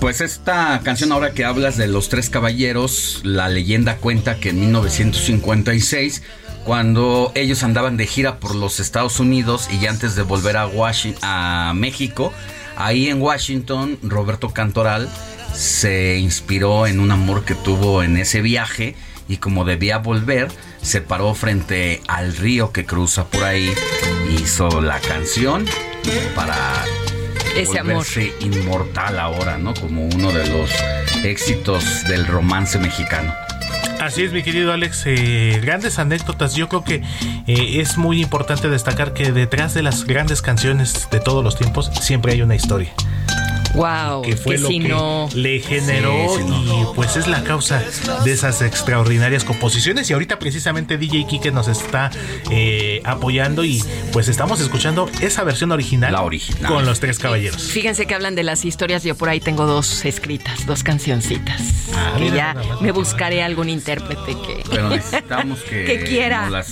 [0.00, 4.60] Pues esta canción ahora que hablas de los tres caballeros, la leyenda cuenta que en
[4.60, 6.22] 1956
[6.64, 11.20] cuando ellos andaban de gira por los Estados Unidos y antes de volver a, Washington,
[11.22, 12.32] a México,
[12.76, 15.08] ahí en Washington, Roberto Cantoral
[15.54, 18.94] se inspiró en un amor que tuvo en ese viaje
[19.28, 20.48] y como debía volver,
[20.82, 23.72] se paró frente al río que cruza por ahí,
[24.38, 25.66] hizo la canción
[26.34, 26.84] para
[27.56, 29.74] ese volverse inmortal ahora, ¿no?
[29.74, 30.70] Como uno de los
[31.24, 33.32] éxitos del romance mexicano.
[34.00, 35.02] Así es, mi querido Alex.
[35.04, 36.54] Eh, grandes anécdotas.
[36.54, 37.02] Yo creo que
[37.46, 41.90] eh, es muy importante destacar que detrás de las grandes canciones de todos los tiempos
[42.00, 42.92] siempre hay una historia.
[43.74, 47.82] Wow, que fue lo que le generó y pues es la causa
[48.24, 50.10] de esas extraordinarias composiciones.
[50.10, 52.10] Y ahorita precisamente DJ Kike nos está
[52.50, 56.70] eh, apoyando y pues estamos escuchando esa versión original, la original.
[56.70, 57.62] con los tres caballeros.
[57.62, 61.62] Fíjense que hablan de las historias, yo por ahí tengo dos escritas, dos cancioncitas.
[61.94, 66.64] Ah, que ya me buscaré algún intérprete que, Pero necesitamos que, quiera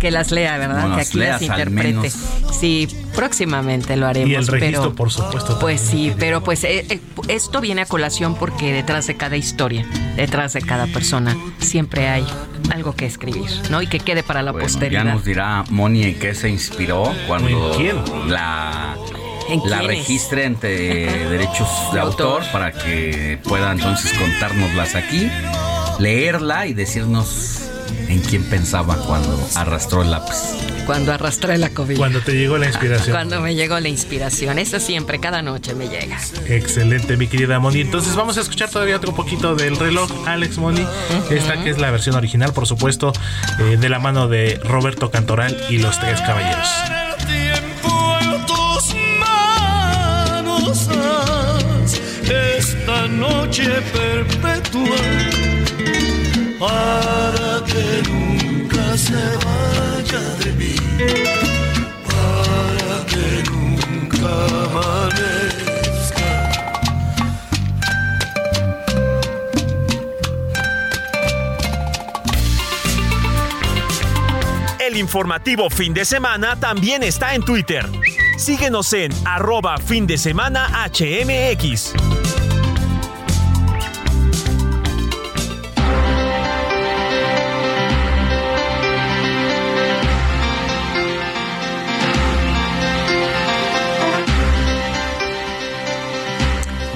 [0.00, 0.96] que las lea, ¿verdad?
[0.96, 2.10] que aquí las interprete.
[2.10, 4.30] Sí, próximamente lo haremos.
[4.30, 5.58] Y el registro, por supuesto.
[5.60, 9.86] Pues sí, pero pues eh, eh, esto viene a colación porque detrás de cada historia,
[10.16, 12.26] detrás de cada persona, siempre hay
[12.72, 13.82] algo que escribir, ¿no?
[13.82, 15.04] Y que quede para la posteridad.
[15.04, 17.78] Ya nos dirá Moni en qué se inspiró cuando
[18.26, 18.96] la
[19.64, 25.28] la registre ante derechos de autor para que pueda entonces contárnoslas aquí,
[25.98, 27.70] leerla y decirnos
[28.08, 30.36] en quién pensaba cuando arrastró el lápiz.
[30.86, 31.96] Cuando arrastré la COVID.
[31.96, 33.12] Cuando te llegó la inspiración.
[33.12, 34.58] Cuando me llegó la inspiración.
[34.58, 36.18] Eso siempre, cada noche me llega.
[36.48, 37.80] Excelente, mi querida Moni.
[37.80, 40.86] Entonces vamos a escuchar todavía otro poquito del reloj, Alex Moni.
[41.30, 43.12] Esta que es la versión original, por supuesto,
[43.60, 46.68] eh, de la mano de Roberto Cantoral y los Tres Caballeros.
[52.90, 54.96] esta noche perpetua
[56.58, 60.74] para que nunca se vaya de mí,
[62.06, 64.32] para que nunca
[64.64, 66.30] amanezca.
[74.80, 77.86] El informativo fin de semana también está en Twitter.
[78.36, 81.92] Síguenos en arroba fin de semana HMX.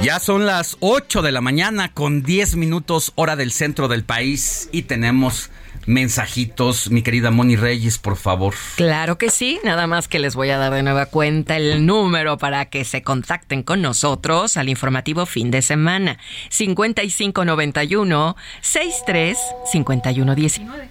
[0.04, 4.68] Ya son las 8 de la mañana con 10 minutos hora del centro del país
[4.70, 5.48] y tenemos
[5.86, 6.90] mensajitos.
[6.90, 8.54] Mi querida Moni Reyes, por favor.
[8.76, 12.38] Claro que sí, nada más que les voy a dar de nueva cuenta el número
[12.38, 16.18] para que se contacten con nosotros al informativo fin de semana.
[16.50, 19.38] 5591 63
[19.72, 20.90] 5119.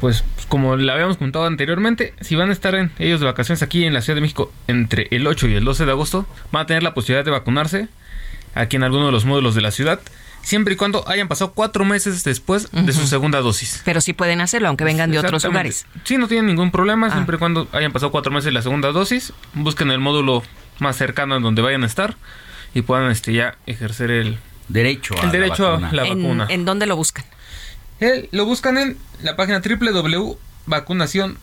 [0.00, 3.84] Pues como le habíamos comentado anteriormente, si van a estar en, ellos de vacaciones aquí
[3.84, 6.66] en la Ciudad de México entre el 8 y el 12 de agosto, van a
[6.66, 7.88] tener la posibilidad de vacunarse
[8.54, 10.00] aquí en alguno de los módulos de la ciudad,
[10.48, 13.82] siempre y cuando hayan pasado cuatro meses después de su segunda dosis.
[13.84, 15.84] Pero sí pueden hacerlo, aunque vengan de otros lugares.
[16.04, 17.10] Sí, no tienen ningún problema, ah.
[17.10, 20.42] siempre y cuando hayan pasado cuatro meses de la segunda dosis, busquen el módulo
[20.78, 22.16] más cercano en donde vayan a estar
[22.72, 24.38] y puedan este ya ejercer el
[24.68, 26.46] derecho a el derecho a la vacuna.
[26.48, 27.26] ¿En dónde lo buscan?
[28.00, 31.36] Eh, lo buscan en la página www.vacunación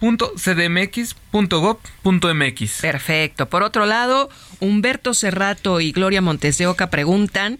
[0.00, 2.80] www.vacunación.cdmx.gov.mx.
[2.80, 3.48] Perfecto.
[3.48, 4.28] Por otro lado,
[4.60, 7.58] Humberto Cerrato y Gloria Montes de Oca preguntan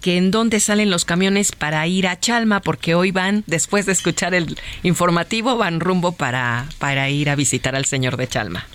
[0.00, 3.92] que en dónde salen los camiones para ir a Chalma, porque hoy van, después de
[3.92, 8.66] escuchar el informativo, van rumbo para, para ir a visitar al señor de Chalma.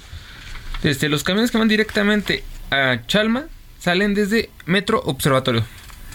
[0.83, 3.45] Desde los camiones que van directamente a Chalma
[3.79, 5.63] salen desde Metro Observatorio.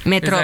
[0.06, 0.38] Metro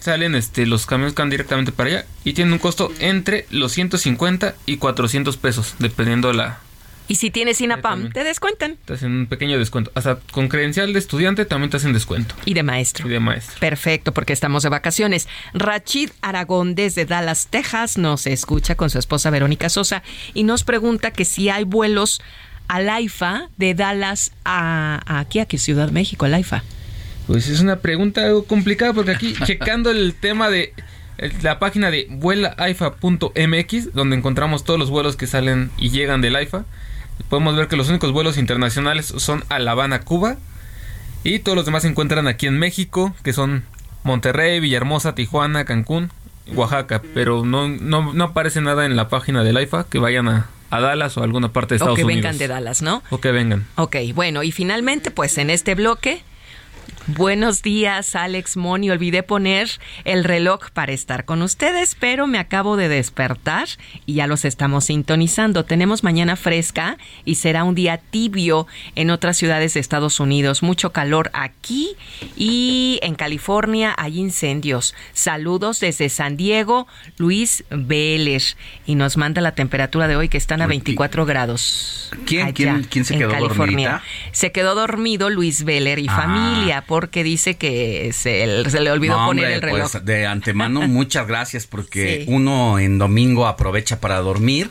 [0.00, 3.72] salen este, los camiones que van directamente para allá y tienen un costo entre los
[3.72, 6.60] 150 y 400 pesos, dependiendo la...
[7.06, 8.78] Y si tienes INAPAM, te descuentan.
[8.86, 9.92] Te hacen un pequeño descuento.
[9.94, 12.34] Hasta con credencial de estudiante también te hacen descuento.
[12.46, 13.06] Y de maestro.
[13.06, 13.60] Y de maestro.
[13.60, 15.28] Perfecto, porque estamos de vacaciones.
[15.52, 20.02] Rachid Aragón desde Dallas, Texas, nos escucha con su esposa Verónica Sosa
[20.32, 22.22] y nos pregunta que si hay vuelos
[22.68, 26.62] al AIFA de Dallas a, a aquí, a Ciudad México, al AIFA.
[27.26, 30.74] Pues es una pregunta algo complicada porque aquí checando el tema de
[31.42, 36.64] la página de vuelaaifa.mx, donde encontramos todos los vuelos que salen y llegan del AIFA,
[37.28, 40.36] podemos ver que los únicos vuelos internacionales son a La Habana, Cuba,
[41.22, 43.64] y todos los demás se encuentran aquí en México, que son
[44.02, 46.10] Monterrey, Villahermosa, Tijuana, Cancún,
[46.54, 50.46] Oaxaca, pero no, no, no aparece nada en la página del AIFA que vayan a,
[50.70, 52.06] a Dallas o a alguna parte de Estados Unidos.
[52.06, 53.02] O que vengan de Dallas, ¿no?
[53.08, 53.66] O que vengan.
[53.76, 56.22] Ok, bueno, y finalmente, pues en este bloque
[57.06, 58.90] Buenos días, Alex Moni.
[58.90, 59.68] Olvidé poner
[60.04, 63.68] el reloj para estar con ustedes, pero me acabo de despertar
[64.06, 65.66] y ya los estamos sintonizando.
[65.66, 66.96] Tenemos mañana fresca
[67.26, 70.62] y será un día tibio en otras ciudades de Estados Unidos.
[70.62, 71.94] Mucho calor aquí
[72.36, 74.94] y en California hay incendios.
[75.12, 76.86] Saludos desde San Diego,
[77.18, 78.56] Luis Vélez.
[78.86, 82.10] Y nos manda la temperatura de hoy que están a 24 grados.
[82.24, 84.02] ¿Quién, ¿quién, se quedó California.
[84.32, 86.16] Se quedó dormido Luis Vélez y ah.
[86.16, 89.90] familia porque dice que se, le olvidó poner el reloj.
[89.90, 94.70] Pues, de antemano, muchas gracias porque uno en domingo aprovecha para dormir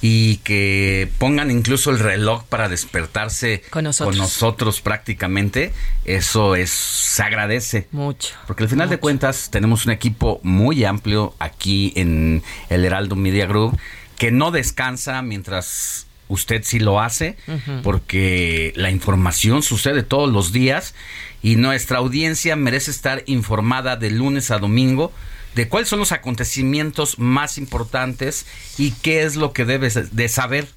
[0.00, 5.74] y que pongan incluso el reloj para despertarse con nosotros, prácticamente,
[6.06, 7.88] eso es se agradece.
[7.92, 8.32] Mucho.
[8.46, 13.44] Porque al final de cuentas tenemos un equipo muy amplio aquí en el Heraldo Media
[13.44, 13.78] Group
[14.16, 17.36] que no descansa mientras usted sí lo hace,
[17.82, 20.94] porque la información sucede todos los días
[21.42, 25.12] y nuestra audiencia merece estar informada de lunes a domingo
[25.54, 28.46] de cuáles son los acontecimientos más importantes
[28.78, 30.68] y qué es lo que debes de saber.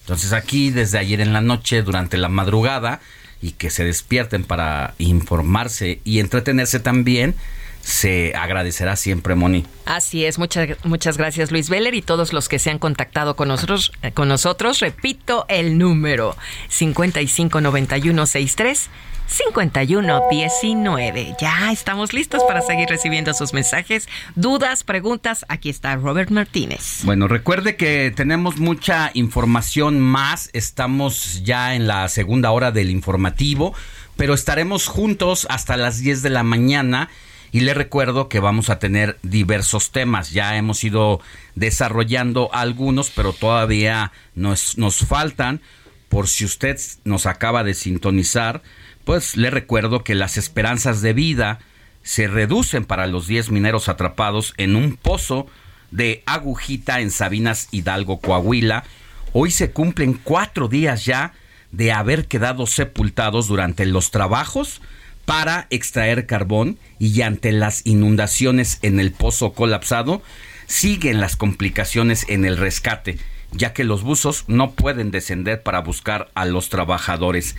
[0.00, 3.00] Entonces aquí desde ayer en la noche, durante la madrugada,
[3.40, 7.34] y que se despierten para informarse y entretenerse también,
[7.82, 9.66] se agradecerá siempre, Moni.
[9.84, 13.48] Así es, muchas, muchas gracias Luis Veller y todos los que se han contactado con
[13.48, 13.90] nosotros.
[14.02, 16.36] Eh, con nosotros repito el número
[16.68, 18.88] 559163
[19.32, 21.36] 5119.
[21.40, 25.44] Ya estamos listos para seguir recibiendo sus mensajes, dudas, preguntas.
[25.48, 27.00] Aquí está Robert Martínez.
[27.04, 30.50] Bueno, recuerde que tenemos mucha información más.
[30.52, 33.72] Estamos ya en la segunda hora del informativo,
[34.16, 37.08] pero estaremos juntos hasta las 10 de la mañana
[37.52, 40.30] y le recuerdo que vamos a tener diversos temas.
[40.30, 41.20] Ya hemos ido
[41.54, 45.60] desarrollando algunos, pero todavía nos, nos faltan.
[46.08, 48.62] Por si usted nos acaba de sintonizar,
[49.04, 51.58] pues le recuerdo que las esperanzas de vida
[52.02, 55.46] se reducen para los 10 mineros atrapados en un pozo
[55.90, 58.84] de agujita en Sabinas Hidalgo, Coahuila.
[59.32, 61.32] Hoy se cumplen cuatro días ya
[61.70, 64.80] de haber quedado sepultados durante los trabajos
[65.24, 70.22] para extraer carbón y ante las inundaciones en el pozo colapsado,
[70.66, 73.18] siguen las complicaciones en el rescate,
[73.52, 77.56] ya que los buzos no pueden descender para buscar a los trabajadores.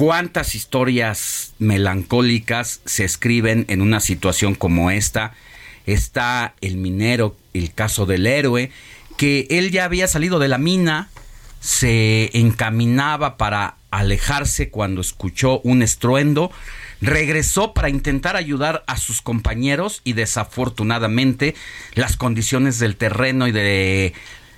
[0.00, 5.34] ¿Cuántas historias melancólicas se escriben en una situación como esta?
[5.84, 8.70] Está el minero, el caso del héroe,
[9.18, 11.10] que él ya había salido de la mina,
[11.60, 16.50] se encaminaba para alejarse cuando escuchó un estruendo,
[17.02, 21.54] regresó para intentar ayudar a sus compañeros y desafortunadamente
[21.92, 24.14] las condiciones del terreno y de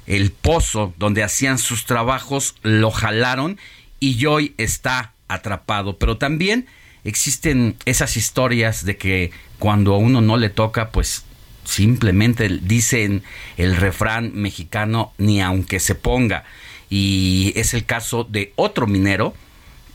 [0.07, 3.59] el pozo donde hacían sus trabajos lo jalaron
[3.99, 5.99] y hoy está atrapado.
[5.99, 6.67] Pero también
[7.05, 11.25] existen esas historias de que cuando a uno no le toca, pues
[11.65, 13.23] simplemente dicen
[13.57, 16.45] el refrán mexicano ni aunque se ponga.
[16.91, 19.35] Y es el caso de otro minero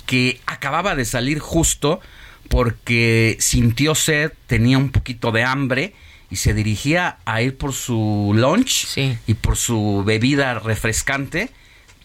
[0.05, 1.99] que acababa de salir justo
[2.47, 5.93] porque sintió sed, tenía un poquito de hambre
[6.30, 8.88] y se dirigía a ir por su lunch
[9.28, 11.49] y por su bebida refrescante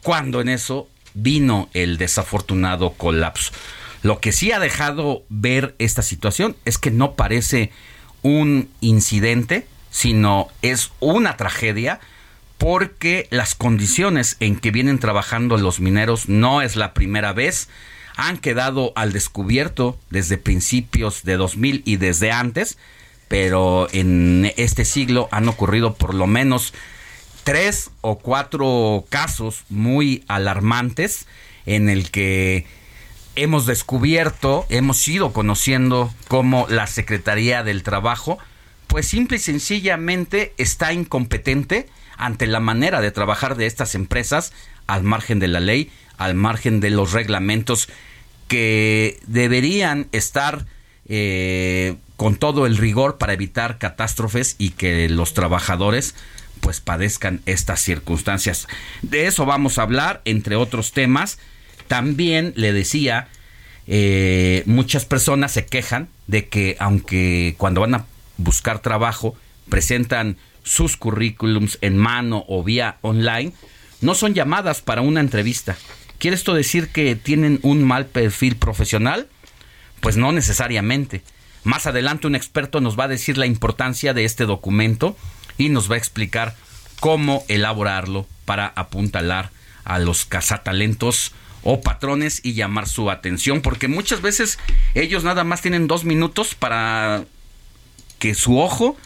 [0.03, 3.53] cuando en eso vino el desafortunado colapso.
[4.03, 7.71] Lo que sí ha dejado ver esta situación es que no parece
[8.23, 12.01] un incidente, sino es una tragedia
[12.59, 17.69] porque las condiciones en que vienen trabajando los mineros no es la primera vez,
[18.17, 22.79] han quedado al descubierto desde principios de 2000 y desde antes,
[23.29, 26.73] pero en este siglo han ocurrido por lo menos
[27.45, 31.26] tres o cuatro casos muy alarmantes
[31.66, 32.66] en el que
[33.36, 38.38] hemos descubierto, hemos ido conociendo cómo la Secretaría del Trabajo,
[38.86, 44.53] pues simple y sencillamente está incompetente ante la manera de trabajar de estas empresas
[44.86, 47.88] al margen de la ley, al margen de los reglamentos
[48.49, 50.66] que deberían estar
[51.09, 56.14] eh, con todo el rigor para evitar catástrofes y que los trabajadores
[56.63, 58.69] pues padezcan estas circunstancias.
[59.03, 61.39] De eso vamos a hablar, entre otros temas.
[61.89, 63.29] También le decía,
[63.89, 68.07] eh, muchas personas se quejan de que aunque cuando van a
[68.37, 69.37] buscar trabajo
[69.69, 73.53] presentan sus currículums en mano o vía online,
[74.01, 75.77] no son llamadas para una entrevista.
[76.19, 79.29] ¿Quiere esto decir que tienen un mal perfil profesional?
[80.01, 81.23] Pues no necesariamente.
[81.65, 85.17] Más adelante un experto nos va a decir la importancia de este documento
[85.59, 86.57] y nos va a explicar
[87.00, 89.50] cómo elaborarlo para apuntalar
[89.84, 91.32] a los cazatalentos
[91.62, 94.59] o patrones y llamar su atención, porque muchas veces
[94.94, 97.24] ellos nada más tienen dos minutos para
[98.18, 98.96] que su ojo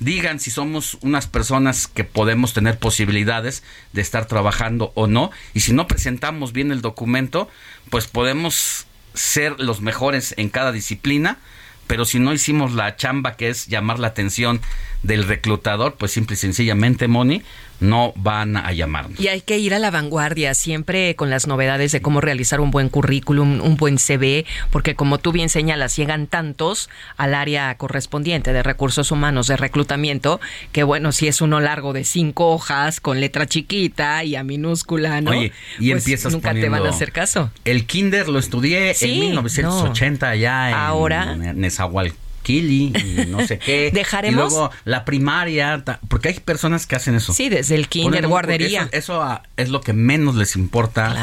[0.00, 5.60] digan si somos unas personas que podemos tener posibilidades de estar trabajando o no, y
[5.60, 7.48] si no presentamos bien el documento,
[7.90, 11.38] pues podemos ser los mejores en cada disciplina,
[11.86, 14.60] pero si no hicimos la chamba que es llamar la atención
[15.02, 17.42] del reclutador, pues simple y sencillamente, Moni,
[17.80, 19.20] no van a llamarnos.
[19.20, 22.70] Y hay que ir a la vanguardia, siempre con las novedades de cómo realizar un
[22.70, 28.52] buen currículum, un buen CV, porque como tú bien señalas, llegan tantos al área correspondiente
[28.52, 30.40] de recursos humanos, de reclutamiento,
[30.72, 35.20] que bueno, si es uno largo de cinco hojas, con letra chiquita y a minúscula,
[35.20, 35.30] ¿no?
[35.30, 37.50] Oye, y Pues empiezas nunca te van a hacer caso.
[37.64, 41.36] El kinder lo estudié Sí, en 1980 allá en Ahora.
[42.52, 43.90] Nezahualcóyotl y no sé qué.
[43.94, 44.52] ¿Dejaremos?
[44.52, 47.32] Y luego la primaria, porque hay personas que hacen eso.
[47.32, 48.82] Sí, desde el kinder, Ponen guardería.
[48.92, 51.14] Eso, eso, ah, es lo que menos les importa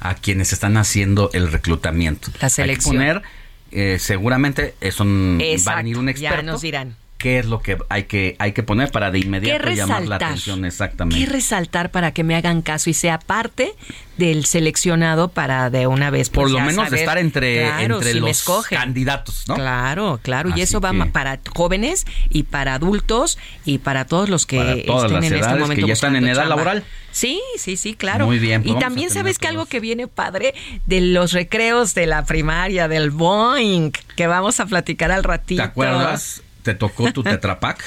[0.00, 2.30] a quienes están haciendo el reclutamiento.
[2.40, 3.00] La selección.
[3.00, 3.22] Hay que poner,
[3.70, 6.36] eh, seguramente eso va a Exacto, venir un experto.
[6.36, 6.96] ya nos dirán.
[7.24, 10.16] ¿Qué es lo que hay que hay que poner para de inmediato ¿Qué llamar la
[10.16, 11.24] atención exactamente?
[11.24, 13.72] ¿Qué resaltar para que me hagan caso y sea parte
[14.18, 16.28] del seleccionado para de una vez?
[16.28, 19.54] pues, Por lo menos saber, estar entre, claro, entre si los candidatos, ¿no?
[19.54, 24.58] Claro, claro, y eso va para jóvenes y para adultos y para todos los que
[24.58, 26.56] Para todas estén las en este momento que ya están en edad chamba.
[26.56, 26.84] laboral.
[27.10, 28.26] Sí, sí, sí, claro.
[28.26, 30.52] Muy bien, pues y también sabes que algo que viene padre
[30.84, 35.62] de los recreos de la primaria, del Boeing, que vamos a platicar al ratito.
[35.62, 36.42] ¿Te acuerdas?
[36.64, 37.80] ¿Te tocó tu tetrapac?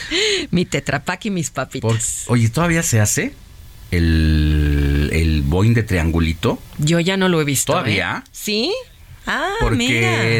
[0.51, 2.23] Mi tetrapac y mis papitas.
[2.27, 3.33] Por- oye, ¿todavía se hace
[3.91, 6.59] el, el Boeing de triangulito?
[6.77, 7.73] Yo ya no lo he visto.
[7.73, 8.23] ¿Todavía?
[8.25, 8.29] ¿eh?
[8.31, 8.73] ¿Sí?
[9.25, 9.75] Ah, Porque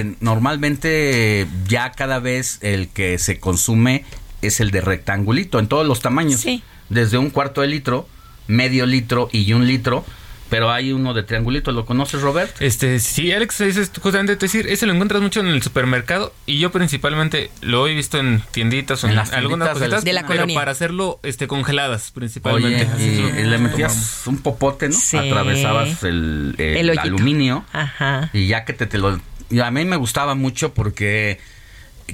[0.05, 0.15] mira.
[0.21, 4.05] normalmente ya cada vez el que se consume
[4.41, 6.39] es el de rectangulito en todos los tamaños.
[6.41, 6.63] Sí.
[6.89, 8.07] Desde un cuarto de litro,
[8.47, 10.05] medio litro y un litro.
[10.49, 12.55] Pero hay uno de triangulito, ¿lo conoces, Robert?
[12.61, 16.33] Este, sí, Alex, ese es justamente te decir, ese lo encuentras mucho en el supermercado
[16.45, 19.87] y yo principalmente lo he visto en tienditas o En en, las algunas tienditas de
[19.87, 20.55] la- cositas, de la pero colonia.
[20.55, 22.87] para hacerlo este congeladas principalmente.
[22.95, 23.61] Oye, es y le tomamos.
[23.71, 24.95] metías un popote, ¿no?
[24.95, 25.17] Sí.
[25.17, 28.29] Atravesabas el, el aluminio Ajá.
[28.31, 29.19] y ya que te, te lo...
[29.49, 31.39] y a mí me gustaba mucho porque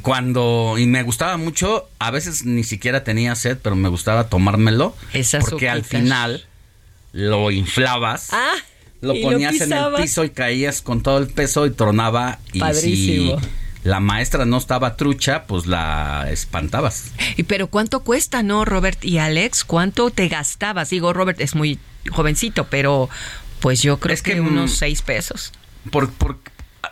[0.02, 0.76] cuando...
[0.80, 4.96] Y me gustaba mucho, a veces ni siquiera tenía sed, pero me gustaba tomármelo.
[5.14, 6.46] Esas porque al final
[7.14, 8.30] lo inflabas.
[8.32, 8.56] Ah,
[9.02, 12.40] Lo ponías en el piso y caías con todo el peso y tronaba.
[12.52, 13.40] Y Padrísimo.
[13.40, 13.48] si
[13.84, 17.12] la maestra no estaba trucha, pues la espantabas.
[17.38, 19.64] Y pero cuánto cuesta, ¿no, Robert y Alex?
[19.64, 20.90] ¿Cuánto te gastabas?
[20.90, 23.10] Digo, Robert es muy jovencito, pero
[23.60, 25.54] pues yo creo que, que, unos seis pesos.
[25.92, 26.38] Por, por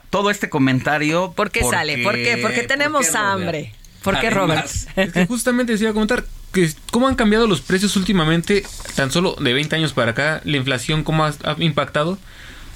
[0.10, 1.34] todo este comentario.
[1.36, 2.04] ¿Por qué sale?
[2.04, 2.38] ¿Por qué?
[2.38, 3.76] Porque tenemos ¿por qué, hambre.
[4.04, 4.70] ¿Por qué, Robert?
[4.96, 8.64] Es que justamente les iba a comentar que cómo han cambiado los precios últimamente,
[8.96, 12.18] tan solo de 20 años para acá, la inflación cómo ha, impactado.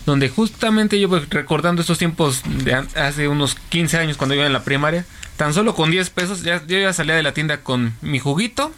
[0.06, 4.54] Donde justamente yo pues, recordando estos tiempos de hace unos 15 años cuando iba en
[4.54, 5.04] la primaria,
[5.36, 8.72] tan solo con 10 pesos ya, yo ya salía de la tienda con mi juguito,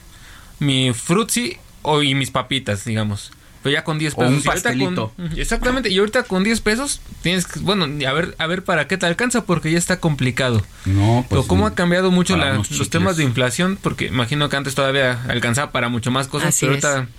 [0.60, 1.58] mi frutzi
[2.04, 3.32] y mis papitas, digamos.
[3.68, 4.32] Pero ya con 10 O pesos.
[4.34, 5.12] un Y con- pastelito.
[5.36, 5.90] exactamente.
[5.90, 9.06] Y ahorita con 10 pesos tienes que, bueno, a ver, a ver para qué te
[9.06, 10.64] alcanza porque ya está complicado.
[10.86, 11.42] No, pues.
[11.42, 15.22] Pero cómo ha cambiado mucho la- los temas de inflación, porque imagino que antes todavía
[15.28, 16.86] alcanzaba para mucho más cosas, Así pero es.
[16.86, 17.12] ahorita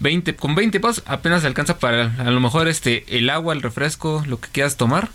[0.00, 4.24] 20, con 20 pesos apenas alcanza para a lo mejor este el agua, el refresco,
[4.26, 5.10] lo que quieras tomar.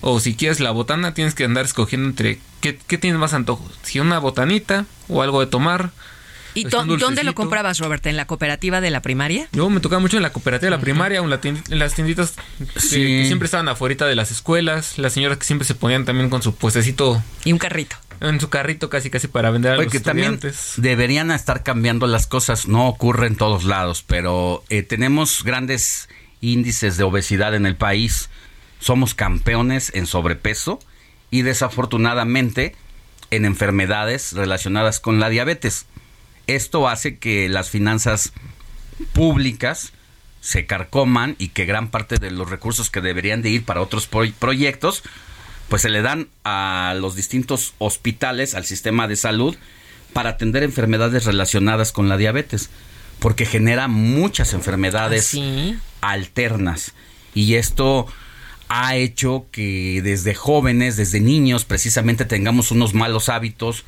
[0.00, 3.68] O si quieres la botana, tienes que andar escogiendo entre qué, qué tienes más antojo.
[3.82, 5.90] Si una botanita o algo de tomar.
[6.54, 8.06] ¿Y dónde lo comprabas, Robert?
[8.06, 9.48] ¿En la cooperativa de la primaria?
[9.52, 11.94] Yo me tocaba mucho en la cooperativa de la primaria o en, la en las
[11.94, 12.34] tienditas
[12.74, 12.96] que, Sí.
[13.00, 14.98] que siempre estaban afuera de las escuelas.
[14.98, 17.96] Las señoras que siempre se ponían también con su puestecito Y un carrito.
[18.20, 20.72] en su carrito casi casi para vender a Oye, los que también estudiantes.
[20.76, 22.66] deberían estar cambiando las cosas.
[22.68, 26.08] No ocurre en todos lados, pero eh, tenemos grandes
[26.40, 28.30] índices de obesidad en el país.
[28.80, 30.78] Somos campeones en sobrepeso
[31.30, 32.74] y desafortunadamente
[33.30, 35.86] en enfermedades relacionadas con la diabetes.
[36.46, 38.32] Esto hace que las finanzas
[39.12, 39.92] públicas
[40.40, 44.06] se carcoman y que gran parte de los recursos que deberían de ir para otros
[44.06, 45.02] pro- proyectos
[45.68, 49.56] pues se le dan a los distintos hospitales, al sistema de salud,
[50.12, 52.68] para atender enfermedades relacionadas con la diabetes,
[53.18, 55.74] porque genera muchas enfermedades Sí.
[56.02, 56.92] alternas.
[57.34, 58.06] Y esto
[58.68, 63.84] ha hecho que desde jóvenes, desde niños, precisamente tengamos unos malos hábitos,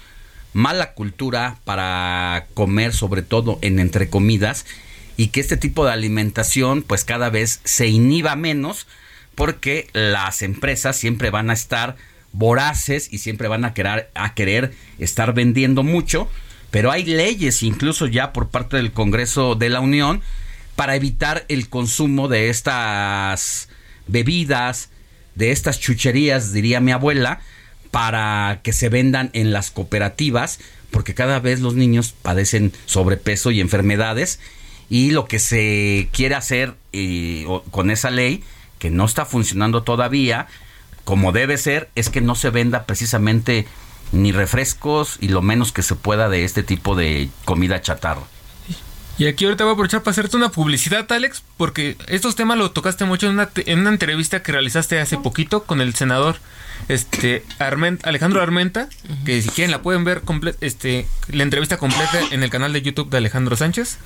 [0.57, 4.65] mala cultura para comer, sobre todo en entre comidas,
[5.19, 8.87] y que este tipo de alimentación pues cada vez se inhiba menos
[9.35, 11.97] porque las empresas siempre van a estar
[12.33, 16.29] voraces y siempre van a querer, a querer estar vendiendo mucho,
[16.71, 20.23] pero hay leyes incluso ya por parte del Congreso de la Unión
[20.75, 23.69] para evitar el consumo de estas
[24.07, 24.89] bebidas,
[25.35, 27.41] de estas chucherías, diría mi abuela,
[27.97, 30.59] para que se vendan en las cooperativas,
[30.91, 34.39] porque cada vez los niños padecen sobrepeso y enfermedades,
[34.91, 38.45] y lo que se quiere hacer eh, con esa ley,
[38.79, 40.47] que no está funcionando todavía,
[41.05, 43.67] como debe ser, es que no se venda precisamente
[44.13, 48.25] ni refrescos y lo menos que se pueda de este tipo de comida chatarra.
[49.19, 52.71] Y aquí ahorita voy a aprovechar para hacerte una publicidad, Alex, porque estos temas lo
[52.71, 56.37] tocaste mucho en una, en una entrevista que realizaste hace poquito con el senador
[56.89, 58.91] este Armen- Alejandro Armenta,
[59.25, 60.23] que si quieren la pueden ver
[60.61, 63.99] este la entrevista completa en el canal de YouTube de Alejandro Sánchez.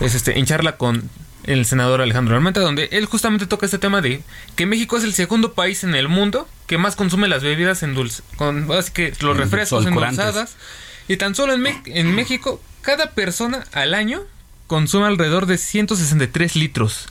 [0.00, 1.08] Es este en charla con
[1.44, 4.22] el senador Alejandro Armenta, donde él justamente toca este tema de
[4.56, 7.94] que México es el segundo país en el mundo que más consume las bebidas en
[7.94, 10.56] dulce, con así que los refrescos endulzadas.
[11.08, 14.20] Y tan solo en, en México, cada persona al año
[14.70, 17.08] consume alrededor de 163 litros.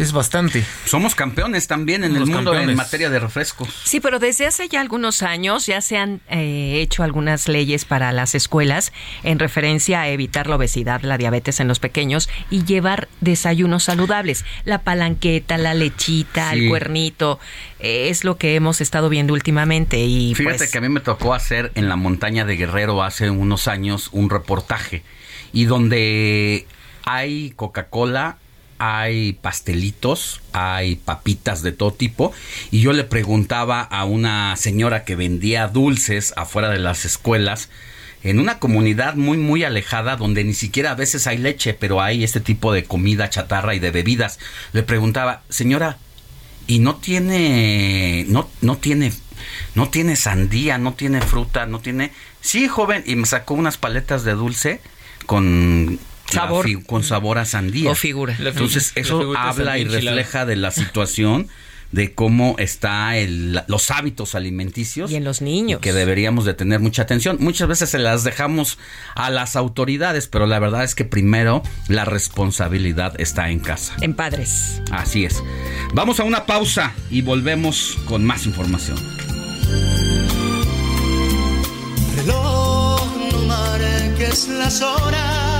[0.00, 0.64] Es bastante.
[0.86, 3.68] Somos campeones también en el Somos mundo en materia de refrescos.
[3.84, 8.10] Sí, pero desde hace ya algunos años ya se han eh, hecho algunas leyes para
[8.10, 8.92] las escuelas
[9.22, 14.44] en referencia a evitar la obesidad, la diabetes en los pequeños y llevar desayunos saludables.
[14.64, 16.58] La palanqueta, la lechita, Sí.
[16.58, 17.38] el cuernito,
[17.78, 20.00] eh, es lo que hemos estado viendo últimamente.
[20.00, 23.30] Y Fíjate pues, que a mí me tocó hacer en la montaña de Guerrero hace
[23.30, 25.04] unos años un reportaje
[25.52, 26.66] y donde
[27.04, 28.38] hay Coca-Cola,
[28.78, 32.32] hay pastelitos, hay papitas de todo tipo
[32.70, 37.68] y yo le preguntaba a una señora que vendía dulces afuera de las escuelas
[38.22, 42.24] en una comunidad muy muy alejada donde ni siquiera a veces hay leche, pero hay
[42.24, 44.38] este tipo de comida chatarra y de bebidas.
[44.72, 45.98] Le preguntaba, "Señora,
[46.66, 49.12] y no tiene no no tiene
[49.74, 54.24] no tiene sandía, no tiene fruta, no tiene Sí, joven, y me sacó unas paletas
[54.24, 54.80] de dulce
[55.26, 55.98] con
[56.32, 56.64] Sabor.
[56.66, 57.90] fi- con sabor a sandía.
[57.90, 58.36] O figura.
[58.38, 61.48] Entonces, eso habla y refleja de la situación
[61.92, 65.80] de cómo está el, los hábitos alimenticios y en los niños.
[65.80, 67.38] que deberíamos de tener mucha atención.
[67.40, 68.78] Muchas veces se las dejamos
[69.16, 73.96] a las autoridades, pero la verdad es que primero la responsabilidad está en casa.
[74.02, 74.80] En padres.
[74.92, 75.42] Así es.
[75.92, 78.96] Vamos a una pausa y volvemos con más información.
[82.16, 83.02] Reloj,
[83.32, 85.59] no marques las horas,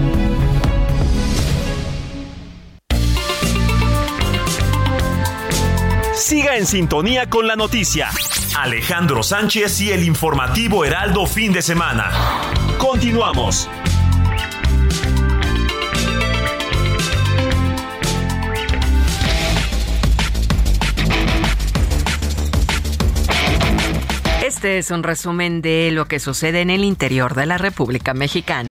[6.21, 8.09] Siga en sintonía con la noticia.
[8.55, 12.11] Alejandro Sánchez y el informativo Heraldo Fin de Semana.
[12.77, 13.67] Continuamos.
[24.45, 28.70] Este es un resumen de lo que sucede en el interior de la República Mexicana.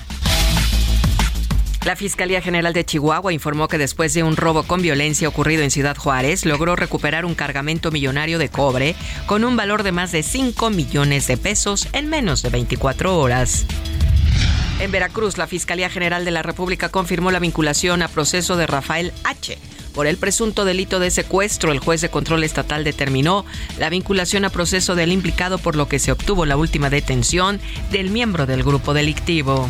[1.83, 5.71] La Fiscalía General de Chihuahua informó que después de un robo con violencia ocurrido en
[5.71, 8.95] Ciudad Juárez, logró recuperar un cargamento millonario de cobre
[9.25, 13.65] con un valor de más de 5 millones de pesos en menos de 24 horas.
[14.79, 19.11] En Veracruz, la Fiscalía General de la República confirmó la vinculación a proceso de Rafael
[19.23, 19.57] H.
[19.95, 23.43] Por el presunto delito de secuestro, el juez de control estatal determinó
[23.79, 27.59] la vinculación a proceso del implicado por lo que se obtuvo la última detención
[27.91, 29.67] del miembro del grupo delictivo.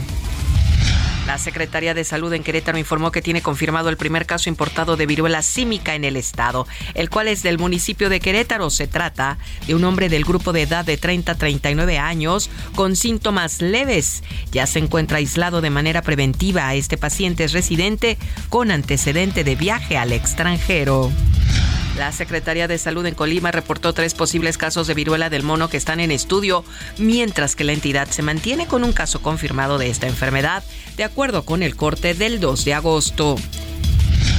[1.28, 5.06] La Secretaría de Salud en Querétaro informó que tiene confirmado el primer caso importado de
[5.06, 8.70] viruela símica en el estado, el cual es del municipio de Querétaro.
[8.70, 9.38] Se trata
[9.68, 14.24] de un hombre del grupo de edad de 30 a 39 años con síntomas leves.
[14.52, 16.74] Ya se encuentra aislado de manera preventiva.
[16.74, 18.18] Este paciente es residente
[18.50, 21.12] con antecedente de viaje al extranjero.
[21.98, 25.78] La Secretaría de Salud en Colima reportó tres posibles casos de viruela del mono que
[25.78, 26.64] están en estudio,
[26.98, 30.64] mientras que la entidad se mantiene con un caso confirmado de esta enfermedad,
[30.96, 33.36] de acuerdo con el corte del 2 de agosto.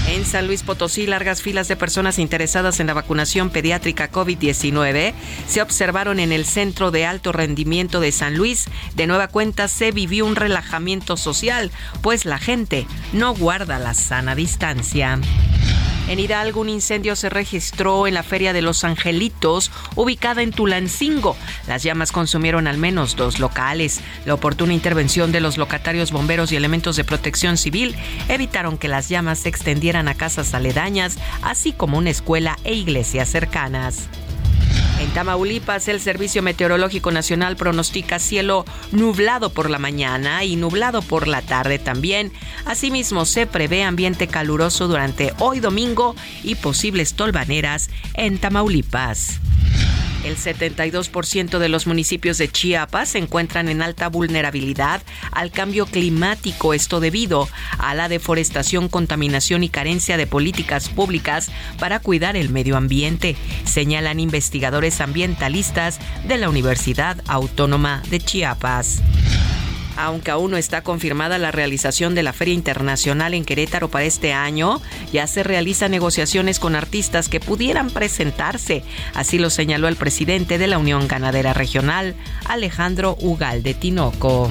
[0.09, 5.15] En San Luis Potosí, largas filas de personas interesadas en la vacunación pediátrica COVID-19
[5.47, 8.67] se observaron en el Centro de Alto Rendimiento de San Luis.
[8.95, 11.71] De nueva cuenta se vivió un relajamiento social,
[12.03, 15.19] pues la gente no guarda la sana distancia.
[16.09, 21.37] En Hidalgo, un incendio se registró en la Feria de los Angelitos, ubicada en Tulancingo.
[21.67, 24.01] Las llamas consumieron al menos dos locales.
[24.27, 27.97] La oportuna intervención de los locatarios, bomberos y elementos de protección civil
[28.29, 33.29] evitaron que las llamas se extendieran a casas aledañas, así como una escuela e iglesias
[33.29, 34.09] cercanas.
[35.01, 41.27] En Tamaulipas, el Servicio Meteorológico Nacional pronostica cielo nublado por la mañana y nublado por
[41.27, 42.33] la tarde también.
[42.65, 46.15] Asimismo, se prevé ambiente caluroso durante hoy domingo
[46.45, 49.41] y posibles tolvaneras en Tamaulipas.
[50.25, 56.75] El 72% de los municipios de Chiapas se encuentran en alta vulnerabilidad al cambio climático,
[56.75, 62.77] esto debido a la deforestación, contaminación y carencia de políticas públicas para cuidar el medio
[62.77, 69.03] ambiente, señalan investigadores ambientalistas de la Universidad Autónoma de Chiapas.
[69.97, 74.33] Aunque aún no está confirmada la realización de la Feria Internacional en Querétaro para este
[74.33, 74.81] año,
[75.13, 78.85] ya se realizan negociaciones con artistas que pudieran presentarse.
[79.15, 82.15] Así lo señaló el presidente de la Unión Ganadera Regional,
[82.47, 84.51] Alejandro Ugal de Tinoco.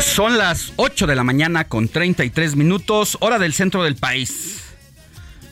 [0.00, 4.62] Son las 8 de la mañana con 33 minutos, hora del centro del país.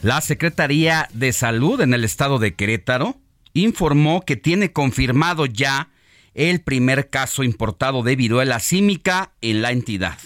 [0.03, 3.17] La Secretaría de Salud en el estado de Querétaro
[3.55, 5.91] informó que tiene confirmado ya
[6.35, 10.19] el primer caso importado de viruela símica en la entidad.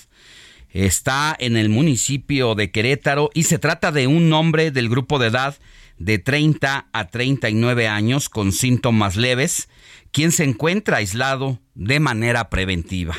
[0.71, 5.29] Está en el municipio de Querétaro y se trata de un hombre del grupo de
[5.29, 5.57] edad
[5.99, 9.69] de 30 a 39 años con síntomas leves,
[10.13, 13.17] quien se encuentra aislado de manera preventiva.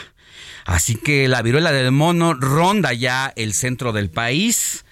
[0.65, 4.85] Así que la viruela del mono ronda ya el centro del país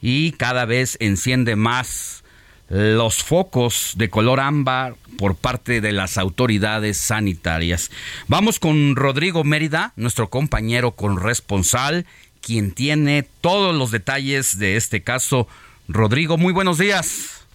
[0.00, 2.24] y cada vez enciende más
[2.68, 7.90] los focos de color ámbar por parte de las autoridades sanitarias.
[8.28, 12.06] Vamos con Rodrigo Mérida, nuestro compañero corresponsal,
[12.40, 15.48] quien tiene todos los detalles de este caso.
[15.88, 17.46] Rodrigo, muy buenos días.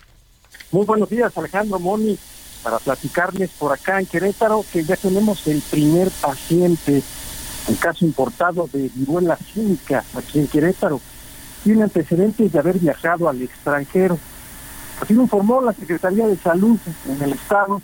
[0.72, 2.18] Muy buenos días, Alejandro Moni,
[2.64, 7.04] para platicarles por acá en Querétaro que ya tenemos el primer paciente,
[7.68, 11.00] un caso importado de viruela cínica aquí en Querétaro.
[11.64, 14.18] Tiene antecedentes de haber viajado al extranjero.
[15.00, 17.82] Así lo informó la Secretaría de Salud en el Estado,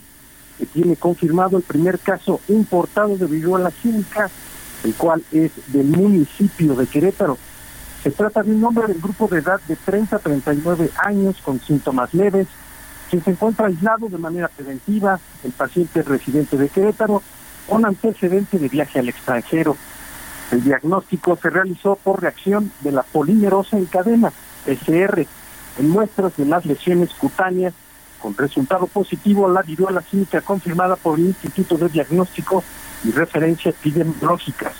[0.58, 4.30] que tiene confirmado el primer caso importado de viruela cínica,
[4.84, 7.38] el cual es del municipio de Querétaro.
[8.02, 11.60] Se trata de un hombre del grupo de edad de 30 a 39 años con
[11.60, 12.46] síntomas leves,
[13.10, 15.18] que se encuentra aislado de manera preventiva.
[15.42, 17.22] El paciente es residente de Querétaro
[17.68, 19.76] con antecedente de viaje al extranjero.
[20.50, 24.32] El diagnóstico se realizó por reacción de la polimerosa en cadena,
[24.64, 25.26] PCR,
[25.78, 27.74] en muestras de las lesiones cutáneas,
[28.18, 32.64] con resultado positivo la viruela cínica confirmada por el Instituto de Diagnóstico
[33.04, 34.72] y Referencia Epidemiológicas.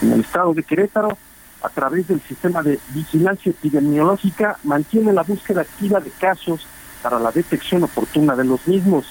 [0.00, 1.18] En el estado de Querétaro,
[1.62, 6.66] a través del sistema de vigilancia epidemiológica, mantiene la búsqueda activa de casos
[7.02, 9.06] para la detección oportuna de los mismos.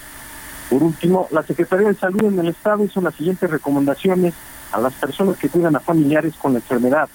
[0.71, 4.33] Por último, la Secretaría de Salud en el Estado hizo las siguientes recomendaciones
[4.71, 7.09] a las personas que cuidan a familiares con la enfermedad.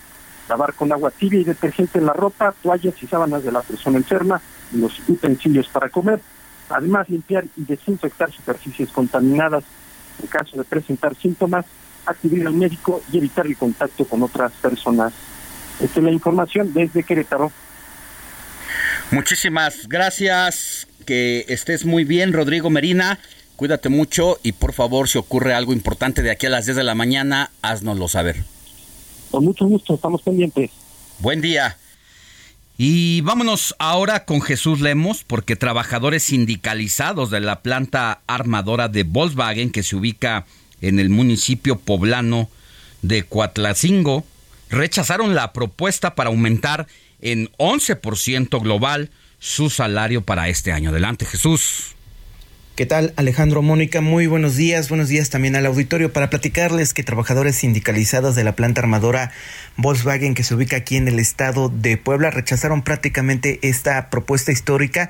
[0.46, 4.42] Lavar con agua tibia y detergente la ropa, toallas y sábanas de la persona enferma
[4.74, 6.20] y los utensilios para comer.
[6.68, 9.64] Además, limpiar y desinfectar superficies contaminadas.
[10.20, 11.64] En caso de presentar síntomas,
[12.04, 15.14] acudir al médico y evitar el contacto con otras personas.
[15.80, 17.50] Esta es la información desde Querétaro.
[19.12, 20.86] Muchísimas gracias.
[21.06, 23.18] Que estés muy bien, Rodrigo Merina.
[23.56, 26.84] Cuídate mucho y por favor, si ocurre algo importante de aquí a las 10 de
[26.84, 28.44] la mañana, haznoslo saber.
[29.30, 30.70] Con mucho gusto, estamos pendientes.
[31.18, 31.78] Buen día.
[32.78, 39.70] Y vámonos ahora con Jesús Lemos, porque trabajadores sindicalizados de la planta armadora de Volkswagen,
[39.70, 40.44] que se ubica
[40.82, 42.50] en el municipio poblano
[43.00, 44.24] de Coatlacingo,
[44.68, 46.86] rechazaron la propuesta para aumentar
[47.22, 50.90] en 11% global su salario para este año.
[50.90, 51.95] Adelante, Jesús.
[52.76, 54.02] ¿Qué tal Alejandro Mónica?
[54.02, 58.54] Muy buenos días, buenos días también al auditorio para platicarles que trabajadores sindicalizados de la
[58.54, 59.32] planta armadora
[59.78, 65.08] Volkswagen que se ubica aquí en el estado de Puebla rechazaron prácticamente esta propuesta histórica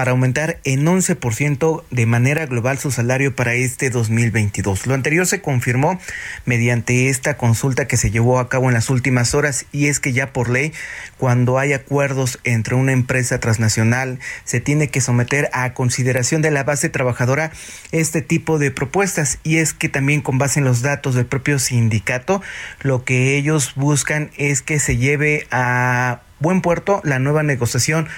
[0.00, 4.86] para aumentar en 11% de manera global su salario para este 2022.
[4.86, 6.00] Lo anterior se confirmó
[6.46, 10.14] mediante esta consulta que se llevó a cabo en las últimas horas y es que
[10.14, 10.72] ya por ley,
[11.18, 16.64] cuando hay acuerdos entre una empresa transnacional, se tiene que someter a consideración de la
[16.64, 17.52] base trabajadora
[17.92, 21.58] este tipo de propuestas y es que también con base en los datos del propio
[21.58, 22.40] sindicato,
[22.80, 28.08] lo que ellos buscan es que se lleve a buen puerto la nueva negociación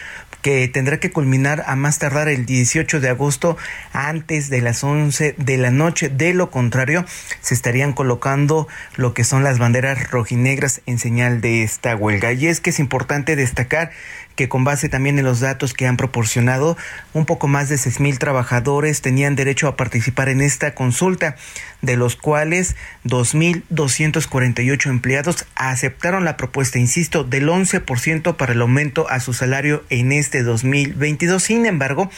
[0.42, 3.56] que tendrá que culminar a más tardar el 18 de agosto
[3.92, 6.08] antes de las 11 de la noche.
[6.08, 7.06] De lo contrario,
[7.40, 12.32] se estarían colocando lo que son las banderas rojinegras en señal de esta huelga.
[12.32, 13.92] Y es que es importante destacar
[14.36, 16.76] que con base también en los datos que han proporcionado,
[17.12, 21.36] un poco más de seis mil trabajadores tenían derecho a participar en esta consulta,
[21.80, 29.20] de los cuales 2.248 empleados aceptaron la propuesta, insisto, del 11% para el aumento a
[29.20, 31.42] su salario en este 2022.
[31.42, 32.10] Sin embargo,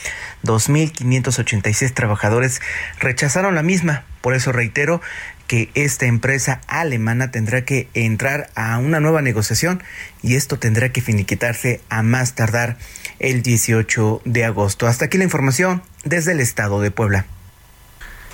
[0.45, 2.61] 2.586 trabajadores
[2.99, 4.05] rechazaron la misma.
[4.21, 5.03] Por eso reitero
[5.47, 9.83] que esta empresa alemana tendrá que entrar a una nueva negociación
[10.23, 12.79] y esto tendrá que finiquitarse a más tardar
[13.19, 14.87] el 18 de agosto.
[14.87, 17.27] Hasta aquí la información desde el estado de Puebla.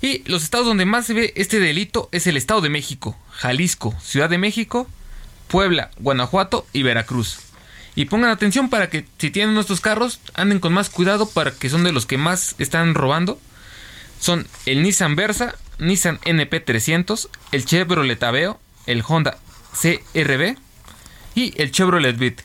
[0.00, 3.96] Y los estados donde más se ve este delito es el Estado de México, Jalisco,
[4.00, 4.86] Ciudad de México,
[5.48, 7.47] Puebla, Guanajuato y Veracruz.
[7.98, 11.68] Y pongan atención para que si tienen nuestros carros, anden con más cuidado para que
[11.68, 13.40] son de los que más están robando.
[14.20, 19.38] Son el Nissan Versa, Nissan NP300, el Chevrolet Aveo, el Honda
[19.72, 20.56] CRB
[21.34, 22.42] y el Chevrolet Beat.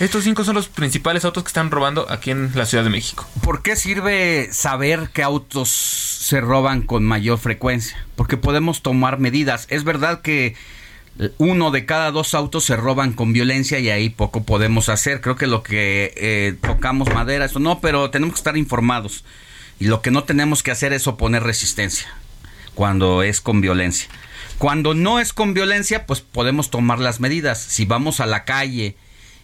[0.00, 3.24] Estos cinco son los principales autos que están robando aquí en la Ciudad de México.
[3.44, 8.04] ¿Por qué sirve saber qué autos se roban con mayor frecuencia?
[8.16, 9.68] Porque podemos tomar medidas.
[9.70, 10.56] Es verdad que
[11.38, 15.20] uno de cada dos autos se roban con violencia y ahí poco podemos hacer.
[15.20, 19.24] Creo que lo que eh, tocamos madera, eso no, pero tenemos que estar informados.
[19.78, 22.08] Y lo que no tenemos que hacer es oponer resistencia
[22.74, 24.08] cuando es con violencia.
[24.58, 27.60] Cuando no es con violencia, pues podemos tomar las medidas.
[27.60, 28.96] Si vamos a la calle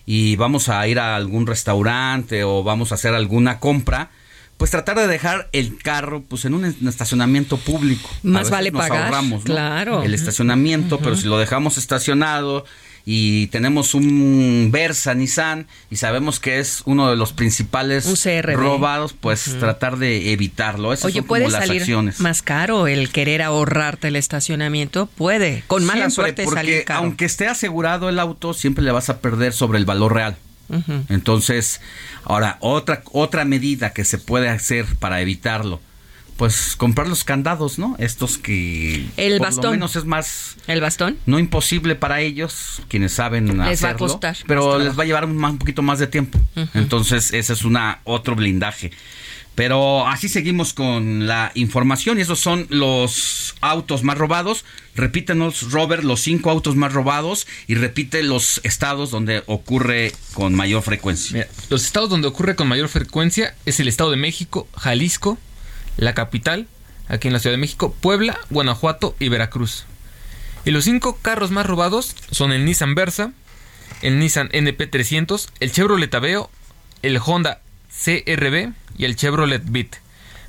[0.07, 4.11] y vamos a ir a algún restaurante o vamos a hacer alguna compra,
[4.59, 8.11] pues tratar de dejar el carro pues en un estacionamiento público.
[8.23, 9.45] Más vale nos pagar, ahorramos, ¿no?
[9.45, 10.03] claro.
[10.03, 12.65] El estacionamiento, pero si lo dejamos estacionado
[13.07, 18.05] y tenemos un Versa Nissan y sabemos que es uno de los principales
[18.53, 20.93] robados, pues tratar de evitarlo.
[20.93, 22.21] Esas Oye, son puede como las salir acciones.
[22.21, 25.07] más caro el querer ahorrarte el estacionamiento.
[25.07, 27.01] Puede, con mala Siempre, suerte porque salir caro.
[27.05, 30.37] aunque esté asegurado el auto, siempre le vas a perder sobre el valor real.
[31.09, 31.81] Entonces,
[32.25, 35.81] ahora, otra, otra medida que se puede hacer para evitarlo,
[36.37, 37.97] pues comprar los candados, ¿no?
[37.99, 39.65] Estos que El por bastón.
[39.65, 41.17] lo menos es más ¿El bastón?
[41.27, 45.07] no imposible para ellos, quienes saben Les va a hacerlo, costar pero les va a
[45.07, 46.39] llevar un, más- un poquito más de tiempo.
[46.75, 48.93] Entonces, ese es una otro blindaje.
[49.59, 54.65] Pero así seguimos con la información y esos son los autos más robados.
[54.95, 60.85] Repítenos, Robert, los cinco autos más robados y repite los estados donde ocurre con mayor
[60.85, 61.49] frecuencia.
[61.71, 65.39] Los estados donde ocurre con mayor frecuencia es el Estado de México, Jalisco,
[65.97, 66.69] la capital,
[67.09, 69.87] aquí en la Ciudad de México, Puebla, Guanajuato y Veracruz.
[70.67, 73.33] Y los cinco carros más robados son el Nissan Versa,
[74.03, 76.49] el Nissan NP300, el Chevrolet Aveo,
[77.03, 79.97] el Honda CRB y el Chevrolet Beat.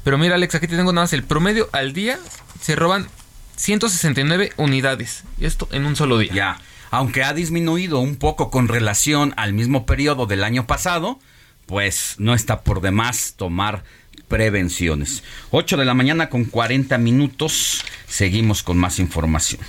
[0.03, 2.19] Pero mira Alex, aquí te tengo nada más el promedio al día
[2.59, 3.07] se roban
[3.55, 5.23] 169 unidades.
[5.39, 6.33] Y esto en un solo día.
[6.33, 6.57] Ya,
[6.91, 11.19] aunque ha disminuido un poco con relación al mismo periodo del año pasado,
[11.65, 13.83] pues no está por demás tomar
[14.27, 15.23] prevenciones.
[15.51, 19.61] 8 de la mañana con 40 minutos, seguimos con más información.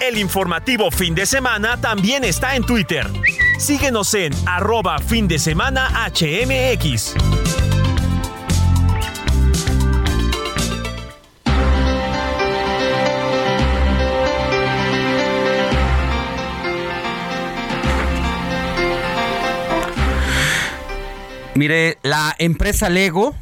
[0.00, 3.06] El informativo fin de semana también está en Twitter.
[3.58, 7.14] Síguenos en arroba fin de semana HMX.
[21.54, 23.36] Mire, la empresa Lego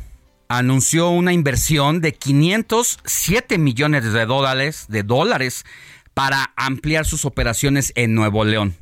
[0.48, 5.64] anunció una inversión de 507 millones de dólares, de dólares
[6.12, 8.76] para ampliar sus operaciones en Nuevo León,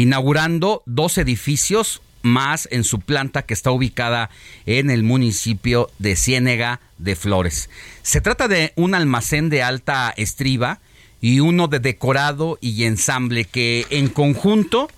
[0.00, 4.30] inaugurando dos edificios más en su planta que está ubicada
[4.64, 7.68] en el municipio de Ciénega de Flores.
[8.02, 10.80] Se trata de un almacén de alta estriba
[11.20, 14.88] y uno de decorado y ensamble que en conjunto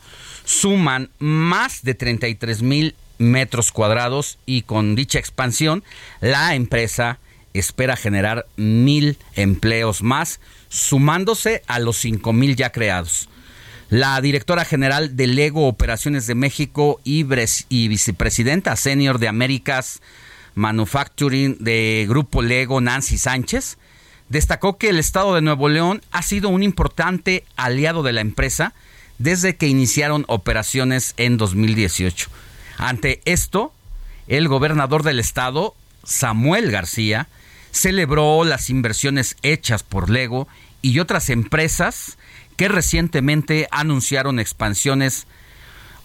[0.44, 5.82] suman más de 33 mil metros cuadrados y con dicha expansión
[6.20, 7.18] la empresa
[7.54, 10.38] espera generar mil empleos más
[10.68, 13.28] sumándose a los cinco mil ya creados.
[13.92, 17.26] La directora general de Lego Operaciones de México y,
[17.68, 20.00] y vicepresidenta senior de Américas
[20.54, 23.76] Manufacturing de Grupo Lego, Nancy Sánchez,
[24.30, 28.72] destacó que el Estado de Nuevo León ha sido un importante aliado de la empresa
[29.18, 32.30] desde que iniciaron operaciones en 2018.
[32.78, 33.74] Ante esto,
[34.26, 37.28] el gobernador del estado, Samuel García,
[37.72, 40.48] celebró las inversiones hechas por Lego
[40.80, 42.16] y otras empresas
[42.62, 45.26] que recientemente anunciaron expansiones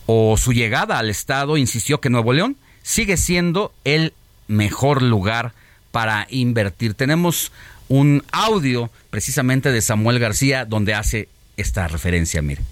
[0.07, 1.55] o su llegada al estado.
[1.55, 4.15] Insistió que Nuevo León sigue siendo el
[4.47, 5.53] mejor lugar
[5.91, 6.95] para invertir.
[6.95, 7.51] Tenemos
[7.89, 12.63] un audio precisamente de Samuel García donde hace esta referencia, mire.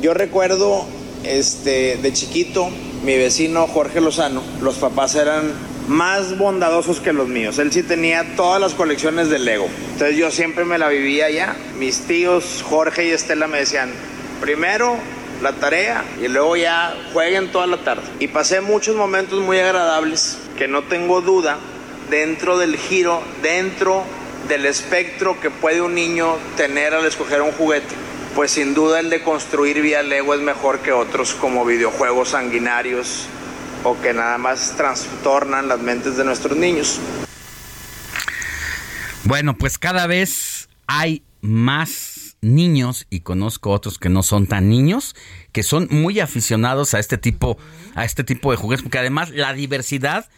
[0.00, 0.86] Yo recuerdo
[1.22, 2.70] este, de chiquito,
[3.04, 5.52] mi vecino Jorge Lozano, los papás eran
[5.86, 7.58] más bondadosos que los míos.
[7.58, 9.68] Él sí tenía todas las colecciones de Lego.
[9.92, 11.56] Entonces yo siempre me la vivía allá.
[11.78, 13.92] Mis tíos Jorge y Estela me decían,
[14.40, 14.96] primero
[15.42, 18.02] la tarea y luego ya jueguen toda la tarde.
[18.18, 21.58] Y pasé muchos momentos muy agradables que no tengo duda
[22.10, 24.02] dentro del giro, dentro
[24.48, 27.94] del espectro que puede un niño tener al escoger un juguete
[28.34, 33.26] pues sin duda el de construir vía Lego es mejor que otros como videojuegos sanguinarios
[33.84, 37.00] o que nada más trastornan las mentes de nuestros niños.
[39.24, 45.14] Bueno, pues cada vez hay más niños y conozco otros que no son tan niños
[45.52, 47.56] que son muy aficionados a este tipo
[47.94, 50.28] a este tipo de juguetes porque además la diversidad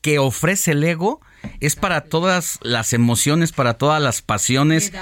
[0.00, 1.20] que ofrece Lego
[1.60, 4.92] es para todas las emociones, para todas las pasiones,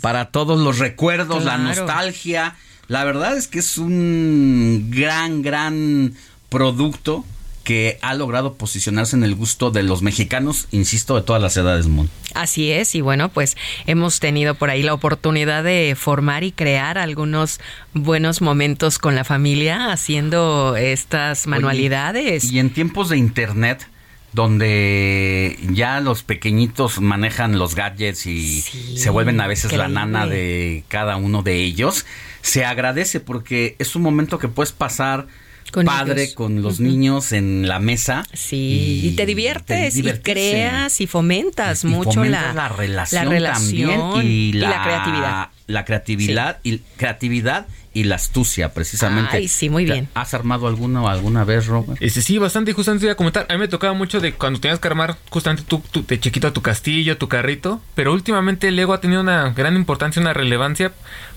[0.00, 2.56] para todos los recuerdos, la nostalgia.
[2.88, 6.14] La verdad es que es un gran, gran
[6.48, 7.24] producto
[7.66, 11.88] que ha logrado posicionarse en el gusto de los mexicanos, insisto, de todas las edades,
[11.88, 12.08] Mon.
[12.32, 13.56] Así es, y bueno, pues
[13.86, 17.58] hemos tenido por ahí la oportunidad de formar y crear algunos
[17.92, 22.52] buenos momentos con la familia haciendo estas manualidades.
[22.52, 23.88] y en tiempos de internet,
[24.36, 30.84] donde ya los pequeñitos manejan los gadgets y se vuelven a veces la nana de
[30.88, 32.04] cada uno de ellos,
[32.42, 35.26] se agradece porque es un momento que puedes pasar
[35.72, 36.34] Con padre ellos.
[36.34, 38.24] con los niños en la mesa.
[38.32, 43.30] Sí, y, te diviertes y creas y fomentas Y mucho fomentas la, la relación, la
[43.30, 45.48] relación también y la, creatividad.
[45.66, 49.36] La creatividad y creatividad y la astucia, precisamente.
[49.38, 50.08] Ay, sí, muy ¿Te- bien.
[50.12, 51.96] ¿Has armado alguna alguna vez, Robert?
[52.02, 53.46] Este, sí, bastante, y justamente te iba a comentar.
[53.48, 56.52] A mí me tocaba mucho de cuando tenías que armar justamente tu, tu- de chiquito
[56.52, 57.80] tu castillo, tu carrito.
[57.94, 60.92] Pero últimamente Lego ha tenido una gran importancia, una relevancia,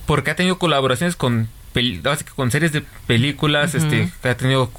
[0.06, 1.47] porque ha tenido colaboraciones con,
[2.36, 4.72] con series de películas, este, que ha tenido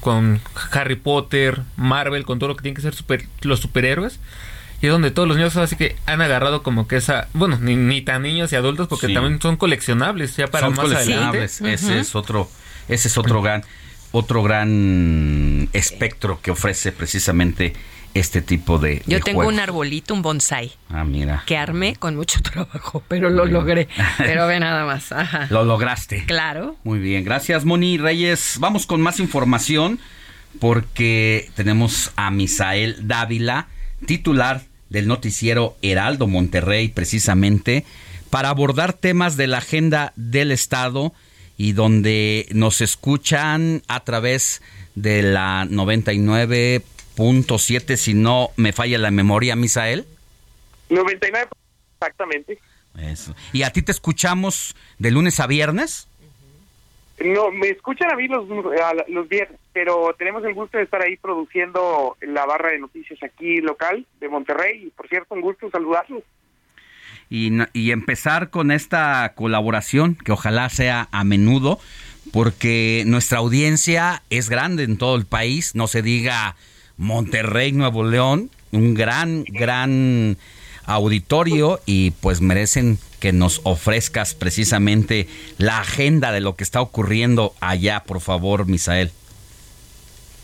[0.00, 0.40] con
[0.72, 4.20] Harry Potter, Marvel, con todo lo que tiene que ser super- los superhéroes.
[4.80, 7.74] Y es donde todos los niños así que han agarrado como que esa, bueno, ni,
[7.74, 9.14] ni tan niños y adultos, porque Sí.
[9.14, 11.38] también son coleccionables, ya para Son más adelante.
[11.38, 11.82] coleccionables.
[11.82, 12.48] Ese es otro,
[12.88, 13.64] ese es otro gran,
[14.12, 17.72] otro gran espectro que ofrece precisamente
[18.18, 19.02] este tipo de.
[19.06, 19.54] Yo de tengo juegos.
[19.54, 21.42] un arbolito, un bonsai, Ah, mira.
[21.46, 23.88] que armé con mucho trabajo, pero lo logré.
[24.18, 25.12] Pero ve nada más.
[25.12, 25.46] Ajá.
[25.50, 26.24] Lo lograste.
[26.26, 26.76] Claro.
[26.84, 28.56] Muy bien, gracias Moni Reyes.
[28.60, 29.98] Vamos con más información
[30.60, 33.68] porque tenemos a Misael Dávila,
[34.06, 37.84] titular del noticiero Heraldo Monterrey, precisamente,
[38.30, 41.12] para abordar temas de la agenda del Estado
[41.56, 44.62] y donde nos escuchan a través
[44.94, 45.66] de la
[47.18, 50.06] 99.7, si no me falla la memoria, Misael.
[50.88, 51.48] 99,
[51.94, 52.58] exactamente.
[52.98, 53.34] Eso.
[53.52, 56.08] ¿Y a ti te escuchamos de lunes a viernes?
[57.24, 58.48] No, me escuchan a mí los,
[58.80, 63.20] a los viernes, pero tenemos el gusto de estar ahí produciendo la barra de noticias
[63.22, 64.84] aquí local de Monterrey.
[64.86, 66.22] Y por cierto, un gusto saludarlos.
[67.28, 71.80] y, y empezar con esta colaboración que ojalá sea a menudo
[72.32, 76.56] porque nuestra audiencia es grande en todo el país, no se diga
[76.98, 80.36] Monterrey, Nuevo León, un gran, gran
[80.84, 85.26] auditorio y pues merecen que nos ofrezcas precisamente
[85.58, 89.10] la agenda de lo que está ocurriendo allá, por favor, Misael.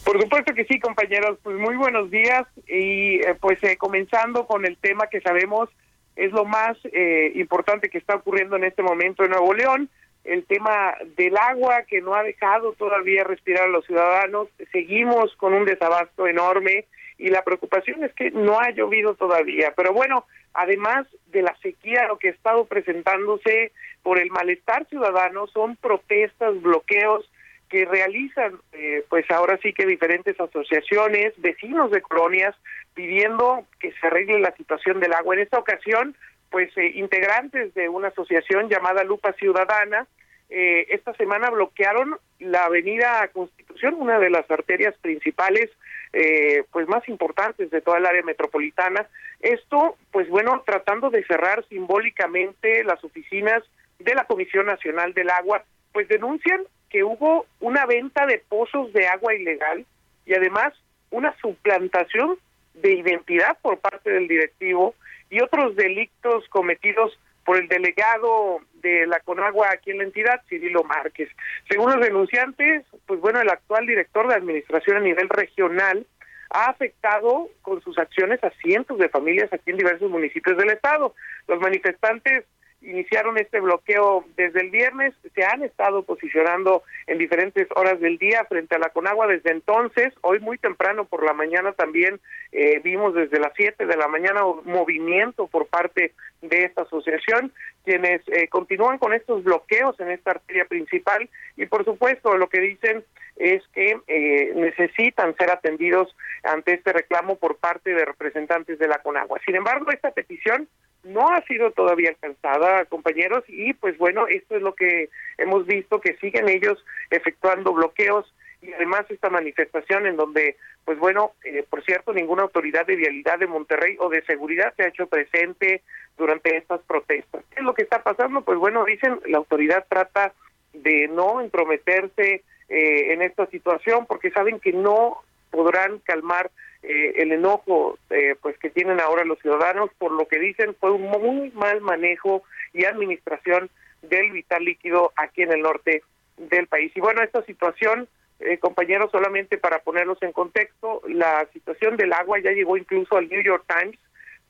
[0.04, 1.38] Por supuesto que sí, compañeros.
[1.42, 5.70] Pues muy buenos días y eh, pues eh, comenzando con el tema que sabemos
[6.14, 9.88] es lo más eh, importante que está ocurriendo en este momento en Nuevo León,
[10.24, 14.48] el tema del agua que no ha dejado todavía respirar a los ciudadanos.
[14.72, 16.86] Seguimos con un desabasto enorme
[17.18, 19.72] y la preocupación es que no ha llovido todavía.
[19.76, 23.72] Pero bueno, además de la sequía, lo que ha estado presentándose
[24.02, 27.30] por el malestar ciudadano son protestas, bloqueos
[27.68, 32.54] que realizan, eh, pues ahora sí que diferentes asociaciones, vecinos de colonias,
[32.94, 35.34] pidiendo que se arregle la situación del agua.
[35.34, 36.14] En esta ocasión,
[36.54, 40.06] pues eh, integrantes de una asociación llamada Lupa Ciudadana,
[40.48, 45.68] eh, esta semana bloquearon la avenida Constitución, una de las arterias principales,
[46.12, 49.08] eh, pues más importantes de toda el área metropolitana.
[49.40, 53.64] Esto, pues bueno, tratando de cerrar simbólicamente las oficinas
[53.98, 59.08] de la Comisión Nacional del Agua, pues denuncian que hubo una venta de pozos de
[59.08, 59.84] agua ilegal
[60.24, 60.72] y además
[61.10, 62.38] una suplantación
[62.74, 64.94] de identidad por parte del directivo
[65.34, 70.84] y otros delitos cometidos por el delegado de la Conagua aquí en la entidad, Cirilo
[70.84, 71.28] Márquez.
[71.68, 76.06] Según los denunciantes, pues bueno, el actual director de administración a nivel regional
[76.50, 81.16] ha afectado con sus acciones a cientos de familias aquí en diversos municipios del estado.
[81.48, 82.44] Los manifestantes
[82.84, 88.44] iniciaron este bloqueo desde el viernes, se han estado posicionando en diferentes horas del día
[88.44, 92.20] frente a la Conagua desde entonces, hoy muy temprano por la mañana también
[92.52, 96.12] eh, vimos desde las 7 de la mañana movimiento por parte
[96.42, 97.52] de esta asociación,
[97.84, 102.60] quienes eh, continúan con estos bloqueos en esta arteria principal y por supuesto lo que
[102.60, 103.04] dicen
[103.36, 108.98] es que eh, necesitan ser atendidos ante este reclamo por parte de representantes de la
[108.98, 109.40] Conagua.
[109.44, 110.68] Sin embargo, esta petición
[111.04, 116.00] no ha sido todavía alcanzada, compañeros, y pues bueno, esto es lo que hemos visto,
[116.00, 118.32] que siguen ellos efectuando bloqueos
[118.62, 123.38] y además esta manifestación en donde, pues bueno, eh, por cierto, ninguna autoridad de vialidad
[123.38, 125.82] de Monterrey o de seguridad se ha hecho presente
[126.16, 127.44] durante estas protestas.
[127.50, 128.42] ¿Qué es lo que está pasando?
[128.42, 130.32] Pues bueno, dicen, la autoridad trata
[130.72, 135.18] de no entrometerse eh, en esta situación porque saben que no
[135.50, 136.50] podrán calmar
[136.86, 140.90] eh, el enojo eh, pues que tienen ahora los ciudadanos por lo que dicen fue
[140.90, 142.42] un muy mal manejo
[142.72, 143.70] y administración
[144.02, 146.02] del vital líquido aquí en el norte
[146.36, 148.08] del país y bueno esta situación
[148.40, 153.28] eh, compañeros, solamente para ponerlos en contexto, la situación del agua ya llegó incluso al
[153.28, 153.98] New York Times.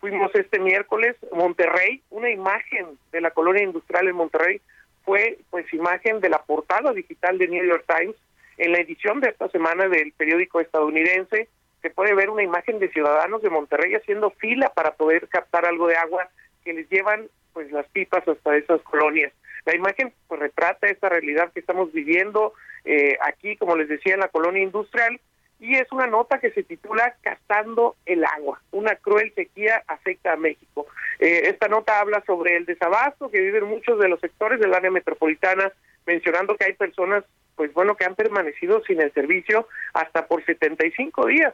[0.00, 4.60] Fuimos este miércoles, Monterrey, una imagen de la colonia industrial en Monterrey
[5.04, 8.16] fue pues imagen de la portada digital de New York Times.
[8.56, 11.48] En la edición de esta semana del periódico estadounidense
[11.84, 15.86] se puede ver una imagen de ciudadanos de Monterrey haciendo fila para poder captar algo
[15.86, 16.30] de agua
[16.64, 19.34] que les llevan pues las pipas hasta esas colonias.
[19.66, 22.54] La imagen pues retrata esta realidad que estamos viviendo
[22.86, 25.20] eh, aquí, como les decía, en la colonia industrial
[25.60, 30.36] y es una nota que se titula Castando el agua, una cruel sequía afecta a
[30.36, 30.86] México.
[31.18, 34.90] Eh, esta nota habla sobre el desabasto que viven muchos de los sectores del área
[34.90, 35.70] metropolitana,
[36.06, 37.24] mencionando que hay personas,
[37.56, 41.52] pues bueno, que han permanecido sin el servicio hasta por 75 días.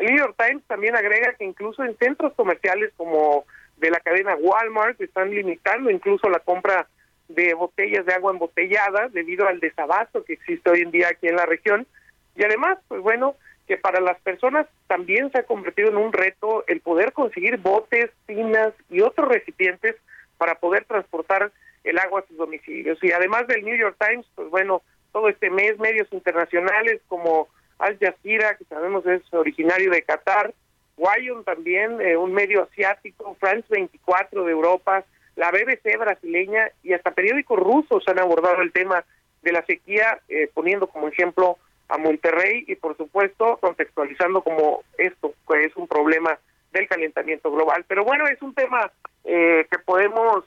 [0.00, 3.44] El New York Times también agrega que incluso en centros comerciales como
[3.76, 6.88] de la cadena Walmart están limitando incluso la compra
[7.28, 11.36] de botellas de agua embotellada debido al desabasto que existe hoy en día aquí en
[11.36, 11.86] la región.
[12.34, 13.36] Y además, pues bueno,
[13.66, 18.10] que para las personas también se ha convertido en un reto el poder conseguir botes,
[18.26, 19.96] tinas y otros recipientes
[20.38, 21.52] para poder transportar
[21.84, 22.98] el agua a sus domicilios.
[23.02, 24.80] Y además del New York Times, pues bueno,
[25.12, 27.48] todo este mes medios internacionales como
[27.80, 30.54] Al Jazeera, que sabemos es originario de Qatar,
[30.96, 35.04] Wyom también, eh, un medio asiático, France 24 de Europa,
[35.36, 39.04] la BBC brasileña y hasta periódicos rusos han abordado el tema
[39.42, 41.56] de la sequía, eh, poniendo como ejemplo
[41.88, 46.38] a Monterrey y por supuesto contextualizando como esto que es un problema
[46.72, 47.84] del calentamiento global.
[47.88, 48.90] Pero bueno, es un tema
[49.24, 50.44] eh, que podemos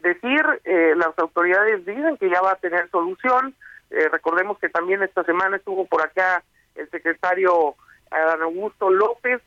[0.00, 3.54] decir, eh, las autoridades dicen que ya va a tener solución.
[3.90, 6.42] Eh, recordemos que también esta semana estuvo por acá
[6.76, 7.74] el secretario
[8.10, 9.40] Adán Augusto López,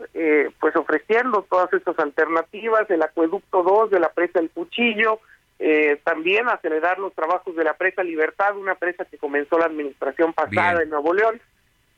[0.60, 5.20] pues ofreciendo todas estas alternativas, el acueducto 2 de la presa El Cuchillo,
[5.62, 10.34] eh, también acelerar los trabajos de la presa Libertad, una presa que comenzó la administración
[10.34, 11.42] pasada en Nuevo León.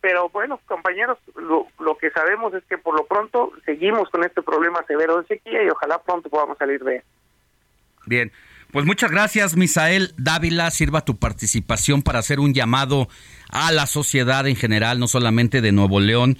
[0.01, 4.41] Pero bueno, compañeros, lo, lo, que sabemos es que por lo pronto seguimos con este
[4.41, 7.03] problema severo de sequía y ojalá pronto podamos salir de él.
[8.07, 8.31] Bien,
[8.71, 10.71] pues muchas gracias, Misael Dávila.
[10.71, 13.09] Sirva tu participación para hacer un llamado
[13.49, 16.37] a la sociedad en general, no solamente de Nuevo León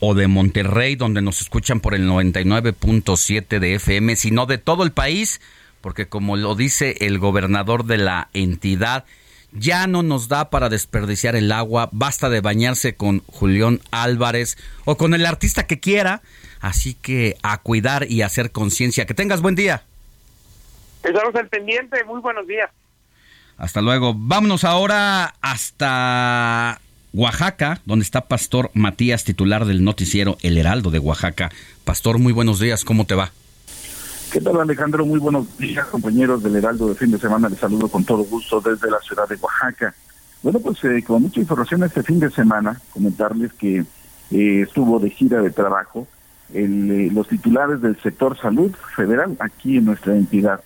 [0.00, 4.92] o de Monterrey, donde nos escuchan por el 99.7 de FM, sino de todo el
[4.92, 5.40] país
[5.80, 9.04] porque como lo dice el gobernador de la entidad,
[9.52, 14.96] ya no nos da para desperdiciar el agua, basta de bañarse con Julián Álvarez o
[14.96, 16.22] con el artista que quiera,
[16.60, 19.06] así que a cuidar y hacer conciencia.
[19.06, 19.84] Que tengas buen día.
[21.02, 22.70] Estamos al pendiente, muy buenos días.
[23.56, 24.14] Hasta luego.
[24.16, 26.80] Vámonos ahora hasta
[27.12, 31.50] Oaxaca, donde está Pastor Matías, titular del noticiero El Heraldo de Oaxaca.
[31.84, 33.32] Pastor, muy buenos días, ¿cómo te va?
[34.32, 35.04] ¿Qué tal Alejandro?
[35.04, 37.48] Muy buenos días compañeros del Heraldo de fin de semana.
[37.48, 39.94] Les saludo con todo gusto desde la ciudad de Oaxaca.
[40.42, 43.84] Bueno, pues eh, con mucha información este fin de semana, comentarles que
[44.30, 46.06] eh, estuvo de gira de trabajo
[46.54, 50.60] el, eh, los titulares del sector salud federal aquí en nuestra entidad.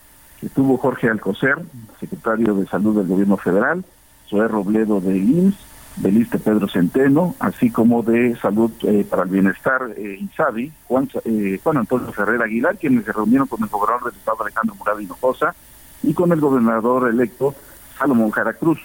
[0.45, 1.57] Estuvo Jorge Alcocer,
[1.99, 3.85] secretario de salud del gobierno federal,
[4.29, 5.57] Zoé Robledo de IMSS,
[5.97, 11.61] Beliste Pedro Centeno, así como de Salud eh, para el Bienestar eh, INSABI, Juan, eh,
[11.63, 15.55] Juan Antonio Ferrer Aguilar, quienes se reunieron con el gobernador del estado Alejandro Murado Hinojosa
[16.03, 17.55] y con el gobernador electo
[17.97, 18.81] Salomón Caracruz.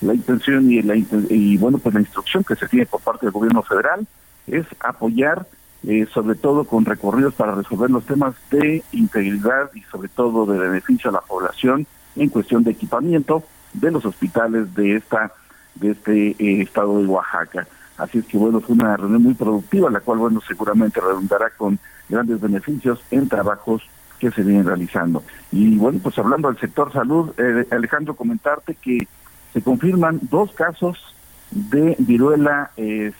[0.00, 3.32] La intención y, la, y bueno, pues la instrucción que se tiene por parte del
[3.32, 4.06] gobierno federal
[4.46, 5.46] es apoyar
[5.86, 10.58] eh, sobre todo con recorridos para resolver los temas de integridad y sobre todo de
[10.58, 11.86] beneficio a la población
[12.16, 15.32] en cuestión de equipamiento de los hospitales de esta
[15.76, 17.66] de este eh, estado de Oaxaca.
[17.96, 21.78] Así es que bueno, fue una reunión muy productiva, la cual bueno seguramente redundará con
[22.08, 23.82] grandes beneficios en trabajos
[24.18, 25.22] que se vienen realizando.
[25.52, 29.06] Y bueno, pues hablando del sector salud, eh, Alejandro, comentarte que
[29.52, 31.14] se confirman dos casos
[31.50, 33.12] de viruela eh,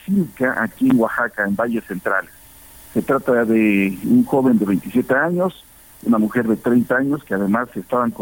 [0.56, 2.30] aquí en Oaxaca, en Valles Centrales.
[2.94, 5.64] Se trata de un joven de 27 años,
[6.04, 8.14] una mujer de 30 años que además estaban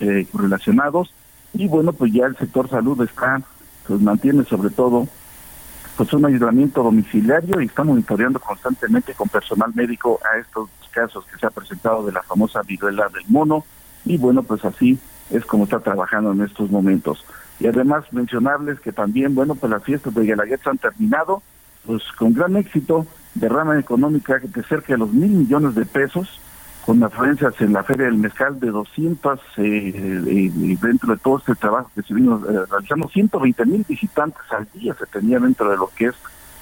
[0.00, 1.12] eh, correlacionados.
[1.54, 3.40] Y bueno, pues ya el sector salud está
[3.86, 5.08] pues mantiene sobre todo
[5.96, 11.38] pues un aislamiento domiciliario y está monitoreando constantemente con personal médico a estos casos que
[11.38, 13.64] se ha presentado de la famosa viruela del mono.
[14.04, 14.98] Y bueno pues así
[15.30, 17.24] es como está trabajando en estos momentos.
[17.60, 21.42] Y además mencionarles que también bueno pues las fiestas de Guelaguetza han terminado
[21.86, 23.06] pues con gran éxito
[23.38, 26.40] derrama económica de cerca de los mil millones de pesos
[26.88, 29.92] con afluencias en la Feria del Mezcal de 200, eh,
[30.26, 34.66] eh, dentro de todo este trabajo que se vino eh, realizando, 120 mil visitantes al
[34.72, 36.14] día se tenía dentro de lo que es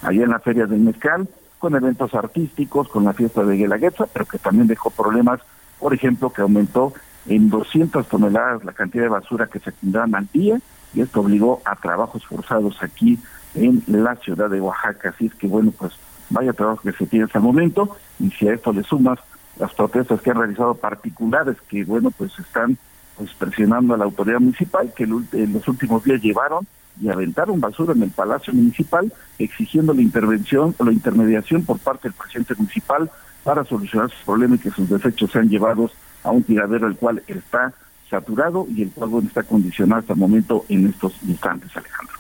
[0.03, 1.28] allá en la Feria del Mezcal,
[1.61, 5.40] con eventos artísticos, con la fiesta de Guelaguetza, pero que también dejó problemas,
[5.78, 6.93] por ejemplo, que aumentó
[7.28, 10.59] en 200 toneladas la cantidad de basura que se tendrán al día,
[10.93, 13.16] y esto obligó a trabajos forzados aquí
[13.55, 15.11] en la ciudad de Oaxaca.
[15.11, 15.93] Así es que bueno, pues
[16.31, 19.19] vaya trabajo que se tiene hasta el momento y si a esto le sumas
[19.59, 22.77] las protestas que han realizado particulares que bueno pues están
[23.16, 26.66] pues presionando a la autoridad municipal que en los últimos días llevaron
[27.01, 32.09] y aventaron basura en el Palacio Municipal exigiendo la intervención o la intermediación por parte
[32.09, 33.11] del presidente municipal
[33.44, 35.93] para solucionar sus problemas y que sus desechos sean llevados
[36.23, 37.73] a un tiradero el cual está
[38.11, 42.15] saturado y el cual está condicionado hasta el momento en estos instantes, Alejandro.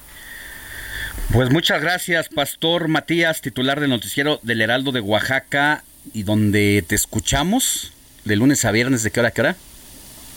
[1.32, 5.84] Pues muchas gracias, Pastor Matías, titular del noticiero del Heraldo de Oaxaca
[6.14, 7.92] y donde te escuchamos
[8.24, 9.56] de lunes a viernes, ¿de qué hora a qué hora?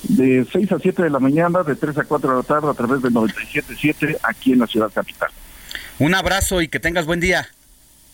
[0.04, 2.74] De 6 a 7 de la mañana, de 3 a 4 de la tarde a
[2.74, 5.30] través de 97.7 aquí en la ciudad capital.
[6.00, 7.48] Un abrazo y que tengas buen día.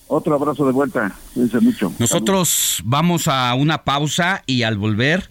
[0.07, 1.93] Otro abrazo de vuelta, cuídense mucho.
[1.99, 5.29] Nosotros vamos a una pausa y al volver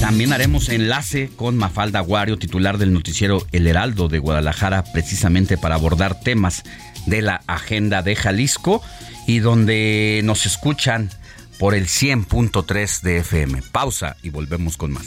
[0.00, 5.74] también haremos enlace con Mafalda Guario, titular del noticiero El Heraldo de Guadalajara, precisamente para
[5.74, 6.62] abordar temas
[7.06, 8.82] de la agenda de Jalisco
[9.26, 11.10] y donde nos escuchan
[11.58, 13.62] por el 100.3 de FM.
[13.72, 15.06] Pausa y volvemos con más.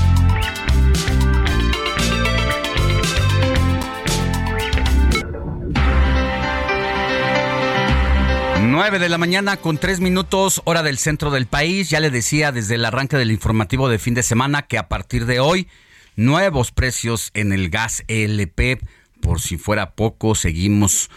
[8.71, 11.89] 9 de la mañana con 3 minutos, hora del centro del país.
[11.89, 15.25] Ya le decía desde el arranque del informativo de fin de semana que a partir
[15.25, 15.67] de hoy,
[16.15, 18.79] nuevos precios en el gas LP.
[19.19, 21.09] Por si fuera poco, seguimos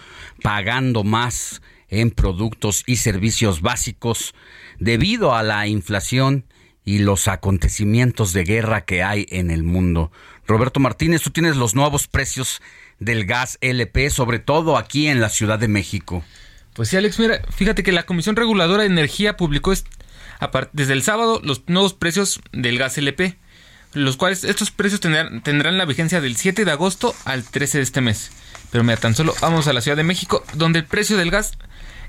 [0.43, 4.35] pagando más en productos y servicios básicos
[4.81, 6.47] debido a la inflación
[6.85, 10.11] y los acontecimientos de guerra que hay en el mundo.
[10.45, 12.61] Roberto Martínez, tú tienes los nuevos precios
[12.99, 16.25] del gas LP, sobre todo aquí en la Ciudad de México.
[16.75, 19.73] Pues sí, Alex, mira, fíjate que la Comisión Reguladora de Energía publicó
[20.73, 23.37] desde el sábado los nuevos precios del gas LP,
[23.93, 28.01] los cuales estos precios tendrán, la vigencia del 7 de agosto al 13 de este
[28.01, 28.33] mes.
[28.73, 31.53] Pero mira, tan solo vamos a la Ciudad de México, donde el precio del gas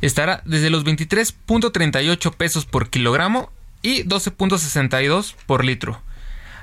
[0.01, 3.51] estará desde los 23.38 pesos por kilogramo
[3.83, 6.01] y 12.62 por litro.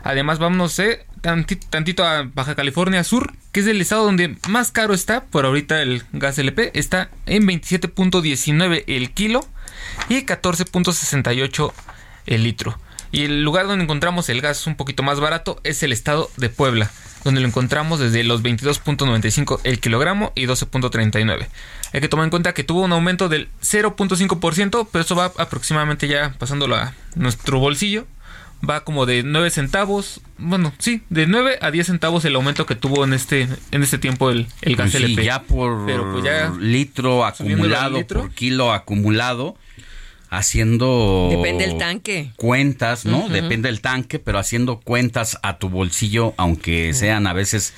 [0.03, 4.93] Además, vámonos eh, tantito, a Baja California Sur, que es el estado donde más caro
[4.93, 6.73] está por ahorita el gas LP.
[6.78, 9.47] Está en 27.19 el kilo
[10.09, 11.73] y 14.68
[12.27, 12.78] el litro.
[13.12, 16.49] Y el lugar donde encontramos el gas un poquito más barato es el estado de
[16.49, 16.90] Puebla,
[17.24, 21.47] donde lo encontramos desde los 22.95 el kilogramo y 12.39.
[21.93, 26.09] Hay que tomar en cuenta que tuvo un aumento del 0.5%, pero eso va aproximadamente
[26.09, 28.07] ya pasándolo a nuestro bolsillo
[28.69, 32.77] va como de 9 centavos, bueno, sí, de 9 a 10 centavos el aumento que
[32.77, 35.25] tuvo en este en este tiempo el, el gas pues LP.
[35.25, 39.57] ya por pues litro acumulado, por kilo acumulado,
[40.31, 42.31] haciendo Depende del tanque.
[42.37, 43.29] Cuentas, ¿no?
[43.29, 47.75] Depende del tanque, pero haciendo cuentas a tu bolsillo, aunque sean a veces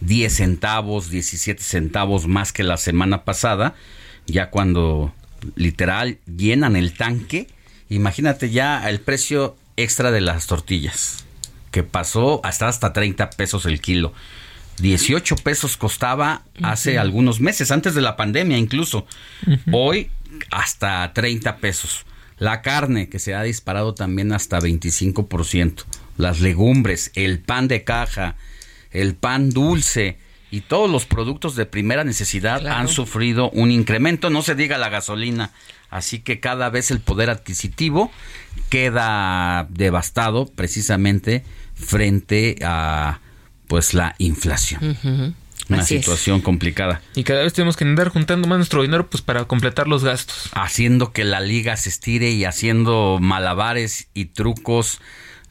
[0.00, 3.74] 10 centavos, 17 centavos más que la semana pasada,
[4.26, 5.12] ya cuando
[5.54, 7.48] literal llenan el tanque,
[7.88, 11.24] imagínate ya el precio extra de las tortillas,
[11.70, 14.12] que pasó hasta hasta 30 pesos el kilo.
[14.78, 19.06] 18 pesos costaba hace algunos meses, antes de la pandemia incluso.
[19.70, 20.10] Hoy
[20.50, 22.04] hasta 30 pesos.
[22.38, 25.84] La carne que se ha disparado también hasta 25%.
[26.16, 28.36] Las legumbres, el pan de caja,
[28.90, 30.18] el pan dulce
[30.52, 34.28] y todos los productos de primera necesidad han sufrido un incremento.
[34.28, 35.50] No se diga la gasolina.
[35.88, 38.12] Así que cada vez el poder adquisitivo
[38.68, 41.42] queda devastado precisamente
[41.74, 43.20] frente a
[43.66, 45.34] pues la inflación.
[45.70, 47.00] Una situación complicada.
[47.14, 50.50] Y cada vez tenemos que andar juntando más nuestro dinero pues para completar los gastos.
[50.52, 55.00] Haciendo que la liga se estire y haciendo malabares y trucos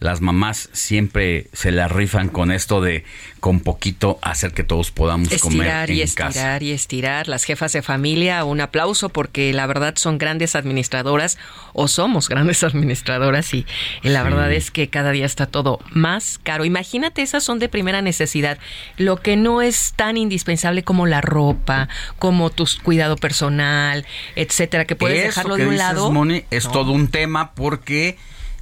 [0.01, 3.05] las mamás siempre se la rifan con esto de
[3.39, 6.57] con poquito hacer que todos podamos comer en y estirar casa.
[6.59, 7.27] y estirar.
[7.27, 11.37] Las jefas de familia, un aplauso porque la verdad son grandes administradoras
[11.73, 13.67] o somos grandes administradoras y,
[14.01, 16.65] y la verdad es que cada día está todo más caro.
[16.65, 18.57] Imagínate, esas son de primera necesidad.
[18.97, 24.05] Lo que no es tan indispensable como la ropa, como tu cuidado personal,
[24.35, 26.11] etcétera, que puedes Eso dejarlo que de un dices, lado.
[26.11, 26.71] Moni, es No.
[26.71, 28.17] todo un tema porque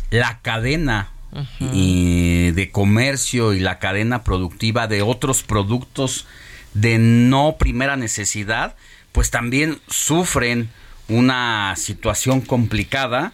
[0.10, 1.12] la cadena
[1.60, 6.26] y de comercio y la cadena productiva de otros productos
[6.74, 8.76] de no primera necesidad,
[9.12, 10.70] pues también sufren
[11.08, 13.34] una situación complicada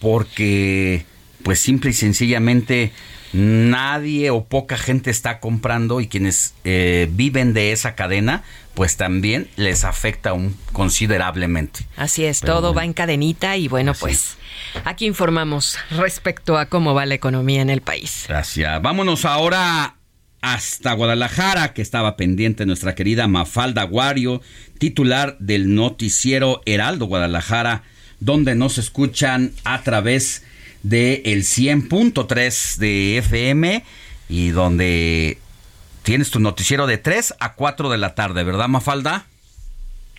[0.00, 1.04] porque
[1.42, 2.92] pues simple y sencillamente
[3.32, 8.44] nadie o poca gente está comprando y quienes eh, viven de esa cadena
[8.76, 11.86] pues también les afecta un, considerablemente.
[11.96, 14.36] Así es, todo va en cadenita y bueno, pues
[14.84, 18.26] aquí informamos respecto a cómo va la economía en el país.
[18.28, 18.82] Gracias.
[18.82, 19.96] Vámonos ahora
[20.42, 24.42] hasta Guadalajara, que estaba pendiente nuestra querida Mafalda Guario,
[24.78, 27.82] titular del noticiero Heraldo Guadalajara,
[28.20, 30.44] donde nos escuchan a través
[30.88, 33.84] de el 100.3 de FM
[34.28, 35.38] y donde
[36.04, 39.26] tienes tu noticiero de 3 a 4 de la tarde, ¿verdad, Mafalda?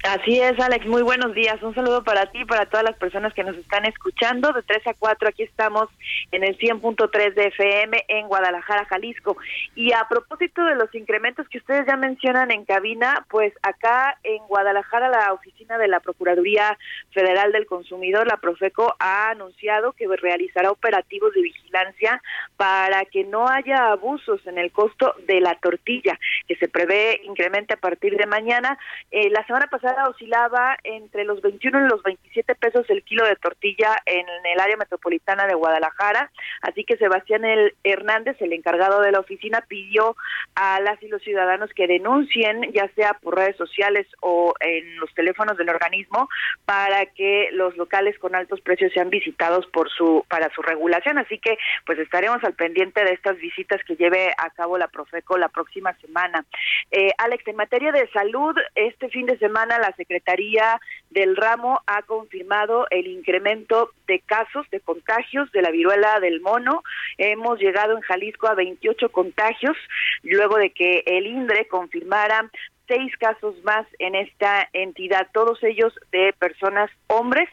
[0.04, 0.86] Así es, Alex.
[0.86, 1.62] Muy buenos días.
[1.62, 4.54] Un saludo para ti y para todas las personas que nos están escuchando.
[4.54, 5.90] De 3 a 4 aquí estamos
[6.32, 9.38] en el 100.3 de FM en Guadalajara, Jalisco.
[9.76, 14.38] Y a propósito de los incrementos que ustedes ya mencionan en cabina, pues acá en
[14.48, 16.78] Guadalajara la oficina de la Procuraduría
[17.12, 22.22] Federal del Consumidor, la Profeco, ha anunciado que realizará operativos de vigilancia
[22.56, 27.74] para que no haya abusos en el costo de la tortilla, que se prevé incremente
[27.74, 28.78] a partir de mañana.
[29.12, 33.36] Eh, la semana pasada oscilaba entre los 21 y los 27 pesos el kilo de
[33.36, 36.32] tortilla en el área metropolitana de Guadalajara,
[36.62, 37.44] así que Sebastián
[37.84, 40.16] Hernández, el encargado de la oficina, pidió
[40.56, 45.14] a las y los ciudadanos que denuncien, ya sea por redes sociales o en los
[45.14, 46.30] teléfonos del organismo,
[46.66, 51.38] para que los locales con altos precios sean visitados por su para su regulación, así
[51.40, 55.50] que pues estaremos al pendiente de estas visitas que lleve a cabo la Profeco la
[55.50, 56.46] próxima semana.
[56.92, 60.80] Eh, Alex, en materia de salud, este fin de semana la Secretaría
[61.10, 66.84] del Ramo ha confirmado el incremento de casos de contagios de la viruela del mono.
[67.18, 69.78] Hemos llegado en Jalisco a 28 contagios
[70.24, 72.50] luego de que el INDRE confirmara
[72.88, 77.50] seis casos más en esta entidad, todos ellos de personas hombres,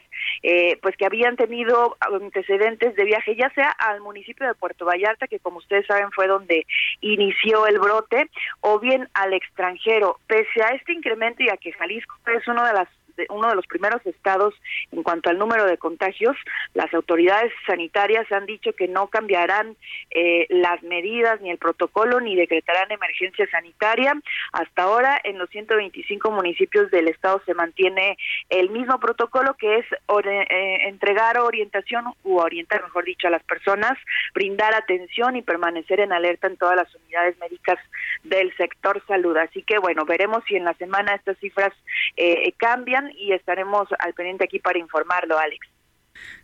[0.47, 5.25] eh, pues que habían tenido antecedentes de viaje, ya sea al municipio de Puerto Vallarta,
[5.27, 6.67] que como ustedes saben fue donde
[7.01, 8.29] inició el brote,
[8.61, 10.19] o bien al extranjero.
[10.27, 12.87] Pese a este incremento y a que Jalisco es uno de las
[13.29, 14.53] uno de los primeros estados
[14.91, 16.35] en cuanto al número de contagios.
[16.73, 19.75] Las autoridades sanitarias han dicho que no cambiarán
[20.11, 24.13] eh, las medidas ni el protocolo ni decretarán emergencia sanitaria.
[24.51, 28.17] Hasta ahora en los 125 municipios del estado se mantiene
[28.49, 33.97] el mismo protocolo que es eh, entregar orientación u orientar, mejor dicho, a las personas,
[34.33, 37.77] brindar atención y permanecer en alerta en todas las unidades médicas
[38.23, 39.37] del sector salud.
[39.37, 41.73] Así que bueno, veremos si en la semana estas cifras
[42.17, 45.67] eh, cambian y estaremos al pendiente aquí para informarlo, Alex.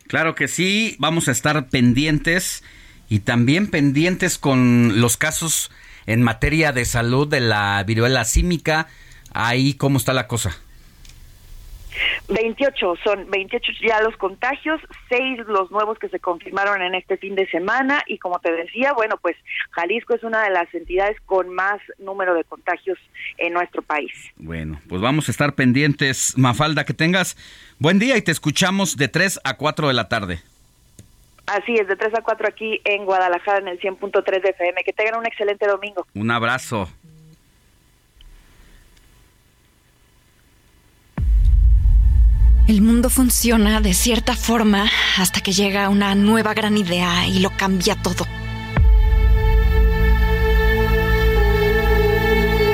[0.06, 2.62] Claro que sí, vamos a estar pendientes
[3.08, 5.70] y también pendientes con los casos
[6.06, 8.88] en materia de salud de la viruela símica.
[9.32, 10.56] Ahí, ¿cómo está la cosa?
[12.28, 17.34] 28 son 28 ya los contagios, seis los nuevos que se confirmaron en este fin
[17.34, 19.36] de semana y como te decía, bueno, pues
[19.70, 22.98] Jalisco es una de las entidades con más número de contagios
[23.38, 24.12] en nuestro país.
[24.36, 27.36] Bueno, pues vamos a estar pendientes, Mafalda, que tengas
[27.78, 30.40] buen día y te escuchamos de 3 a 4 de la tarde.
[31.46, 34.82] Así es, de 3 a 4 aquí en Guadalajara en el 100.3 de FM.
[34.84, 36.06] Que tengan un excelente domingo.
[36.14, 36.88] Un abrazo.
[42.72, 47.50] El mundo funciona de cierta forma hasta que llega una nueva gran idea y lo
[47.50, 48.26] cambia todo.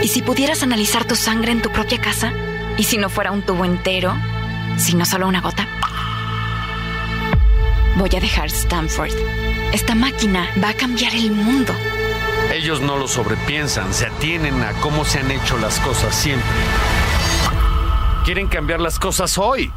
[0.00, 2.32] ¿Y si pudieras analizar tu sangre en tu propia casa?
[2.76, 4.14] ¿Y si no fuera un tubo entero?
[4.76, 5.66] ¿Sino solo una gota?
[7.96, 9.10] Voy a dejar Stanford.
[9.72, 11.74] Esta máquina va a cambiar el mundo.
[12.52, 16.48] Ellos no lo sobrepiensan, se atienen a cómo se han hecho las cosas siempre.
[18.24, 19.72] Quieren cambiar las cosas hoy.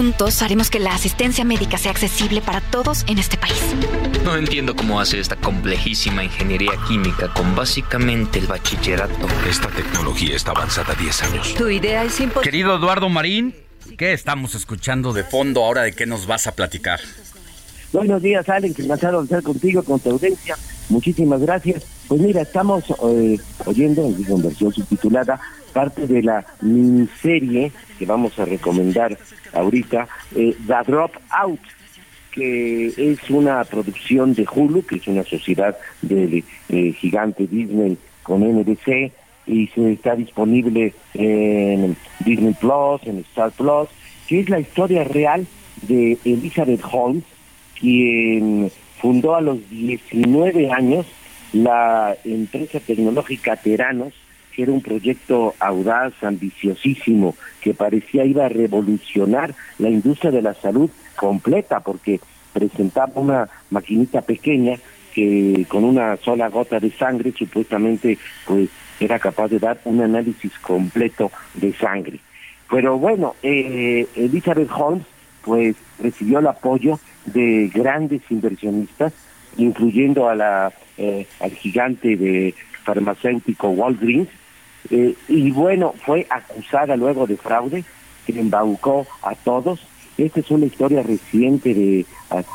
[0.00, 3.60] Juntos haremos que la asistencia médica sea accesible para todos en este país.
[4.24, 9.26] No entiendo cómo hace esta complejísima ingeniería química con básicamente el bachillerato.
[9.46, 11.54] Esta tecnología está avanzada 10 años.
[11.54, 12.50] Tu idea es imposible.
[12.50, 13.54] Querido Eduardo Marín,
[13.98, 15.82] ¿qué estamos escuchando de fondo ahora?
[15.82, 17.00] ¿De qué nos vas a platicar?
[17.92, 18.78] Buenos días, Alex.
[18.78, 20.56] Encantado de estar contigo, con tu audiencia.
[20.88, 21.84] Muchísimas gracias.
[22.08, 25.38] Pues mira, estamos eh, oyendo, en versión subtitulada,
[25.72, 29.16] parte de la miniserie que vamos a recomendar
[29.52, 31.60] ahorita, eh, The Drop Out,
[32.32, 38.42] que es una producción de Hulu, que es una sociedad del eh, gigante Disney con
[38.42, 39.12] NBC,
[39.46, 43.88] y se está disponible en Disney Plus, en Star Plus,
[44.28, 45.46] que es la historia real
[45.82, 47.24] de Elizabeth Holmes,
[47.78, 48.70] quien
[49.00, 51.06] fundó a los 19 años
[51.52, 54.14] la empresa tecnológica Teranos,
[54.62, 60.90] era un proyecto audaz, ambiciosísimo, que parecía iba a revolucionar la industria de la salud
[61.16, 62.20] completa, porque
[62.52, 64.78] presentaba una maquinita pequeña
[65.14, 68.68] que con una sola gota de sangre supuestamente pues
[69.00, 72.20] era capaz de dar un análisis completo de sangre.
[72.70, 75.04] Pero bueno, eh, Elizabeth Holmes
[75.42, 79.12] pues recibió el apoyo de grandes inversionistas,
[79.56, 82.54] incluyendo a la, eh, al gigante de
[82.84, 84.28] farmacéutico Walgreens,
[84.90, 87.84] eh, y bueno, fue acusada luego de fraude,
[88.26, 89.80] que embaucó a todos.
[90.16, 92.06] Esta es una historia reciente de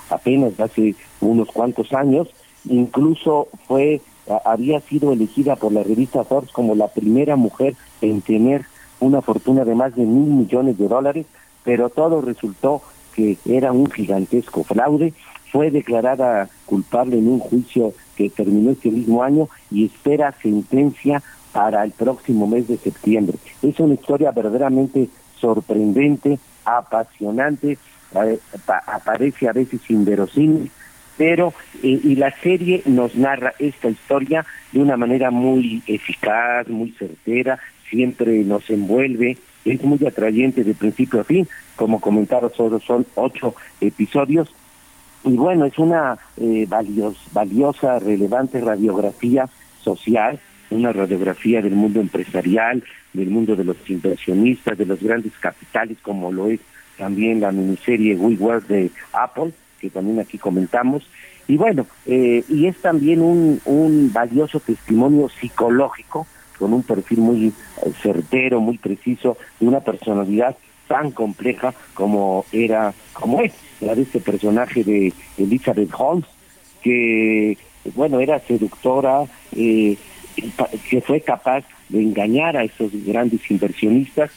[0.09, 2.27] apenas hace unos cuantos años,
[2.65, 4.01] incluso fue
[4.43, 8.65] había sido elegida por la revista Forbes como la primera mujer en tener
[8.99, 11.25] una fortuna de más de mil millones de dólares,
[11.63, 12.81] pero todo resultó
[13.13, 15.13] que era un gigantesco fraude.
[15.51, 21.21] Fue declarada culpable en un juicio que terminó este mismo año y espera sentencia
[21.55, 23.37] para el próximo mes de septiembre.
[23.63, 25.07] Es una historia verdaderamente
[25.39, 27.77] sorprendente, apasionante,
[28.67, 30.69] aparece a veces inverosímil,
[31.17, 36.91] pero eh, y la serie nos narra esta historia de una manera muy eficaz, muy
[36.91, 37.57] certera,
[37.89, 43.55] siempre nos envuelve, es muy atrayente de principio a fin, como comentaba, solo son ocho
[43.79, 44.53] episodios,
[45.23, 46.67] y bueno, es una eh,
[47.31, 49.47] valiosa, relevante radiografía
[49.81, 50.37] social,
[50.69, 52.83] una radiografía del mundo empresarial,
[53.13, 56.59] del mundo de los inversionistas, de los grandes capitales, como lo es
[56.97, 61.09] también la miniserie We Work de Apple, que también aquí comentamos.
[61.47, 66.27] Y bueno, eh, y es también un, un valioso testimonio psicológico,
[66.57, 70.55] con un perfil muy eh, certero, muy preciso, de una personalidad
[70.87, 76.25] tan compleja como era, como es, la de este personaje de Elizabeth Holmes,
[76.81, 77.57] que,
[77.95, 79.23] bueno, era seductora,
[79.55, 79.97] eh,
[80.89, 84.31] que fue capaz de engañar a esos grandes inversionistas,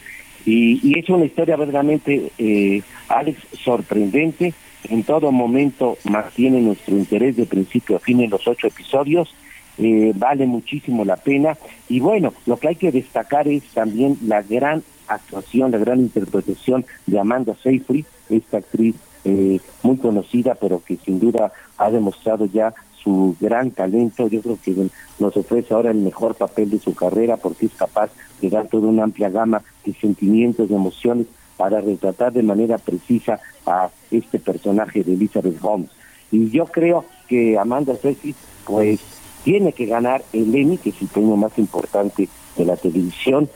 [0.44, 4.54] y, y es una historia verdaderamente, eh, Alex, sorprendente,
[4.88, 9.34] en todo momento mantiene nuestro interés de principio a fin en los ocho episodios,
[9.78, 11.56] eh, vale muchísimo la pena.
[11.88, 16.84] Y bueno, lo que hay que destacar es también la gran actuación, la gran interpretación
[17.06, 22.72] de Amanda Seyfried, esta actriz eh, muy conocida, pero que sin duda ha demostrado ya
[23.02, 24.28] su gran talento.
[24.28, 24.88] Yo creo que
[25.18, 28.10] nos ofrece ahora el mejor papel de su carrera porque es capaz
[28.40, 31.26] de dar toda una amplia gama de sentimientos, de emociones
[31.56, 35.90] para retratar de manera precisa a este personaje de Elizabeth Holmes.
[36.30, 38.34] Y yo creo que Amanda Seyfried,
[38.64, 39.00] pues,
[39.44, 43.48] tiene que ganar el Emmy, que es el premio más importante de la televisión,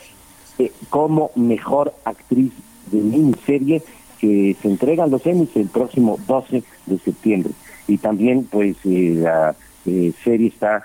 [0.58, 2.52] eh, como mejor actriz
[2.90, 3.82] de miniserie
[4.20, 7.52] que se entregan los Emmys el próximo 12 de septiembre.
[7.92, 9.54] Y también, pues, eh, la
[9.86, 10.82] eh, serie está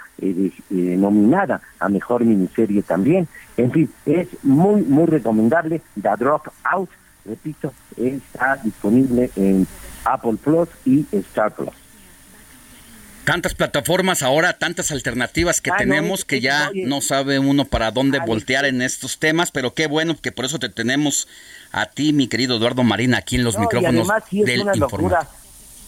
[0.70, 3.28] nominada a mejor miniserie también.
[3.56, 5.82] En fin, es muy, muy recomendable.
[6.02, 6.90] The Drop Out
[7.28, 9.68] repito, está disponible en
[10.06, 11.70] Apple Plus y Star Plus.
[13.26, 18.20] Tantas plataformas ahora, tantas alternativas que ah, tenemos que ya no sabe uno para dónde
[18.26, 21.28] voltear en estos temas, pero qué bueno que por eso te tenemos
[21.74, 25.18] a ti, mi querido Eduardo Marina, aquí en los micrófonos del informativo.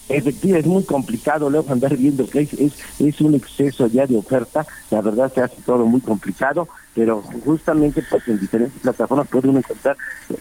[0.09, 2.53] Efectivamente, es muy complicado luego andar viendo que es,
[2.99, 8.03] es, un exceso ya de oferta, la verdad se hace todo muy complicado, pero justamente
[8.09, 9.95] pues en diferentes plataformas puede uno encontrar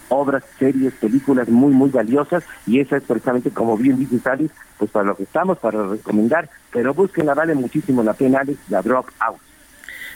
[0.09, 4.91] obras, series, películas muy, muy valiosas y esa es precisamente, como bien dice Alex, pues
[4.91, 9.07] para lo que estamos, para recomendar, pero búsquenla, vale muchísimo la pena, Alex, la Drop
[9.21, 9.37] Out.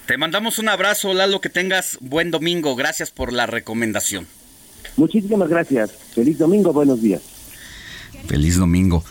[0.06, 4.26] Te mandamos un abrazo, Lalo, que tengas buen domingo, gracias por la recomendación.
[4.96, 7.20] Muchísimas gracias, feliz domingo, buenos días.
[8.26, 9.04] Feliz domingo.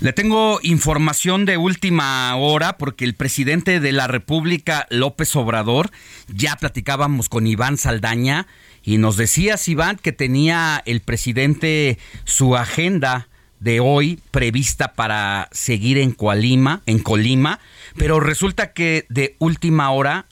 [0.00, 5.90] Le tengo información de última hora porque el presidente de la República, López Obrador,
[6.28, 8.46] ya platicábamos con Iván Saldaña
[8.84, 13.26] y nos decías, Iván, que tenía el presidente su agenda
[13.58, 17.58] de hoy prevista para seguir en Colima, en Colima,
[17.96, 20.26] pero resulta que de última hora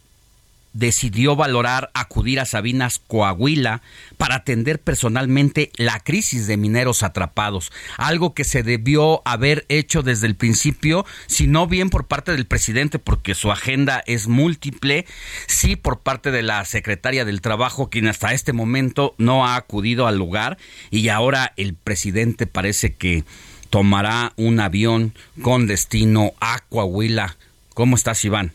[0.77, 3.82] decidió valorar acudir a Sabinas, Coahuila,
[4.19, 10.27] para atender personalmente la crisis de mineros atrapados, algo que se debió haber hecho desde
[10.27, 15.07] el principio, si no bien por parte del presidente, porque su agenda es múltiple,
[15.47, 20.07] sí por parte de la secretaria del Trabajo, quien hasta este momento no ha acudido
[20.07, 20.59] al lugar,
[20.90, 23.24] y ahora el presidente parece que
[23.70, 27.36] tomará un avión con destino a Coahuila.
[27.74, 28.53] ¿Cómo estás, Iván?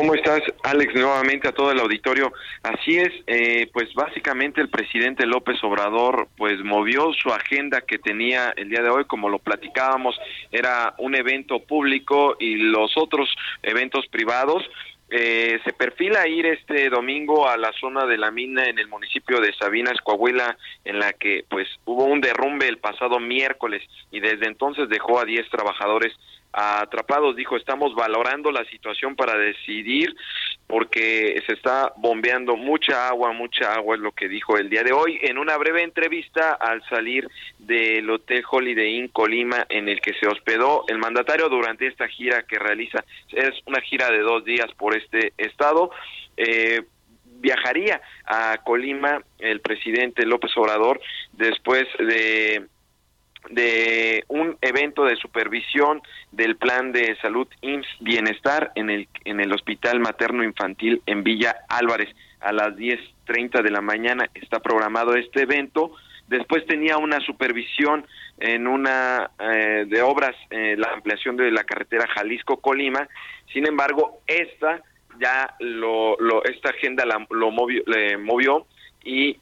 [0.00, 0.94] ¿Cómo estás, Alex?
[0.94, 2.32] Nuevamente a todo el auditorio.
[2.62, 8.54] Así es, eh, pues básicamente el presidente López Obrador pues movió su agenda que tenía
[8.56, 10.18] el día de hoy, como lo platicábamos,
[10.50, 13.28] era un evento público y los otros
[13.62, 14.62] eventos privados.
[15.10, 19.38] Eh, se perfila ir este domingo a la zona de la mina en el municipio
[19.38, 20.56] de Sabinas, Coahuila,
[20.86, 25.26] en la que pues hubo un derrumbe el pasado miércoles y desde entonces dejó a
[25.26, 26.14] 10 trabajadores
[26.52, 27.36] atrapados.
[27.36, 30.14] Dijo, estamos valorando la situación para decidir
[30.66, 34.92] porque se está bombeando mucha agua, mucha agua es lo que dijo el día de
[34.92, 37.28] hoy en una breve entrevista al salir
[37.58, 42.44] del Hotel Holiday Inn Colima en el que se hospedó el mandatario durante esta gira
[42.44, 43.04] que realiza.
[43.32, 45.90] Es una gira de dos días por este estado.
[46.36, 46.82] Eh,
[47.40, 51.00] viajaría a Colima el presidente López Obrador
[51.32, 52.66] después de
[53.48, 59.52] de un evento de supervisión del plan de salud IMSS Bienestar en el, en el
[59.52, 62.08] Hospital Materno Infantil en Villa Álvarez.
[62.40, 65.92] A las 10.30 de la mañana está programado este evento.
[66.28, 68.06] Después tenía una supervisión
[68.38, 73.08] en una eh, de obras, eh, la ampliación de la carretera Jalisco-Colima.
[73.52, 74.82] Sin embargo, esta
[75.20, 78.66] ya lo, lo esta agenda la, lo movió, le movió
[79.04, 79.38] y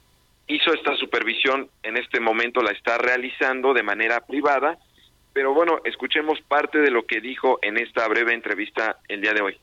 [0.49, 4.79] hizo esta supervisión, en este momento la está realizando de manera privada,
[5.33, 9.43] pero bueno, escuchemos parte de lo que dijo en esta breve entrevista el día de
[9.43, 9.59] hoy.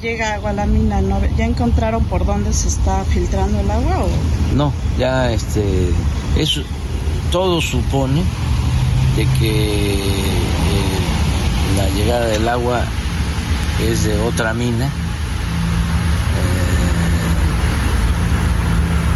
[0.00, 1.00] Llega agua a la mina,
[1.36, 4.04] ¿ya encontraron por dónde se está filtrando el agua?
[4.04, 4.54] O?
[4.56, 5.62] No, ya este,
[6.36, 6.62] eso,
[7.30, 8.24] todo supone
[9.14, 10.98] de que eh,
[11.76, 12.84] la llegada del agua
[13.80, 14.90] es de otra mina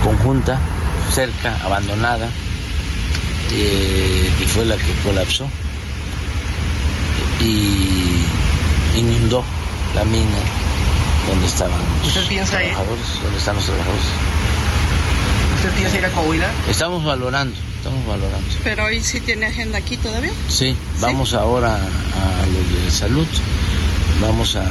[0.06, 0.56] conjunta,
[1.12, 2.28] cerca, abandonada,
[3.52, 5.48] eh, y fue la que colapsó
[7.40, 8.22] y
[8.96, 9.42] inundó
[9.96, 10.38] la mina
[11.28, 14.04] donde estaban los trabajadores, donde están los trabajadores.
[15.56, 16.50] ¿Usted piensa ir a Coahuila?
[16.70, 18.48] Estamos valorando, estamos valorando.
[18.62, 20.30] ¿Pero hoy sí tiene agenda aquí todavía?
[20.48, 23.26] Sí, vamos ahora a lo de salud,
[24.20, 24.62] vamos a...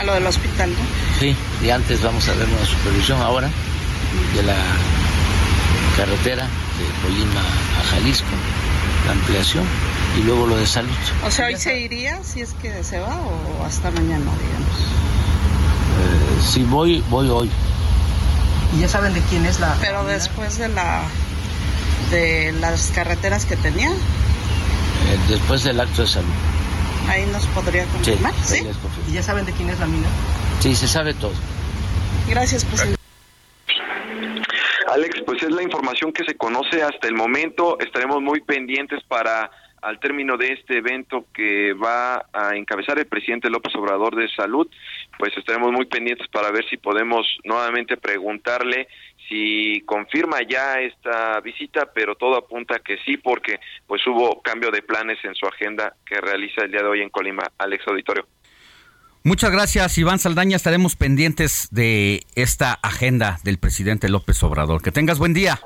[0.00, 1.20] A lo del hospital, ¿no?
[1.20, 3.48] Sí, y antes vamos a dar una supervisión ahora
[4.34, 4.56] de la
[5.96, 8.26] carretera de Colima a Jalisco,
[9.06, 9.64] la ampliación
[10.18, 10.90] y luego lo de salud.
[11.24, 14.78] O sea, hoy se iría si es que se va o hasta mañana, digamos.
[15.96, 17.50] Eh, si voy, voy hoy.
[18.76, 19.76] ¿Y ya saben de quién es la?
[19.80, 21.02] Pero después de la
[22.10, 23.90] de las carreteras que tenía.
[23.90, 26.28] Eh, después del acto de salud.
[27.08, 28.66] Ahí nos podría confirmar, ¿sí?
[29.08, 30.08] ¿Y ya saben de quién es la mina?
[30.60, 31.32] Sí, se sabe todo.
[32.28, 33.03] Gracias, presidente.
[34.94, 37.80] Alex, pues es la información que se conoce hasta el momento.
[37.80, 39.50] Estaremos muy pendientes para
[39.82, 44.68] al término de este evento que va a encabezar el presidente López Obrador de Salud,
[45.18, 48.86] pues estaremos muy pendientes para ver si podemos nuevamente preguntarle
[49.28, 53.58] si confirma ya esta visita, pero todo apunta que sí, porque
[53.88, 57.10] pues hubo cambio de planes en su agenda que realiza el día de hoy en
[57.10, 58.26] Colima, Alex Auditorio.
[59.26, 60.54] Muchas gracias, Iván Saldaña.
[60.54, 64.82] Estaremos pendientes de esta agenda del presidente López Obrador.
[64.82, 65.58] Que tengas buen día.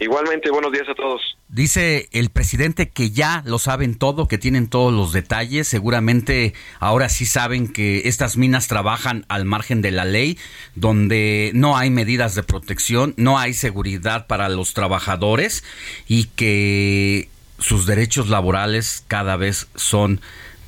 [0.00, 1.22] Igualmente, buenos días a todos.
[1.46, 5.68] Dice el presidente que ya lo saben todo, que tienen todos los detalles.
[5.68, 10.36] Seguramente ahora sí saben que estas minas trabajan al margen de la ley,
[10.74, 15.62] donde no hay medidas de protección, no hay seguridad para los trabajadores
[16.08, 17.28] y que
[17.60, 20.20] sus derechos laborales cada vez son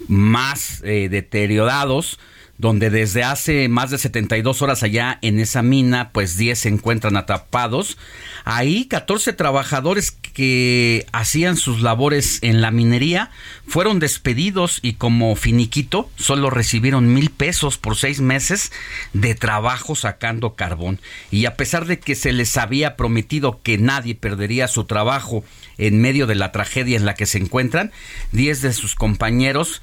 [0.06, 2.18] más eh, deteriorados,
[2.58, 7.16] donde desde hace más de 72 horas allá en esa mina, pues 10 se encuentran
[7.16, 7.96] atrapados.
[8.44, 13.30] Ahí 14 trabajadores que hacían sus labores en la minería
[13.66, 18.72] fueron despedidos y como finiquito solo recibieron mil pesos por seis meses
[19.12, 21.00] de trabajo sacando carbón.
[21.30, 25.44] Y a pesar de que se les había prometido que nadie perdería su trabajo
[25.76, 27.92] en medio de la tragedia en la que se encuentran,
[28.32, 29.82] 10 de sus compañeros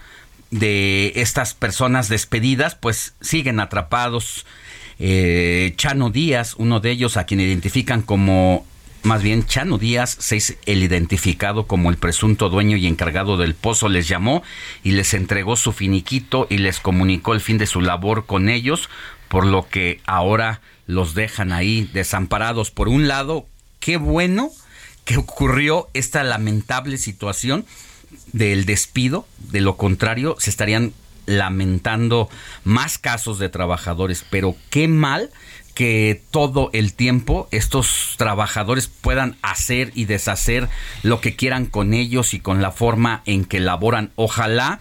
[0.51, 4.45] de estas personas despedidas, pues siguen atrapados.
[4.99, 8.65] Eh, Chano Díaz, uno de ellos a quien identifican como,
[9.03, 13.89] más bien Chano Díaz, se el identificado como el presunto dueño y encargado del pozo,
[13.89, 14.43] les llamó
[14.83, 18.89] y les entregó su finiquito y les comunicó el fin de su labor con ellos,
[19.27, 22.71] por lo que ahora los dejan ahí desamparados.
[22.71, 23.47] Por un lado,
[23.79, 24.51] qué bueno
[25.03, 27.65] que ocurrió esta lamentable situación
[28.33, 30.93] del despido, de lo contrario se estarían
[31.25, 32.29] lamentando
[32.63, 35.31] más casos de trabajadores, pero qué mal
[35.73, 40.69] que todo el tiempo estos trabajadores puedan hacer y deshacer
[41.03, 44.11] lo que quieran con ellos y con la forma en que laboran.
[44.15, 44.79] Ojalá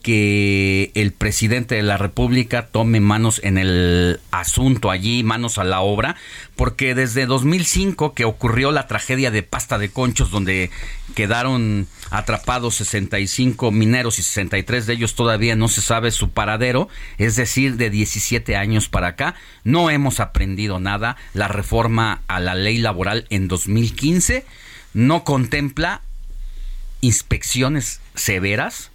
[0.00, 5.80] que el presidente de la República tome manos en el asunto allí, manos a la
[5.80, 6.16] obra,
[6.56, 10.70] porque desde 2005 que ocurrió la tragedia de Pasta de Conchos, donde
[11.14, 17.36] quedaron atrapados 65 mineros y 63 de ellos todavía no se sabe su paradero, es
[17.36, 21.16] decir, de 17 años para acá, no hemos aprendido nada.
[21.34, 24.44] La reforma a la ley laboral en 2015
[24.94, 26.02] no contempla
[27.00, 28.90] inspecciones severas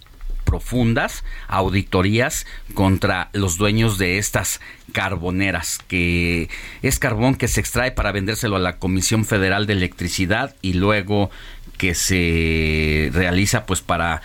[0.46, 4.62] profundas auditorías contra los dueños de estas
[4.92, 6.48] carboneras, que
[6.80, 11.30] es carbón que se extrae para vendérselo a la Comisión Federal de Electricidad y luego
[11.76, 14.22] que se realiza pues para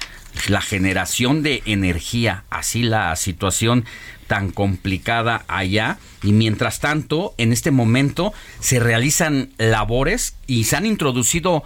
[0.47, 3.83] la generación de energía, así la situación
[4.27, 5.97] tan complicada allá.
[6.23, 11.63] Y mientras tanto en este momento se realizan labores y se han introducido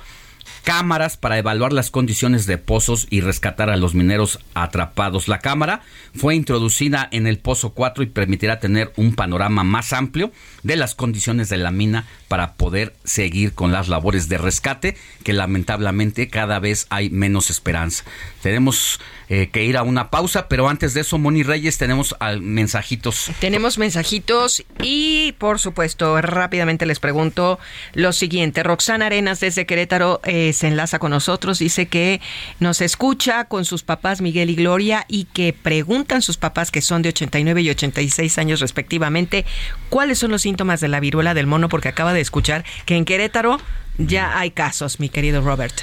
[0.65, 5.27] cámaras para evaluar las condiciones de pozos y rescatar a los mineros atrapados.
[5.27, 5.81] La cámara
[6.15, 10.31] fue introducida en el pozo 4 y permitirá tener un panorama más amplio
[10.63, 15.33] de las condiciones de la mina para poder seguir con las labores de rescate, que
[15.33, 18.03] lamentablemente cada vez hay menos esperanza.
[18.41, 23.31] Tenemos eh, que ir a una pausa, pero antes de eso, Moni Reyes, tenemos mensajitos.
[23.39, 27.59] Tenemos mensajitos y, por supuesto, rápidamente les pregunto
[27.93, 28.63] lo siguiente.
[28.63, 32.21] Roxana Arenas desde Querétaro eh, se enlaza con nosotros, dice que
[32.59, 37.01] nos escucha con sus papás Miguel y Gloria y que preguntan sus papás, que son
[37.01, 39.45] de 89 y 86 años respectivamente,
[39.89, 43.05] cuáles son los síntomas de la viruela del mono, porque acaba de escuchar que en
[43.05, 43.59] Querétaro
[43.97, 45.73] ya hay casos, mi querido Robert.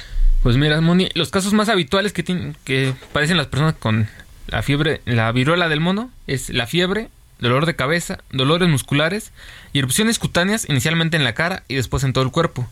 [0.43, 4.09] Pues mira, Moni, los casos más habituales que, tienen, que padecen las personas con
[4.47, 9.31] la fiebre, la viruela del mono, es la fiebre, dolor de cabeza, dolores musculares
[9.71, 12.67] y erupciones cutáneas inicialmente en la cara y después en todo el cuerpo.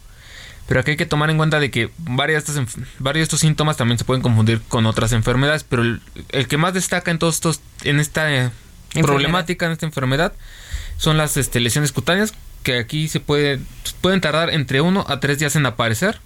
[0.68, 3.40] Pero aquí hay que tomar en cuenta de que varios de estos, varios de estos
[3.40, 6.02] síntomas también se pueden confundir con otras enfermedades, pero el,
[6.48, 8.52] que más destaca en todos estos, en esta
[9.02, 10.34] problemática, en esta enfermedad,
[10.98, 12.34] son las este, lesiones cutáneas
[12.64, 13.60] que aquí se puede,
[14.02, 16.20] pueden tardar entre uno a tres días en aparecer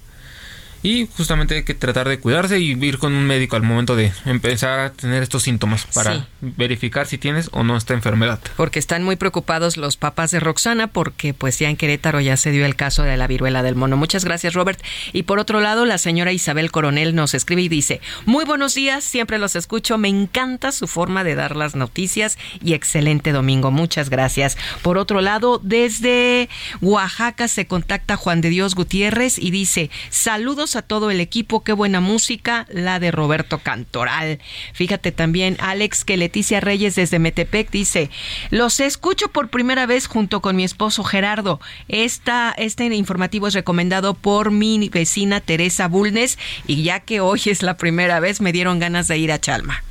[0.86, 4.12] y justamente hay que tratar de cuidarse y ir con un médico al momento de
[4.26, 8.40] empezar a tener estos síntomas para verificar si tienes o no esta enfermedad.
[8.56, 12.52] Porque están muy preocupados los papás de Roxana porque pues ya en Querétaro ya se
[12.52, 13.98] dio el caso de la viruela del mono.
[13.98, 14.80] Muchas gracias Robert.
[15.12, 19.04] Y por otro lado, la señora Isabel Coronel nos escribe y dice, muy buenos días,
[19.04, 23.72] siempre los escucho, me encanta su forma de dar las noticias y excelente domingo.
[23.72, 24.56] Muchas gracias.
[24.84, 26.48] Por otro lado, desde
[26.82, 31.74] Oaxaca se contacta Juan de Dios Gutiérrez y dice, saludos a todo el equipo, qué
[31.74, 34.40] buena música, la de Roberto Cantoral.
[34.74, 38.10] Fíjate también, Alex, que Leticia Reyes desde Metepec dice,
[38.50, 41.60] los escucho por primera vez junto con mi esposo Gerardo.
[41.88, 46.38] Esta, este informativo es recomendado por mi vecina Teresa Bulnes
[46.68, 49.84] y ya que hoy es la primera vez me dieron ganas de ir a Chalma.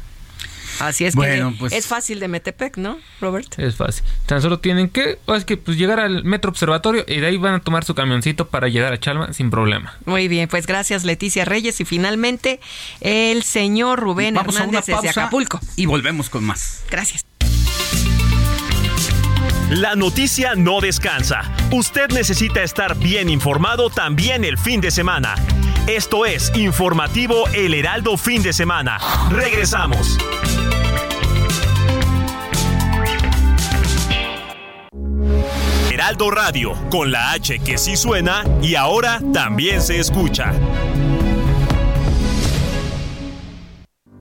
[0.80, 3.58] Así es que pues es fácil de Metepec, ¿no, Robert?
[3.58, 4.04] Es fácil.
[4.26, 7.54] Tan solo tienen que, es que pues llegar al Metro Observatorio y de ahí van
[7.54, 9.94] a tomar su camioncito para llegar a Chalma sin problema.
[10.04, 12.60] Muy bien, pues gracias Leticia Reyes y finalmente
[13.00, 15.60] el señor Rubén Vamos Hernández a una desde Acapulco.
[15.76, 16.84] Y volvemos con más.
[16.90, 17.24] Gracias.
[19.70, 21.42] La noticia no descansa.
[21.72, 25.34] Usted necesita estar bien informado también el fin de semana.
[25.86, 28.96] Esto es Informativo El Heraldo Fin de Semana.
[29.30, 30.16] Regresamos.
[35.92, 40.54] Heraldo Radio, con la H que sí suena y ahora también se escucha.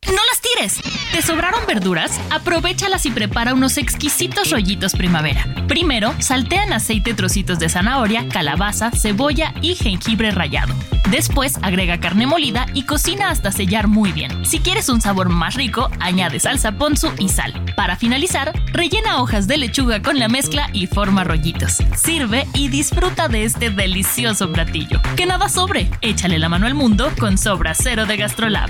[0.08, 0.82] ¡No las tires!
[1.12, 2.20] ¿Te sobraron verduras?
[2.30, 5.46] Aprovechalas y prepara unos exquisitos rollitos primavera.
[5.68, 10.74] Primero, saltea en aceite trocitos de zanahoria, calabaza, cebolla y jengibre rallado.
[11.10, 14.46] Después, agrega carne molida y cocina hasta sellar muy bien.
[14.46, 17.54] Si quieres un sabor más rico, añade salsa ponzu y sal.
[17.76, 21.78] Para finalizar, rellena hojas de lechuga con la mezcla y forma rollitos.
[21.96, 25.02] Sirve y disfruta de este delicioso platillo.
[25.16, 28.70] Que nada sobre, échale la mano al mundo con Sobra Cero de Gastrolab.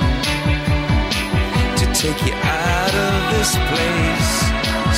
[2.01, 4.33] take you out of this place.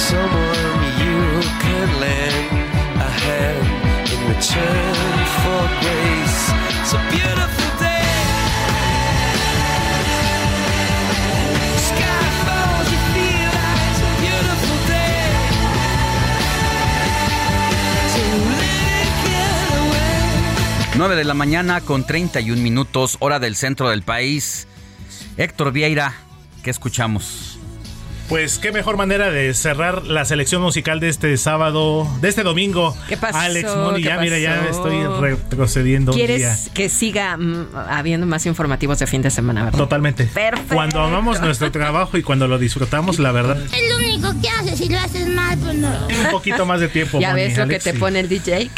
[0.07, 1.19] Someone you
[1.59, 2.47] can lend
[2.95, 3.67] a hand
[4.13, 4.95] in return
[5.43, 6.39] for grace.
[6.79, 8.07] It's a beautiful day.
[11.89, 15.27] Sky falls, you feel like it's a beautiful day.
[18.13, 20.97] So let it get away.
[20.97, 24.67] 9 de la mañana con 31 minutos, hora del centro del país.
[25.35, 26.13] Héctor Vieira,
[26.63, 27.59] ¿qué escuchamos?
[28.29, 32.95] Pues qué mejor manera de cerrar la selección musical de este sábado, de este domingo.
[33.09, 33.37] ¿Qué pasó?
[33.37, 34.87] Alex Moni, ¿Qué ya mira, ya pasó?
[34.87, 36.25] estoy retrocediendo un día.
[36.25, 39.77] ¿Quieres que siga mm, habiendo más informativos de fin de semana, verdad?
[39.77, 40.23] Totalmente.
[40.23, 40.73] Perfecto.
[40.73, 44.79] Cuando amamos nuestro trabajo y cuando lo disfrutamos, la verdad, Es lo único que haces,
[44.79, 45.89] si lo haces mal, pues no.
[45.89, 47.19] un poquito más de tiempo.
[47.19, 48.69] ¿Ya Moni, ves lo Alex, que te pone el DJ?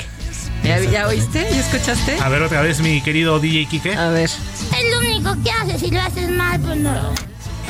[0.64, 1.48] ¿Ya, ya oíste?
[1.52, 2.18] ¿Ya escuchaste?
[2.20, 3.94] A ver otra vez, mi querido DJ Kike.
[3.94, 4.26] A ver.
[4.26, 7.14] Es lo único que haces, si lo haces mal, pues no.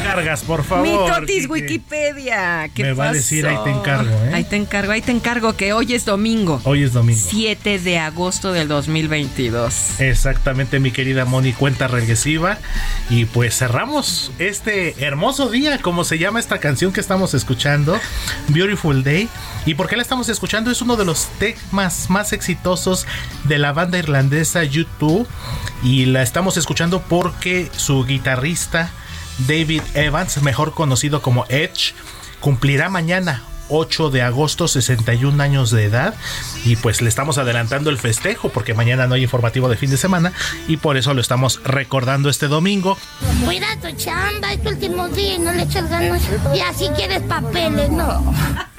[0.03, 0.88] Cargas, por favor.
[0.88, 1.47] Mi totis.
[1.49, 2.69] Wikipedia.
[2.73, 4.31] ¿Qué Me va a decir, ahí te encargo, ¿eh?
[4.34, 6.61] Ahí te encargo, ahí te encargo que hoy es domingo.
[6.63, 7.19] Hoy es domingo.
[7.30, 9.99] 7 de agosto del 2022.
[9.99, 12.57] Exactamente, mi querida Moni, cuenta regresiva.
[13.09, 17.99] Y pues cerramos este hermoso día, como se llama esta canción que estamos escuchando,
[18.49, 19.30] Beautiful Day.
[19.65, 20.72] ¿Y por qué la estamos escuchando?
[20.72, 23.07] Es uno de los temas más exitosos
[23.45, 25.27] de la banda irlandesa YouTube.
[25.84, 28.91] Y la estamos escuchando porque su guitarrista,
[29.40, 31.94] David Evans, mejor conocido como Edge,
[32.40, 36.16] cumplirá mañana 8 de agosto, 61 años de edad.
[36.64, 39.98] Y pues le estamos adelantando el festejo porque mañana no hay informativo de fin de
[39.98, 40.32] semana
[40.68, 42.98] y por eso lo estamos recordando este domingo.
[43.44, 46.22] Cuida tu chamba, es tu último día y no le echas ganas.
[46.53, 48.34] Y así quieres papeles, no.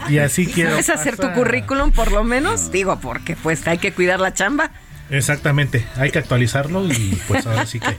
[0.09, 0.70] Y así quiero.
[0.70, 1.35] ¿Sabes hacer tu pasar.
[1.35, 2.70] currículum por lo menos?
[2.70, 4.70] Digo, porque pues hay que cuidar la chamba.
[5.11, 7.97] Exactamente, hay que actualizarlo y pues ahora sí que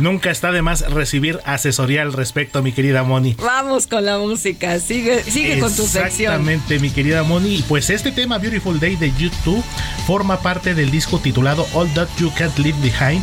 [0.00, 3.34] nunca está de más recibir asesoría al respecto, mi querida Moni.
[3.38, 4.78] Vamos con la música.
[4.80, 6.06] Sigue, sigue con tu sección.
[6.06, 7.56] Exactamente, mi querida Moni.
[7.56, 9.62] Y Pues este tema Beautiful Day de YouTube
[10.06, 13.22] forma parte del disco titulado All That You Can't Leave Behind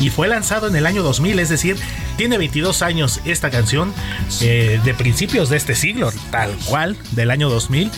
[0.00, 1.76] y fue lanzado en el año 2000, es decir,
[2.16, 3.92] tiene 22 años esta canción
[4.40, 7.90] eh, de principios de este siglo, tal cual, del año 2000.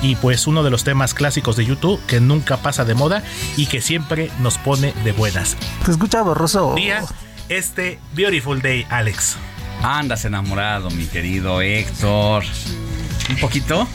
[0.00, 3.22] Y pues uno de los temas clásicos de YouTube que nunca pasa de moda
[3.56, 5.56] y que siempre nos pone de buenas.
[5.84, 6.74] Te escucha borroso.
[6.76, 7.02] Día
[7.48, 9.36] este Beautiful Day, Alex.
[9.82, 12.44] Andas enamorado, mi querido Héctor.
[13.30, 13.88] ¿Un poquito?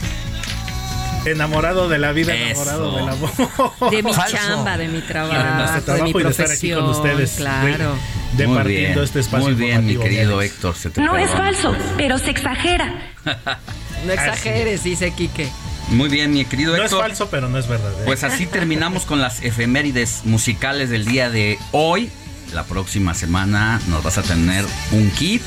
[1.26, 2.64] Enamorado de la vida, Eso.
[2.64, 3.92] enamorado del amor.
[3.92, 4.36] De mi Falso.
[4.36, 6.90] chamba, de mi trabajo, de nuestro de mi trabajo y de estar aquí con profesión,
[6.90, 7.32] ustedes.
[7.38, 7.96] claro.
[8.34, 9.46] De, Muy departiendo bien, este espacio.
[9.46, 10.42] Muy bien, mi querido.
[10.42, 10.76] Héctor.
[10.76, 12.94] Se te No es falso, pero se exagera.
[14.06, 15.50] No exageres, dice Quique.
[15.94, 17.92] Muy bien, mi querido No es falso, pero no es verdad.
[17.92, 18.04] ¿eh?
[18.06, 22.10] Pues así terminamos con las efemérides musicales del día de hoy.
[22.52, 25.42] La próxima semana nos vas a tener un kit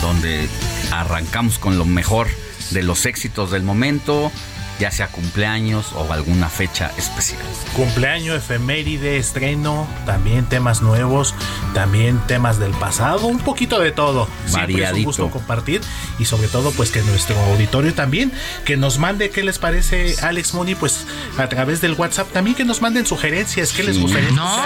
[0.00, 0.48] donde
[0.90, 2.28] arrancamos con lo mejor
[2.70, 4.30] de los éxitos del momento,
[4.78, 7.42] ya sea cumpleaños o alguna fecha especial.
[7.74, 11.34] Cumpleaños, efeméride, estreno, también temas nuevos,
[11.74, 14.28] también temas del pasado, un poquito de todo.
[14.46, 15.80] Siempre es un gusto compartir
[16.18, 18.32] y sobre todo pues que nuestro auditorio también,
[18.64, 21.06] que nos mande qué les parece Alex Money, pues
[21.38, 24.56] a través del WhatsApp también que nos manden sugerencias, qué les gustaría No.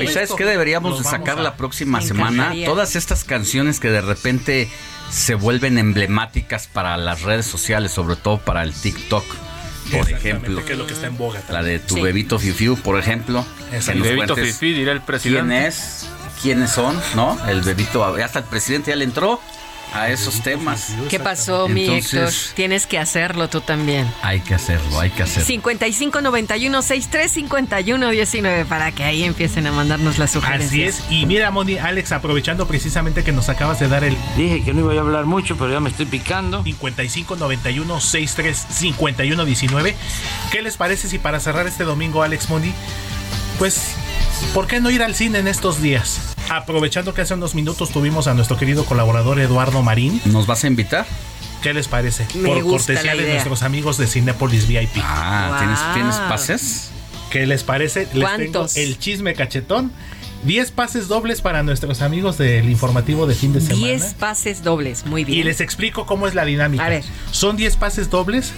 [0.00, 2.52] y ¿Y sabes qué deberíamos de sacar la próxima semana?
[2.64, 4.70] Todas estas canciones que de repente
[5.14, 9.24] se vuelven emblemáticas para las redes sociales, sobre todo para el TikTok,
[9.92, 10.64] por ejemplo.
[10.64, 11.40] que es lo que está en boga.
[11.50, 12.00] La de tu Sí.
[12.02, 13.46] bebito Fiu por ejemplo.
[13.72, 15.46] Nos Bebito Fifiu, dirá el presidente.
[15.48, 16.08] ¿Quién es?
[16.42, 17.00] ¿Quiénes son?
[17.14, 17.38] ¿No?
[17.48, 19.40] El bebito, hasta el presidente ya le entró
[19.94, 20.92] a esos temas.
[21.08, 22.54] ¿Qué pasó, mi Entonces, Héctor?
[22.54, 24.10] Tienes que hacerlo tú también.
[24.22, 25.46] Hay que hacerlo, hay que hacerlo.
[25.46, 30.66] 55 91 63 51 19 para que ahí empiecen a mandarnos las sugerencias.
[30.66, 34.64] Así es, y mira Moni, Alex, aprovechando precisamente que nos acabas de dar el Dije
[34.64, 36.64] que no iba a hablar mucho, pero ya me estoy picando.
[36.64, 39.94] 55 91 63 51 19.
[40.50, 42.72] ¿Qué les parece si para cerrar este domingo, Alex Moni,
[43.58, 43.94] pues,
[44.52, 46.20] ¿por qué no ir al cine en estos días?
[46.50, 50.20] Aprovechando que hace unos minutos tuvimos a nuestro querido colaborador Eduardo Marín.
[50.26, 51.06] ¿Nos vas a invitar?
[51.62, 52.26] ¿Qué les parece?
[52.34, 54.98] Me Por gusta cortesía la de nuestros amigos de Cinépolis VIP.
[55.02, 56.90] Ah, ¿tienes, ¿tienes pases?
[57.30, 58.06] ¿Qué les parece?
[58.12, 58.74] Les ¿Cuántos?
[58.74, 59.90] tengo el chisme cachetón
[60.44, 63.86] 10 pases dobles para nuestros amigos del informativo de fin de semana.
[63.86, 65.38] 10 pases dobles, muy bien.
[65.38, 66.84] Y les explico cómo es la dinámica.
[66.84, 67.04] A ver.
[67.30, 68.52] Son 10 pases dobles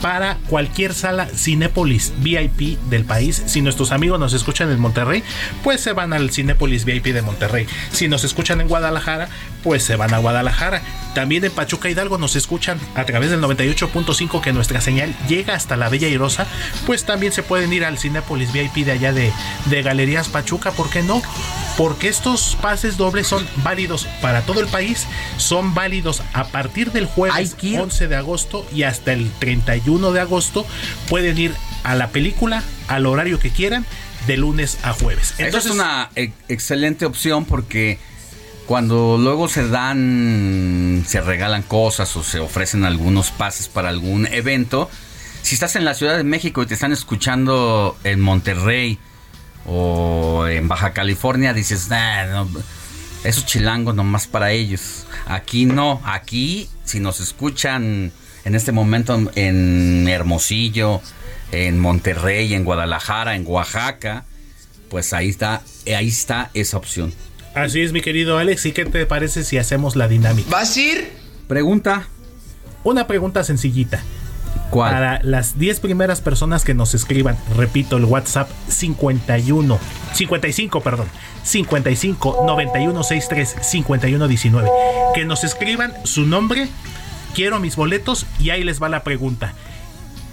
[0.00, 3.42] para cualquier sala Cinépolis VIP del país.
[3.46, 5.24] Si nuestros amigos nos escuchan en Monterrey,
[5.64, 7.66] pues se van al Cinépolis VIP de Monterrey.
[7.92, 9.28] Si nos escuchan en Guadalajara,
[9.62, 10.82] pues se van a Guadalajara.
[11.14, 15.76] También en Pachuca Hidalgo nos escuchan a través del 98.5 que nuestra señal llega hasta
[15.76, 16.46] la Bella Irosa,
[16.86, 19.30] pues también se pueden ir al Cinépolis VIP de allá de,
[19.66, 21.22] de Galerías Pachuca, ¿por qué no?
[21.76, 25.06] Porque estos pases dobles son válidos para todo el país,
[25.36, 30.66] son válidos a partir del jueves 11 de agosto y hasta el 31 de agosto.
[31.08, 33.86] Pueden ir a la película al horario que quieran,
[34.26, 35.34] de lunes a jueves.
[35.38, 37.98] Esa es una e- excelente opción porque
[38.66, 44.90] cuando luego se dan, se regalan cosas o se ofrecen algunos pases para algún evento,
[45.42, 48.98] si estás en la Ciudad de México y te están escuchando en Monterrey
[49.66, 52.48] o en Baja California, dices, nah, no,
[53.24, 55.06] esos chilangos nomás para ellos.
[55.26, 58.12] Aquí no, aquí si nos escuchan
[58.44, 61.00] en este momento en Hermosillo,
[61.50, 64.24] en Monterrey, en Guadalajara, en Oaxaca,
[64.88, 67.12] pues ahí está, ahí está esa opción.
[67.54, 68.66] Así es, mi querido Alex.
[68.66, 70.50] ¿Y qué te parece si hacemos la dinámica?
[70.50, 71.12] ¿Vas a ir?
[71.48, 72.06] Pregunta.
[72.84, 74.02] Una pregunta sencillita.
[74.70, 74.92] ¿Cuál?
[74.92, 79.78] Para las 10 primeras personas que nos escriban, repito, el WhatsApp 51,
[80.14, 81.06] 55, perdón,
[81.42, 84.70] 55 91 63 51 19.
[85.14, 86.68] Que nos escriban su nombre,
[87.34, 89.54] quiero mis boletos y ahí les va la pregunta.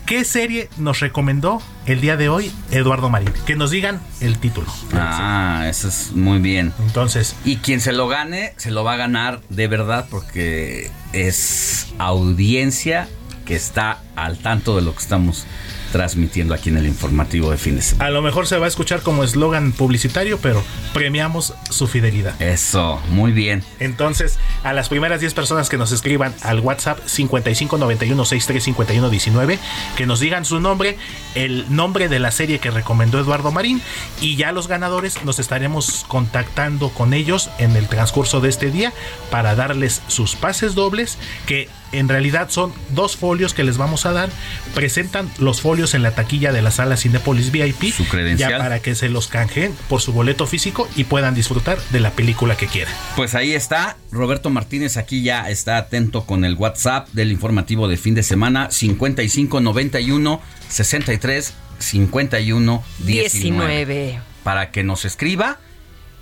[0.10, 3.32] ¿Qué serie nos recomendó el día de hoy Eduardo Marín?
[3.46, 4.66] Que nos digan el título.
[4.92, 6.74] Ah, eso es muy bien.
[6.80, 7.36] Entonces.
[7.46, 13.08] Y quien se lo gane, se lo va a ganar de verdad porque es audiencia
[13.46, 15.46] que está al tanto de lo que estamos
[15.92, 18.08] transmitiendo aquí en el informativo de fin de semana.
[18.08, 20.64] A lo mejor se va a escuchar como eslogan publicitario, pero
[20.94, 22.40] premiamos su fidelidad.
[22.42, 23.64] Eso, muy bien.
[23.80, 29.58] Entonces, a las primeras 10 personas que nos escriban al WhatsApp 5591635119,
[29.96, 30.98] que nos digan su nombre,
[31.36, 33.82] el nombre de la serie que recomendó Eduardo Marín,
[34.22, 38.94] y ya los ganadores nos estaremos contactando con ellos en el transcurso de este día
[39.32, 44.12] para darles sus pases dobles, que en realidad son dos folios que les vamos a
[44.12, 44.30] dar.
[44.74, 47.94] Presentan los folios en la taquilla de la sala Cinepolis VIP.
[47.94, 48.52] Su credencial.
[48.52, 52.12] Ya para que se los canjeen por su boleto físico y puedan disfrutar de la
[52.12, 52.94] película que quieran.
[53.16, 57.98] Pues ahí está, Roberto Martínez aquí ya está atento con el WhatsApp del informativo de
[57.98, 63.86] fin de semana 5591 63 51 19.
[63.86, 64.20] 19.
[64.44, 65.60] Para que nos escriba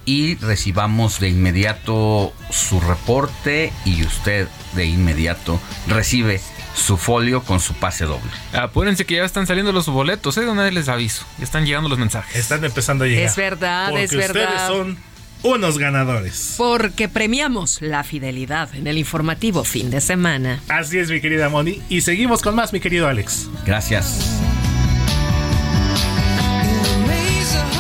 [0.08, 6.40] y recibamos de inmediato su reporte y usted de inmediato recibe
[6.74, 8.32] su folio con su pase doble.
[8.54, 10.42] Apúrense que ya están saliendo los boletos, ¿eh?
[10.42, 11.26] De una vez les aviso.
[11.38, 12.36] Ya están llegando los mensajes.
[12.38, 13.26] Están empezando a llegar.
[13.26, 14.44] Es verdad, Porque es verdad.
[14.44, 14.98] ustedes son
[15.44, 16.56] unos ganadores.
[16.58, 20.62] Porque premiamos la fidelidad en el informativo fin de semana.
[20.70, 21.82] Así es, mi querida Moni.
[21.90, 23.50] Y seguimos con más, mi querido Alex.
[23.66, 24.20] Gracias.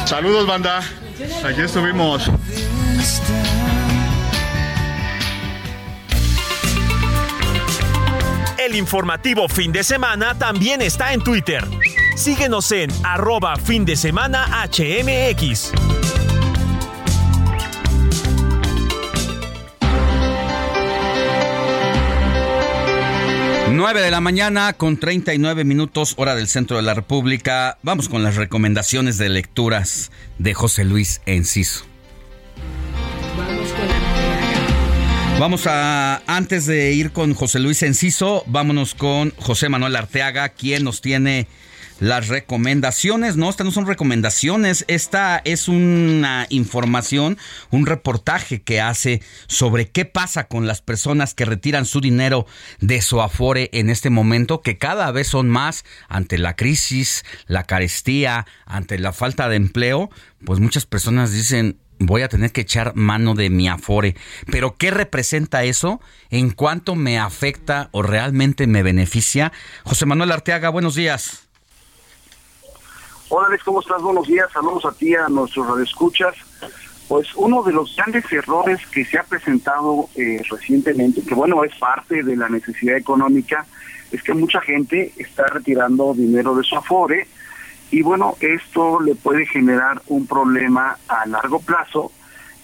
[0.07, 0.79] Saludos, banda.
[1.43, 2.31] Aquí estuvimos.
[8.57, 11.61] El informativo fin de semana también está en Twitter.
[12.15, 15.73] Síguenos en arroba fin de semana HMX.
[23.71, 27.77] 9 de la mañana con 39 minutos hora del centro de la República.
[27.83, 31.85] Vamos con las recomendaciones de lecturas de José Luis Enciso.
[35.39, 40.83] Vamos a, antes de ir con José Luis Enciso, vámonos con José Manuel Arteaga, quien
[40.83, 41.47] nos tiene
[41.99, 43.37] las recomendaciones.
[43.37, 47.37] No, estas no son recomendaciones, esta es una información,
[47.69, 52.45] un reportaje que hace sobre qué pasa con las personas que retiran su dinero
[52.79, 57.63] de su afore en este momento, que cada vez son más ante la crisis, la
[57.63, 60.09] carestía, ante la falta de empleo,
[60.45, 64.15] pues muchas personas dicen, voy a tener que echar mano de mi afore.
[64.51, 65.99] Pero ¿qué representa eso?
[66.29, 69.51] ¿En cuánto me afecta o realmente me beneficia?
[69.83, 71.46] José Manuel Arteaga, buenos días.
[73.29, 74.01] Hola Alex, ¿cómo estás?
[74.01, 76.33] Buenos días, saludos a ti, a nuestros radioescuchas.
[77.09, 81.75] Pues uno de los grandes errores que se ha presentado eh, recientemente, que bueno, es
[81.75, 83.65] parte de la necesidad económica,
[84.13, 87.27] es que mucha gente está retirando dinero de su afore
[87.91, 92.13] y bueno, esto le puede generar un problema a largo plazo,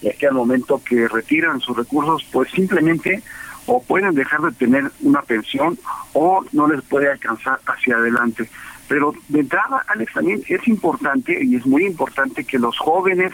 [0.00, 3.22] ya que al momento que retiran sus recursos, pues simplemente
[3.66, 5.78] o pueden dejar de tener una pensión
[6.14, 8.48] o no les puede alcanzar hacia adelante.
[8.88, 13.32] Pero de entrada, Alex, también es importante y es muy importante que los jóvenes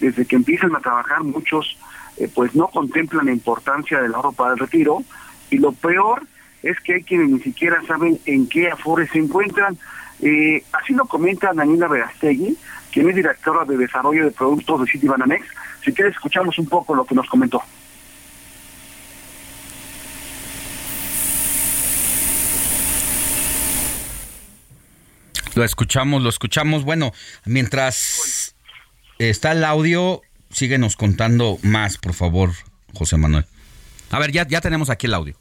[0.00, 1.78] desde que empiezan a trabajar muchos
[2.18, 5.02] eh, pues no contemplan la importancia del ahorro para el retiro
[5.50, 6.22] y lo peor
[6.62, 9.76] es que hay quienes ni siquiera saben en qué afores se encuentran.
[10.20, 12.56] Eh, así lo comenta Daniela Verastegui,
[12.92, 15.46] quien es directora de desarrollo de productos de Citibanamex.
[15.84, 17.62] Si quieres escuchamos un poco lo que nos comentó.
[25.56, 26.84] Lo escuchamos, lo escuchamos.
[26.84, 27.12] Bueno,
[27.46, 28.54] mientras
[29.18, 30.20] está el audio,
[30.50, 32.50] síguenos contando más, por favor,
[32.92, 33.46] José Manuel.
[34.10, 35.34] A ver, ya, ya tenemos aquí el audio.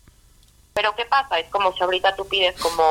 [0.74, 1.38] Pero ¿qué pasa?
[1.38, 2.82] Es como si ahorita tú pides como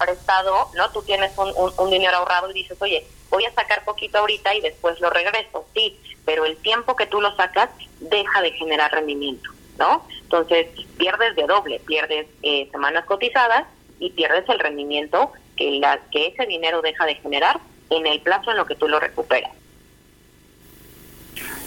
[0.00, 0.90] prestado, ¿no?
[0.90, 4.98] Tú tienes un, dinero ahorrado y dices, oye, voy a sacar poquito ahorita y después
[4.98, 5.68] lo regreso.
[5.76, 7.70] Sí, pero el tiempo que tú lo sacas
[8.00, 9.48] deja de generar rendimiento,
[9.78, 10.04] ¿no?
[10.22, 10.66] Entonces
[10.98, 13.64] pierdes de doble, pierdes eh, semanas cotizadas
[14.00, 17.60] y pierdes el rendimiento que, la, que ese dinero deja de generar
[17.90, 19.50] en el plazo en lo que tú lo recuperas.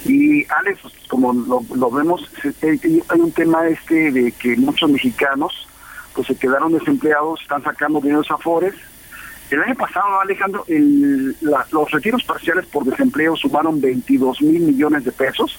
[0.06, 2.30] Y Alex, como lo, vemos,
[2.64, 5.68] hay un tema este de que muchos mexicanos
[6.14, 8.74] pues se quedaron desempleados, están sacando dinero de Afores.
[9.52, 15.58] El año pasado, Alejandro, los retiros parciales por desempleo sumaron 22 mil millones de pesos.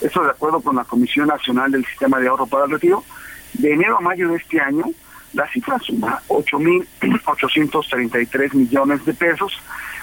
[0.00, 3.04] Eso de acuerdo con la Comisión Nacional del Sistema de Ahorro para el Retiro.
[3.54, 4.84] De enero a mayo de este año,
[5.38, 9.58] la cifra suma 8.833 millones de pesos.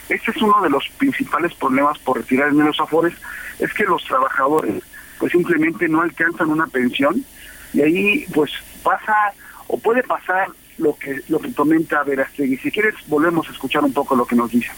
[0.08, 3.14] Este es uno de los principales problemas por retirar dinero de Afores,
[3.60, 4.82] es que los trabajadores
[5.20, 7.24] pues simplemente no alcanzan una pensión
[7.74, 8.52] y ahí pues
[8.84, 9.34] pasa
[9.68, 12.58] o puede pasar lo que lo que comenta Verastegui.
[12.58, 14.72] Si quieres volvemos a escuchar un poco lo que nos dice.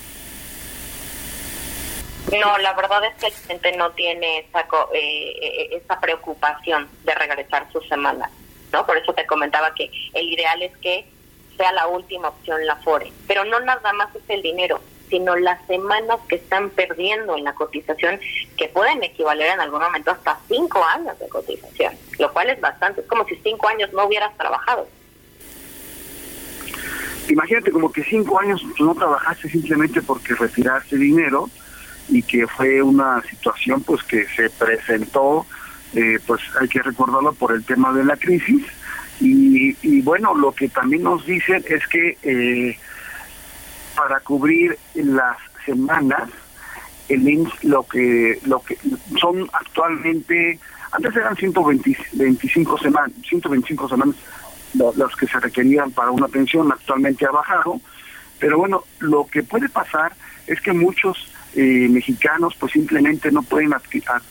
[2.32, 4.62] No, la verdad es que la gente no tiene esa,
[4.94, 8.30] eh, eh, esa preocupación de regresar su semana,
[8.72, 8.86] ¿no?
[8.86, 11.06] Por eso te comentaba que el ideal es que
[11.58, 14.80] sea la última opción la FORE, pero no nada más es el dinero,
[15.10, 18.20] sino las semanas que están perdiendo en la cotización,
[18.58, 23.02] que pueden equivaler en algún momento hasta cinco años de cotización, lo cual es bastante,
[23.02, 24.88] es como si cinco años no hubieras trabajado.
[27.30, 31.50] Imagínate como que cinco años no trabajaste simplemente porque retiraste dinero
[32.08, 35.46] y que fue una situación pues que se presentó,
[35.98, 38.64] eh, pues hay que recordarlo por el tema de la crisis.
[39.20, 42.78] Y, y bueno, lo que también nos dicen es que eh,
[43.96, 46.30] para cubrir las semanas
[47.10, 48.78] el IMSS lo que lo que
[49.20, 50.60] son actualmente
[50.92, 54.16] antes eran 125 semanas 125 semanas
[54.74, 57.82] las que se requerían para una pensión actualmente ha bajado.
[58.40, 60.14] Pero bueno lo que puede pasar
[60.46, 63.72] es que muchos eh, mexicanos pues simplemente no pueden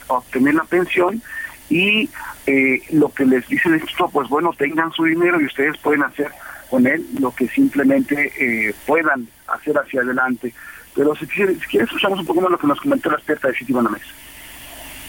[0.06, 1.22] obtener la pensión
[1.68, 2.08] y
[2.46, 6.04] eh, lo que les dicen es esto pues bueno tengan su dinero y ustedes pueden
[6.04, 6.30] hacer
[6.70, 10.52] con él lo que simplemente eh, puedan hacer hacia adelante.
[10.94, 14.04] Pero si, quieres, escuchamos un poco más lo que nos comentó la experta de Citibanamex.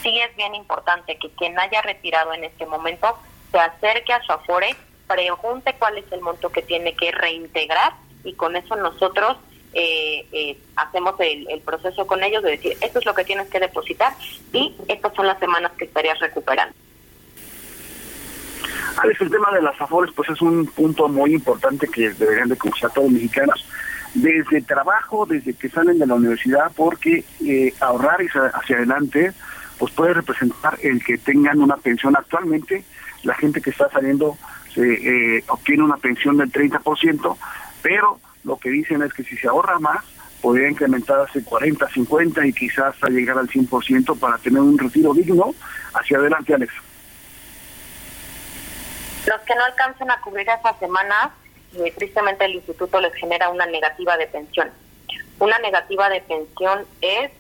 [0.04, 3.18] Sí, es bien importante que quien haya retirado en este momento
[3.52, 4.76] se acerque a su Afore,
[5.08, 7.94] pregunte cuál es el monto que tiene que reintegrar
[8.24, 9.38] y con eso nosotros
[9.80, 13.48] eh, eh, hacemos el, el, proceso con ellos de decir, esto es lo que tienes
[13.48, 14.12] que depositar
[14.52, 16.74] y estas son las semanas que estarías recuperando.
[18.98, 22.58] Alex, el tema de las afores pues es un punto muy importante que deberían de
[22.58, 23.64] conocer todos los mexicanos
[24.16, 28.20] desde trabajo, desde que salen de la universidad, porque eh, ahorrar
[28.56, 29.32] hacia adelante
[29.78, 32.84] pues puede representar el que tengan una pensión actualmente.
[33.22, 34.40] La gente que está saliendo
[34.74, 37.38] se, eh, obtiene una pensión del 30%,
[37.84, 40.04] pero lo que dicen es que si se ahorra más,
[40.42, 45.54] podría incrementarse 40, 50 y quizás hasta llegar al 100% para tener un retiro digno
[45.94, 46.74] hacia adelante, Alex.
[49.28, 51.32] Los que no alcancen a cubrir esas semanas,
[51.78, 54.72] eh, tristemente el instituto les genera una negativa de pensión.
[55.40, 57.32] Una negativa de pensión es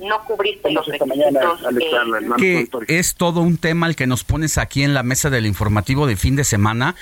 [0.00, 1.60] no cubrirse los requisitos.
[2.40, 5.46] Eh, que es todo un tema el que nos pones aquí en la mesa del
[5.46, 6.94] informativo de fin de semana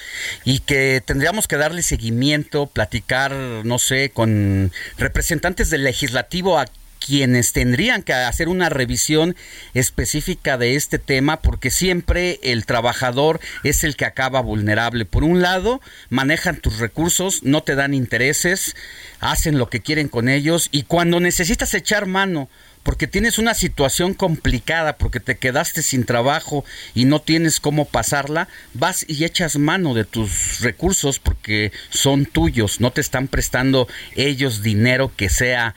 [0.44, 3.32] y que tendríamos que darle seguimiento, platicar,
[3.64, 6.66] no sé, con representantes del legislativo a
[7.04, 9.36] quienes tendrían que hacer una revisión
[9.74, 15.04] específica de este tema porque siempre el trabajador es el que acaba vulnerable.
[15.04, 18.74] Por un lado, manejan tus recursos, no te dan intereses,
[19.20, 22.48] hacen lo que quieren con ellos y cuando necesitas echar mano
[22.84, 26.64] porque tienes una situación complicada, porque te quedaste sin trabajo
[26.94, 32.80] y no tienes cómo pasarla, vas y echas mano de tus recursos porque son tuyos,
[32.80, 35.74] no te están prestando ellos dinero que sea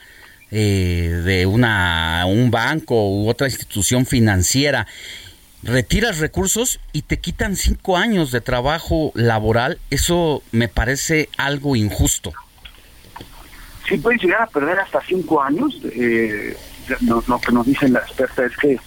[0.50, 4.86] eh, de una, un banco u otra institución financiera,
[5.62, 12.34] retiras recursos y te quitan cinco años de trabajo laboral, eso me parece algo injusto.
[13.88, 15.74] Sí, puedes llegar a perder hasta cinco años.
[15.84, 16.54] Eh,
[17.00, 18.78] lo, que nos dice la experta es que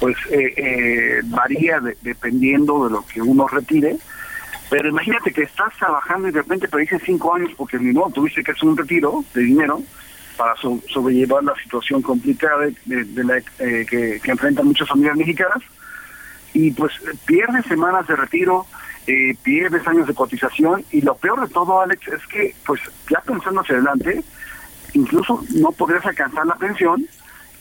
[0.00, 3.96] pues eh, eh, varía dependiendo de lo que uno retire.
[4.70, 8.52] Pero imagínate que estás trabajando y de repente dices cinco años porque no tuviste que
[8.52, 9.82] hacer un retiro de dinero
[10.36, 15.62] para sobrellevar la situación complicada de, la, eh, que, que enfrentan muchas familias mexicanas
[16.54, 16.92] y pues
[17.26, 18.66] pierdes semanas de retiro,
[19.06, 23.20] eh, pierdes años de cotización y lo peor de todo, Alex, es que pues ya
[23.20, 24.22] pensando hacia adelante,
[24.94, 27.04] incluso no podrías alcanzar la pensión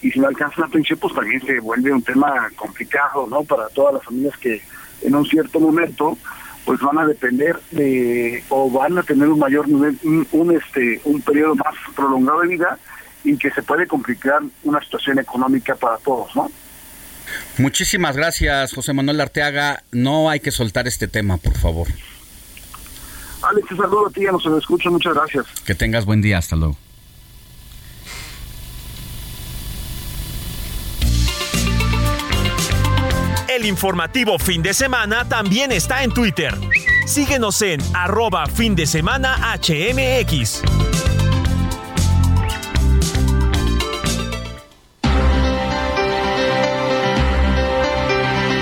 [0.04, 3.44] y si no alcanzas la pensión pues también se vuelve un tema complicado, ¿no?
[3.44, 4.62] Para todas las familias que
[5.02, 6.18] en un cierto momento
[6.66, 11.22] pues van a depender de o van a tener un mayor nivel, un, este un
[11.22, 12.78] periodo más prolongado de vida
[13.24, 16.52] y que se puede complicar una situación económica para todos, ¿no?
[17.58, 19.84] Muchísimas gracias, José Manuel Arteaga.
[19.92, 21.88] No hay que soltar este tema, por favor.
[23.42, 25.46] Alex, un saludo a ti, ya nos escucho, muchas gracias.
[25.66, 26.78] Que tengas buen día, hasta luego.
[33.56, 36.58] El informativo fin de semana también está en Twitter.
[37.06, 40.64] Síguenos en arroba fin de semana HMX.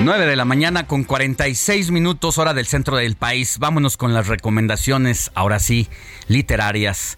[0.03, 3.59] 9 de la mañana con 46 minutos hora del centro del país.
[3.59, 5.87] Vámonos con las recomendaciones, ahora sí,
[6.27, 7.17] literarias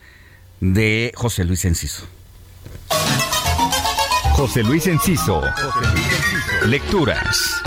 [0.60, 2.08] de José Luis Enciso.
[4.34, 5.42] José Luis Enciso.
[6.68, 7.62] Lecturas.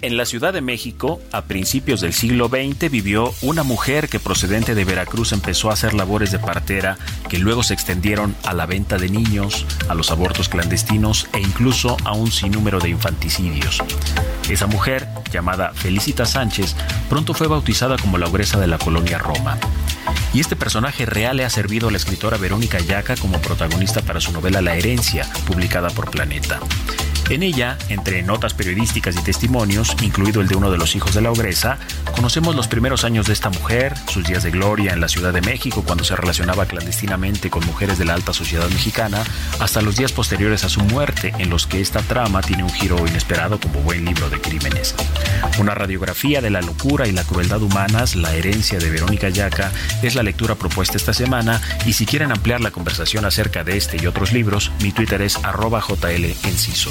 [0.00, 4.76] En la Ciudad de México, a principios del siglo XX, vivió una mujer que procedente
[4.76, 8.96] de Veracruz empezó a hacer labores de partera que luego se extendieron a la venta
[8.96, 13.82] de niños, a los abortos clandestinos e incluso a un sinnúmero de infanticidios.
[14.48, 16.76] Esa mujer, llamada Felicita Sánchez,
[17.08, 19.58] pronto fue bautizada como la ogresa de la colonia Roma.
[20.34, 24.20] Y este personaje real le ha servido a la escritora Verónica Yaca como protagonista para
[24.20, 26.60] su novela La herencia, publicada por Planeta.
[27.30, 31.22] En ella, entre notas periodísticas y testimonios, incluido el de uno de los hijos de
[31.22, 31.78] la ogresa,
[32.14, 35.40] conocemos los primeros años de esta mujer, sus días de gloria en la Ciudad de
[35.40, 39.24] México cuando se relacionaba clandestinamente con mujeres de la alta sociedad mexicana,
[39.58, 43.06] hasta los días posteriores a su muerte, en los que esta trama tiene un giro
[43.06, 44.94] inesperado como buen libro de crímenes.
[45.58, 49.72] Una radiografía de la locura y la crueldad humanas, la herencia de Verónica Yaca,
[50.02, 53.96] es la lectura propuesta esta semana y si quieren ampliar la conversación acerca de este
[54.00, 56.90] y otros libros, mi Twitter es arroba jlenciso.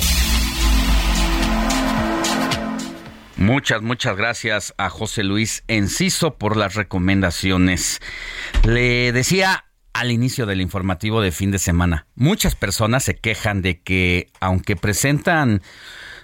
[3.43, 7.99] Muchas, muchas gracias a José Luis Enciso por las recomendaciones.
[8.63, 13.81] Le decía al inicio del informativo de fin de semana, muchas personas se quejan de
[13.81, 15.61] que aunque presentan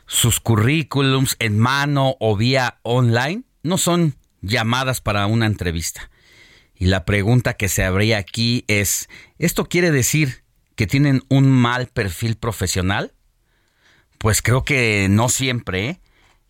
[0.05, 6.09] sus currículums en mano o vía online, no son llamadas para una entrevista.
[6.73, 10.45] Y la pregunta que se habría aquí es, ¿esto quiere decir
[10.77, 13.13] que tienen un mal perfil profesional?
[14.19, 15.89] Pues creo que no siempre.
[15.89, 16.01] ¿eh?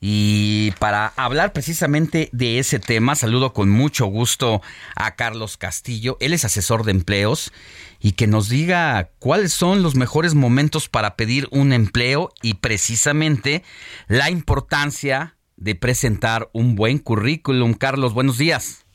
[0.02, 4.62] Y para hablar precisamente de ese tema, saludo con mucho gusto
[4.96, 6.16] a Carlos Castillo.
[6.22, 7.52] Él es asesor de empleos
[8.00, 13.64] y que nos diga cuáles son los mejores momentos para pedir un empleo y precisamente
[14.08, 17.74] la importancia de presentar un buen currículum.
[17.74, 18.86] Carlos, buenos días.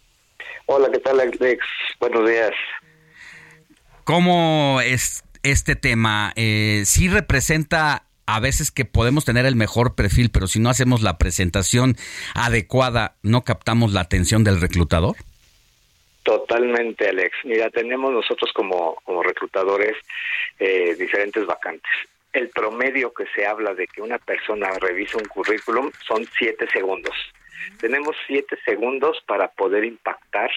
[0.67, 1.63] Hola, ¿qué tal, Alex?
[2.01, 2.53] Buenos días.
[4.05, 6.33] ¿Cómo es este tema?
[6.37, 11.03] Eh, ¿Sí representa a veces que podemos tener el mejor perfil, pero si no hacemos
[11.03, 11.97] la presentación
[12.35, 15.17] adecuada, no captamos la atención del reclutador?
[16.23, 17.37] Totalmente, Alex.
[17.45, 19.97] Mira, tenemos nosotros como, reclutadores
[20.59, 21.91] eh, diferentes vacantes.
[22.33, 27.15] El promedio que se habla de que una persona revisa un currículum son siete segundos.
[27.79, 30.51] Tenemos siete segundos para poder impactar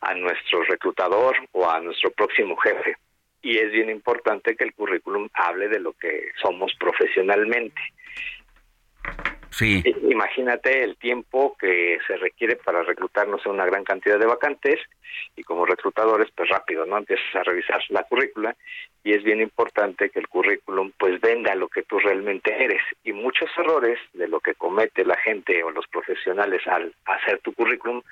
[0.00, 2.96] a nuestro reclutador o a nuestro próximo jefe
[3.42, 7.80] y es bien importante que el currículum hable de lo que somos profesionalmente.
[9.50, 9.82] Sí.
[10.08, 14.78] Imagínate el tiempo que se requiere para reclutarnos en una gran cantidad de vacantes
[15.36, 16.98] y como reclutadores, pues rápido, ¿no?
[16.98, 18.56] Empiezas a revisar la currícula
[19.02, 23.12] y es bien importante que el currículum pues venda lo que tú realmente eres y
[23.12, 28.02] muchos errores de lo que comete la gente o los profesionales al hacer tu currículum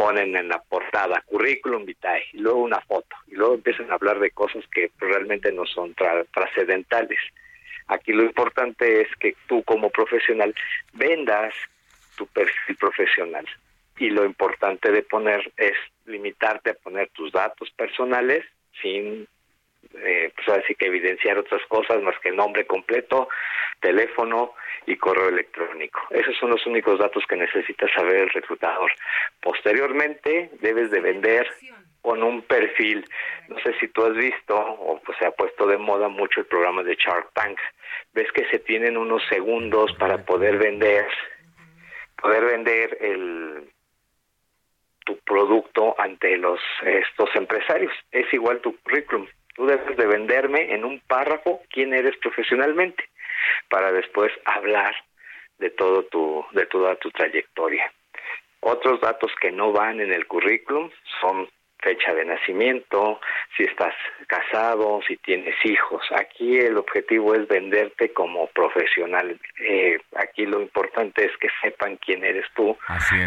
[0.00, 4.18] ponen en la portada currículum vitae y luego una foto y luego empiezan a hablar
[4.18, 5.94] de cosas que realmente no son
[6.32, 7.18] trascendentales.
[7.86, 10.54] Aquí lo importante es que tú como profesional
[10.94, 11.52] vendas
[12.16, 13.46] tu perfil profesional
[13.98, 18.46] y lo importante de poner es limitarte a poner tus datos personales
[18.80, 19.28] sin
[19.94, 23.28] eh, pues así que evidenciar otras cosas más que nombre completo,
[23.80, 24.54] teléfono
[24.90, 26.00] y correo electrónico.
[26.10, 28.90] Esos son los únicos datos que necesita saber el reclutador.
[29.40, 31.48] Posteriormente, debes de vender
[32.02, 33.04] con un perfil.
[33.48, 36.46] No sé si tú has visto o pues se ha puesto de moda mucho el
[36.46, 37.58] programa de Shark Tank.
[38.12, 41.06] Ves que se tienen unos segundos para poder vender,
[42.20, 43.70] poder vender el
[45.06, 47.92] tu producto ante los estos empresarios.
[48.10, 49.26] Es igual tu currículum.
[49.54, 53.04] Tú debes de venderme en un párrafo quién eres profesionalmente
[53.68, 54.94] para después hablar
[55.58, 57.92] de todo tu de toda tu trayectoria.
[58.60, 61.48] Otros datos que no van en el currículum son
[61.82, 63.20] fecha de nacimiento,
[63.56, 63.94] si estás
[64.26, 66.02] casado, si tienes hijos.
[66.14, 69.40] Aquí el objetivo es venderte como profesional.
[69.66, 72.76] Eh, aquí lo importante es que sepan quién eres tú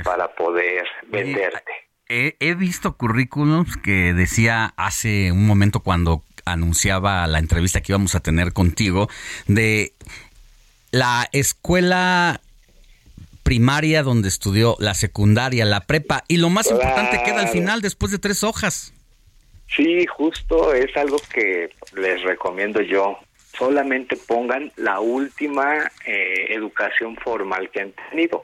[0.03, 1.71] para poder venderte.
[2.07, 8.15] He, he visto currículums que decía hace un momento cuando anunciaba la entrevista que íbamos
[8.15, 9.09] a tener contigo
[9.47, 9.93] de
[10.91, 12.41] la escuela
[13.43, 18.11] primaria donde estudió, la secundaria, la prepa y lo más importante queda al final después
[18.11, 18.93] de tres hojas.
[19.75, 23.17] Sí, justo es algo que les recomiendo yo.
[23.63, 28.43] Solamente pongan la última eh, educación formal que han tenido.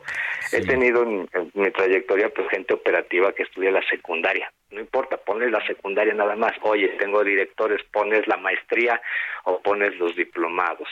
[0.54, 4.50] He tenido en, en, mi trayectoria pues gente operativa que estudia la secundaria.
[4.72, 6.54] No importa, pones la secundaria nada más.
[6.62, 9.02] Oye, tengo directores, pones la maestría
[9.44, 10.88] o pones los diplomados.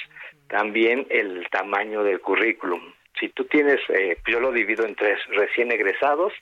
[0.49, 2.81] También el tamaño del currículum
[3.19, 6.33] si tú tienes, eh, yo lo divido en tres, recién egresados,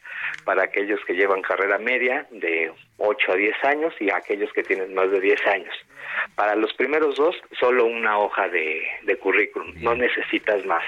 [0.43, 4.93] para aquellos que llevan carrera media de 8 a 10 años y aquellos que tienen
[4.93, 5.75] más de 10 años.
[6.35, 10.83] Para los primeros dos, solo una hoja de, de currículum, no necesitas más.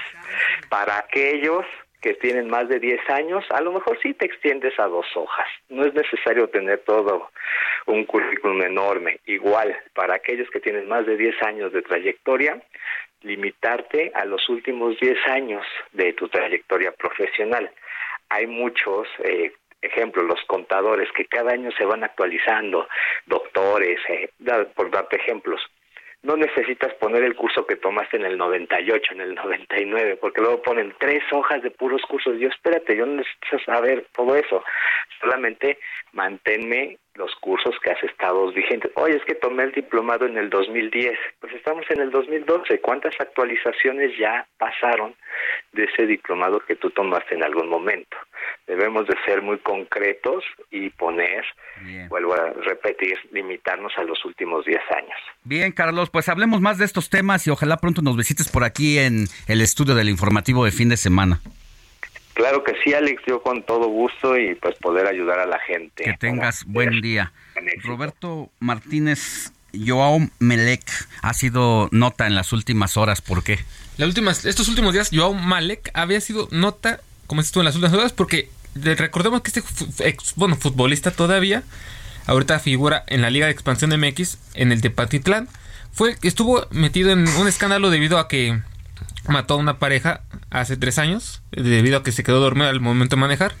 [0.68, 1.64] Para aquellos
[2.00, 5.46] que tienen más de 10 años, a lo mejor sí te extiendes a dos hojas.
[5.68, 7.30] No es necesario tener todo
[7.86, 9.18] un currículum enorme.
[9.26, 12.62] Igual, para aquellos que tienen más de 10 años de trayectoria,
[13.22, 17.70] limitarte a los últimos 10 años de tu trayectoria profesional.
[18.28, 22.88] Hay muchos eh, ejemplos, los contadores que cada año se van actualizando,
[23.26, 24.30] doctores, eh,
[24.74, 25.60] por darte ejemplos.
[26.22, 30.62] No necesitas poner el curso que tomaste en el 98, en el 99, porque luego
[30.62, 32.38] ponen tres hojas de puros cursos.
[32.40, 34.64] Yo espérate, yo no necesito saber todo eso.
[35.20, 35.78] Solamente
[36.12, 38.90] manténme los cursos que has estado vigentes.
[38.96, 41.18] Oye, es que tomé el diplomado en el 2010.
[41.40, 42.80] Pues estamos en el 2012.
[42.80, 45.14] ¿Cuántas actualizaciones ya pasaron
[45.72, 48.16] de ese diplomado que tú tomaste en algún momento?
[48.66, 51.44] Debemos de ser muy concretos y poner,
[52.08, 55.18] vuelvo a repetir, limitarnos a los últimos 10 años.
[55.44, 58.98] Bien, Carlos, pues hablemos más de estos temas y ojalá pronto nos visites por aquí
[58.98, 61.40] en el estudio del informativo de fin de semana.
[62.38, 66.04] Claro que sí, Alex, yo con todo gusto y pues poder ayudar a la gente.
[66.04, 67.32] Que tengas buen día.
[67.82, 70.88] Roberto Martínez, Joao Melec
[71.22, 73.58] ha sido nota en las últimas horas, ¿por qué?
[73.96, 77.76] Las últimas, estos últimos días, Joao Malek había sido nota, como dices tú, en las
[77.76, 79.62] últimas horas, porque recordemos que este,
[80.34, 81.62] bueno, futbolista todavía,
[82.26, 85.48] ahorita figura en la Liga de Expansión de MX, en el de Patitlán,
[85.92, 88.60] fue, estuvo metido en un escándalo debido a que
[89.28, 93.16] mató a una pareja hace tres años, debido a que se quedó dormido al momento
[93.16, 93.54] de manejar.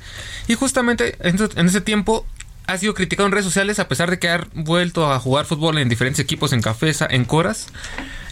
[0.48, 2.26] Y justamente en ese tiempo
[2.68, 5.78] ha sido criticado en redes sociales a pesar de que ha vuelto a jugar fútbol
[5.78, 7.68] en diferentes equipos, en Cafesa, en Coras.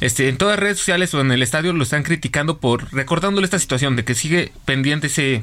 [0.02, 3.46] Este, en todas las redes sociales o en el estadio lo están criticando por recordándole
[3.46, 5.42] esta situación de que sigue pendiente ese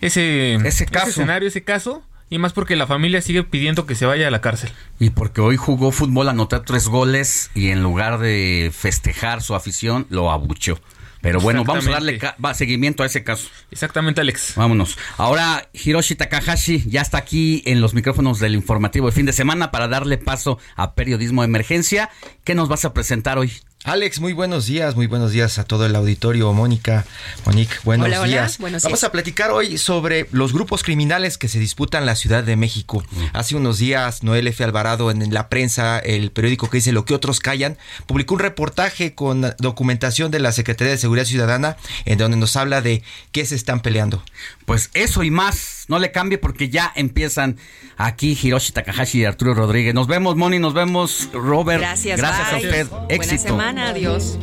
[0.00, 1.06] ese, ese, caso.
[1.06, 2.02] ese escenario, ese caso.
[2.28, 4.72] Y más porque la familia sigue pidiendo que se vaya a la cárcel.
[4.98, 10.08] Y porque hoy jugó fútbol, anotó tres goles y en lugar de festejar su afición,
[10.10, 10.80] lo abuchó.
[11.20, 12.20] Pero bueno, vamos a darle
[12.54, 13.48] seguimiento a ese caso.
[13.70, 14.54] Exactamente, Alex.
[14.56, 14.98] Vámonos.
[15.16, 19.70] Ahora, Hiroshi Takahashi ya está aquí en los micrófonos del informativo de fin de semana
[19.70, 22.10] para darle paso a periodismo de emergencia.
[22.44, 23.52] ¿Qué nos vas a presentar hoy?
[23.86, 26.52] Alex, muy buenos días, muy buenos días a todo el auditorio.
[26.52, 27.06] Mónica,
[27.44, 28.54] Monique, buenos hola, días.
[28.54, 29.08] Hola, buenos Vamos días.
[29.08, 33.04] a platicar hoy sobre los grupos criminales que se disputan la Ciudad de México.
[33.32, 34.64] Hace unos días, Noel F.
[34.64, 39.14] Alvarado en la prensa, el periódico que dice Lo que otros callan, publicó un reportaje
[39.14, 43.54] con documentación de la Secretaría de Seguridad Ciudadana en donde nos habla de qué se
[43.54, 44.20] están peleando.
[44.66, 47.56] Pues eso y más, no le cambie porque ya empiezan
[47.96, 49.94] aquí Hiroshi Takahashi y Arturo Rodríguez.
[49.94, 51.80] Nos vemos, Moni, nos vemos, Robert.
[51.80, 52.86] Gracias, Gracias a usted.
[52.88, 53.42] Buena Éxito.
[53.44, 54.36] semana, adiós.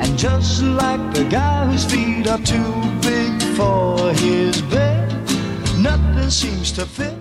[0.00, 5.06] And just like the guy whose feet are too big for his bed,
[5.78, 7.12] nothing seems to fit.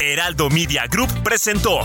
[0.00, 1.80] Heraldo Media Group presentó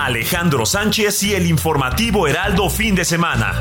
[0.00, 3.54] Alejandro Sánchez y el informativo Heraldo fin de semana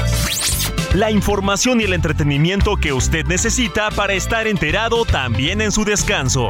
[0.94, 6.50] la información y el entretenimiento que usted necesita para estar enterado también en su descanso.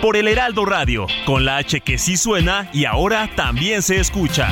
[0.00, 4.48] Por el Heraldo Radio, con la H que sí suena y ahora también se escucha.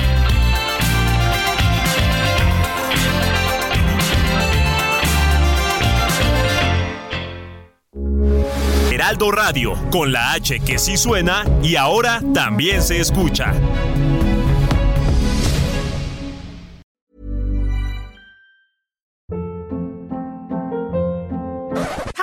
[8.93, 13.55] Heraldo Radio, con la H que sí suena y ahora también se escucha.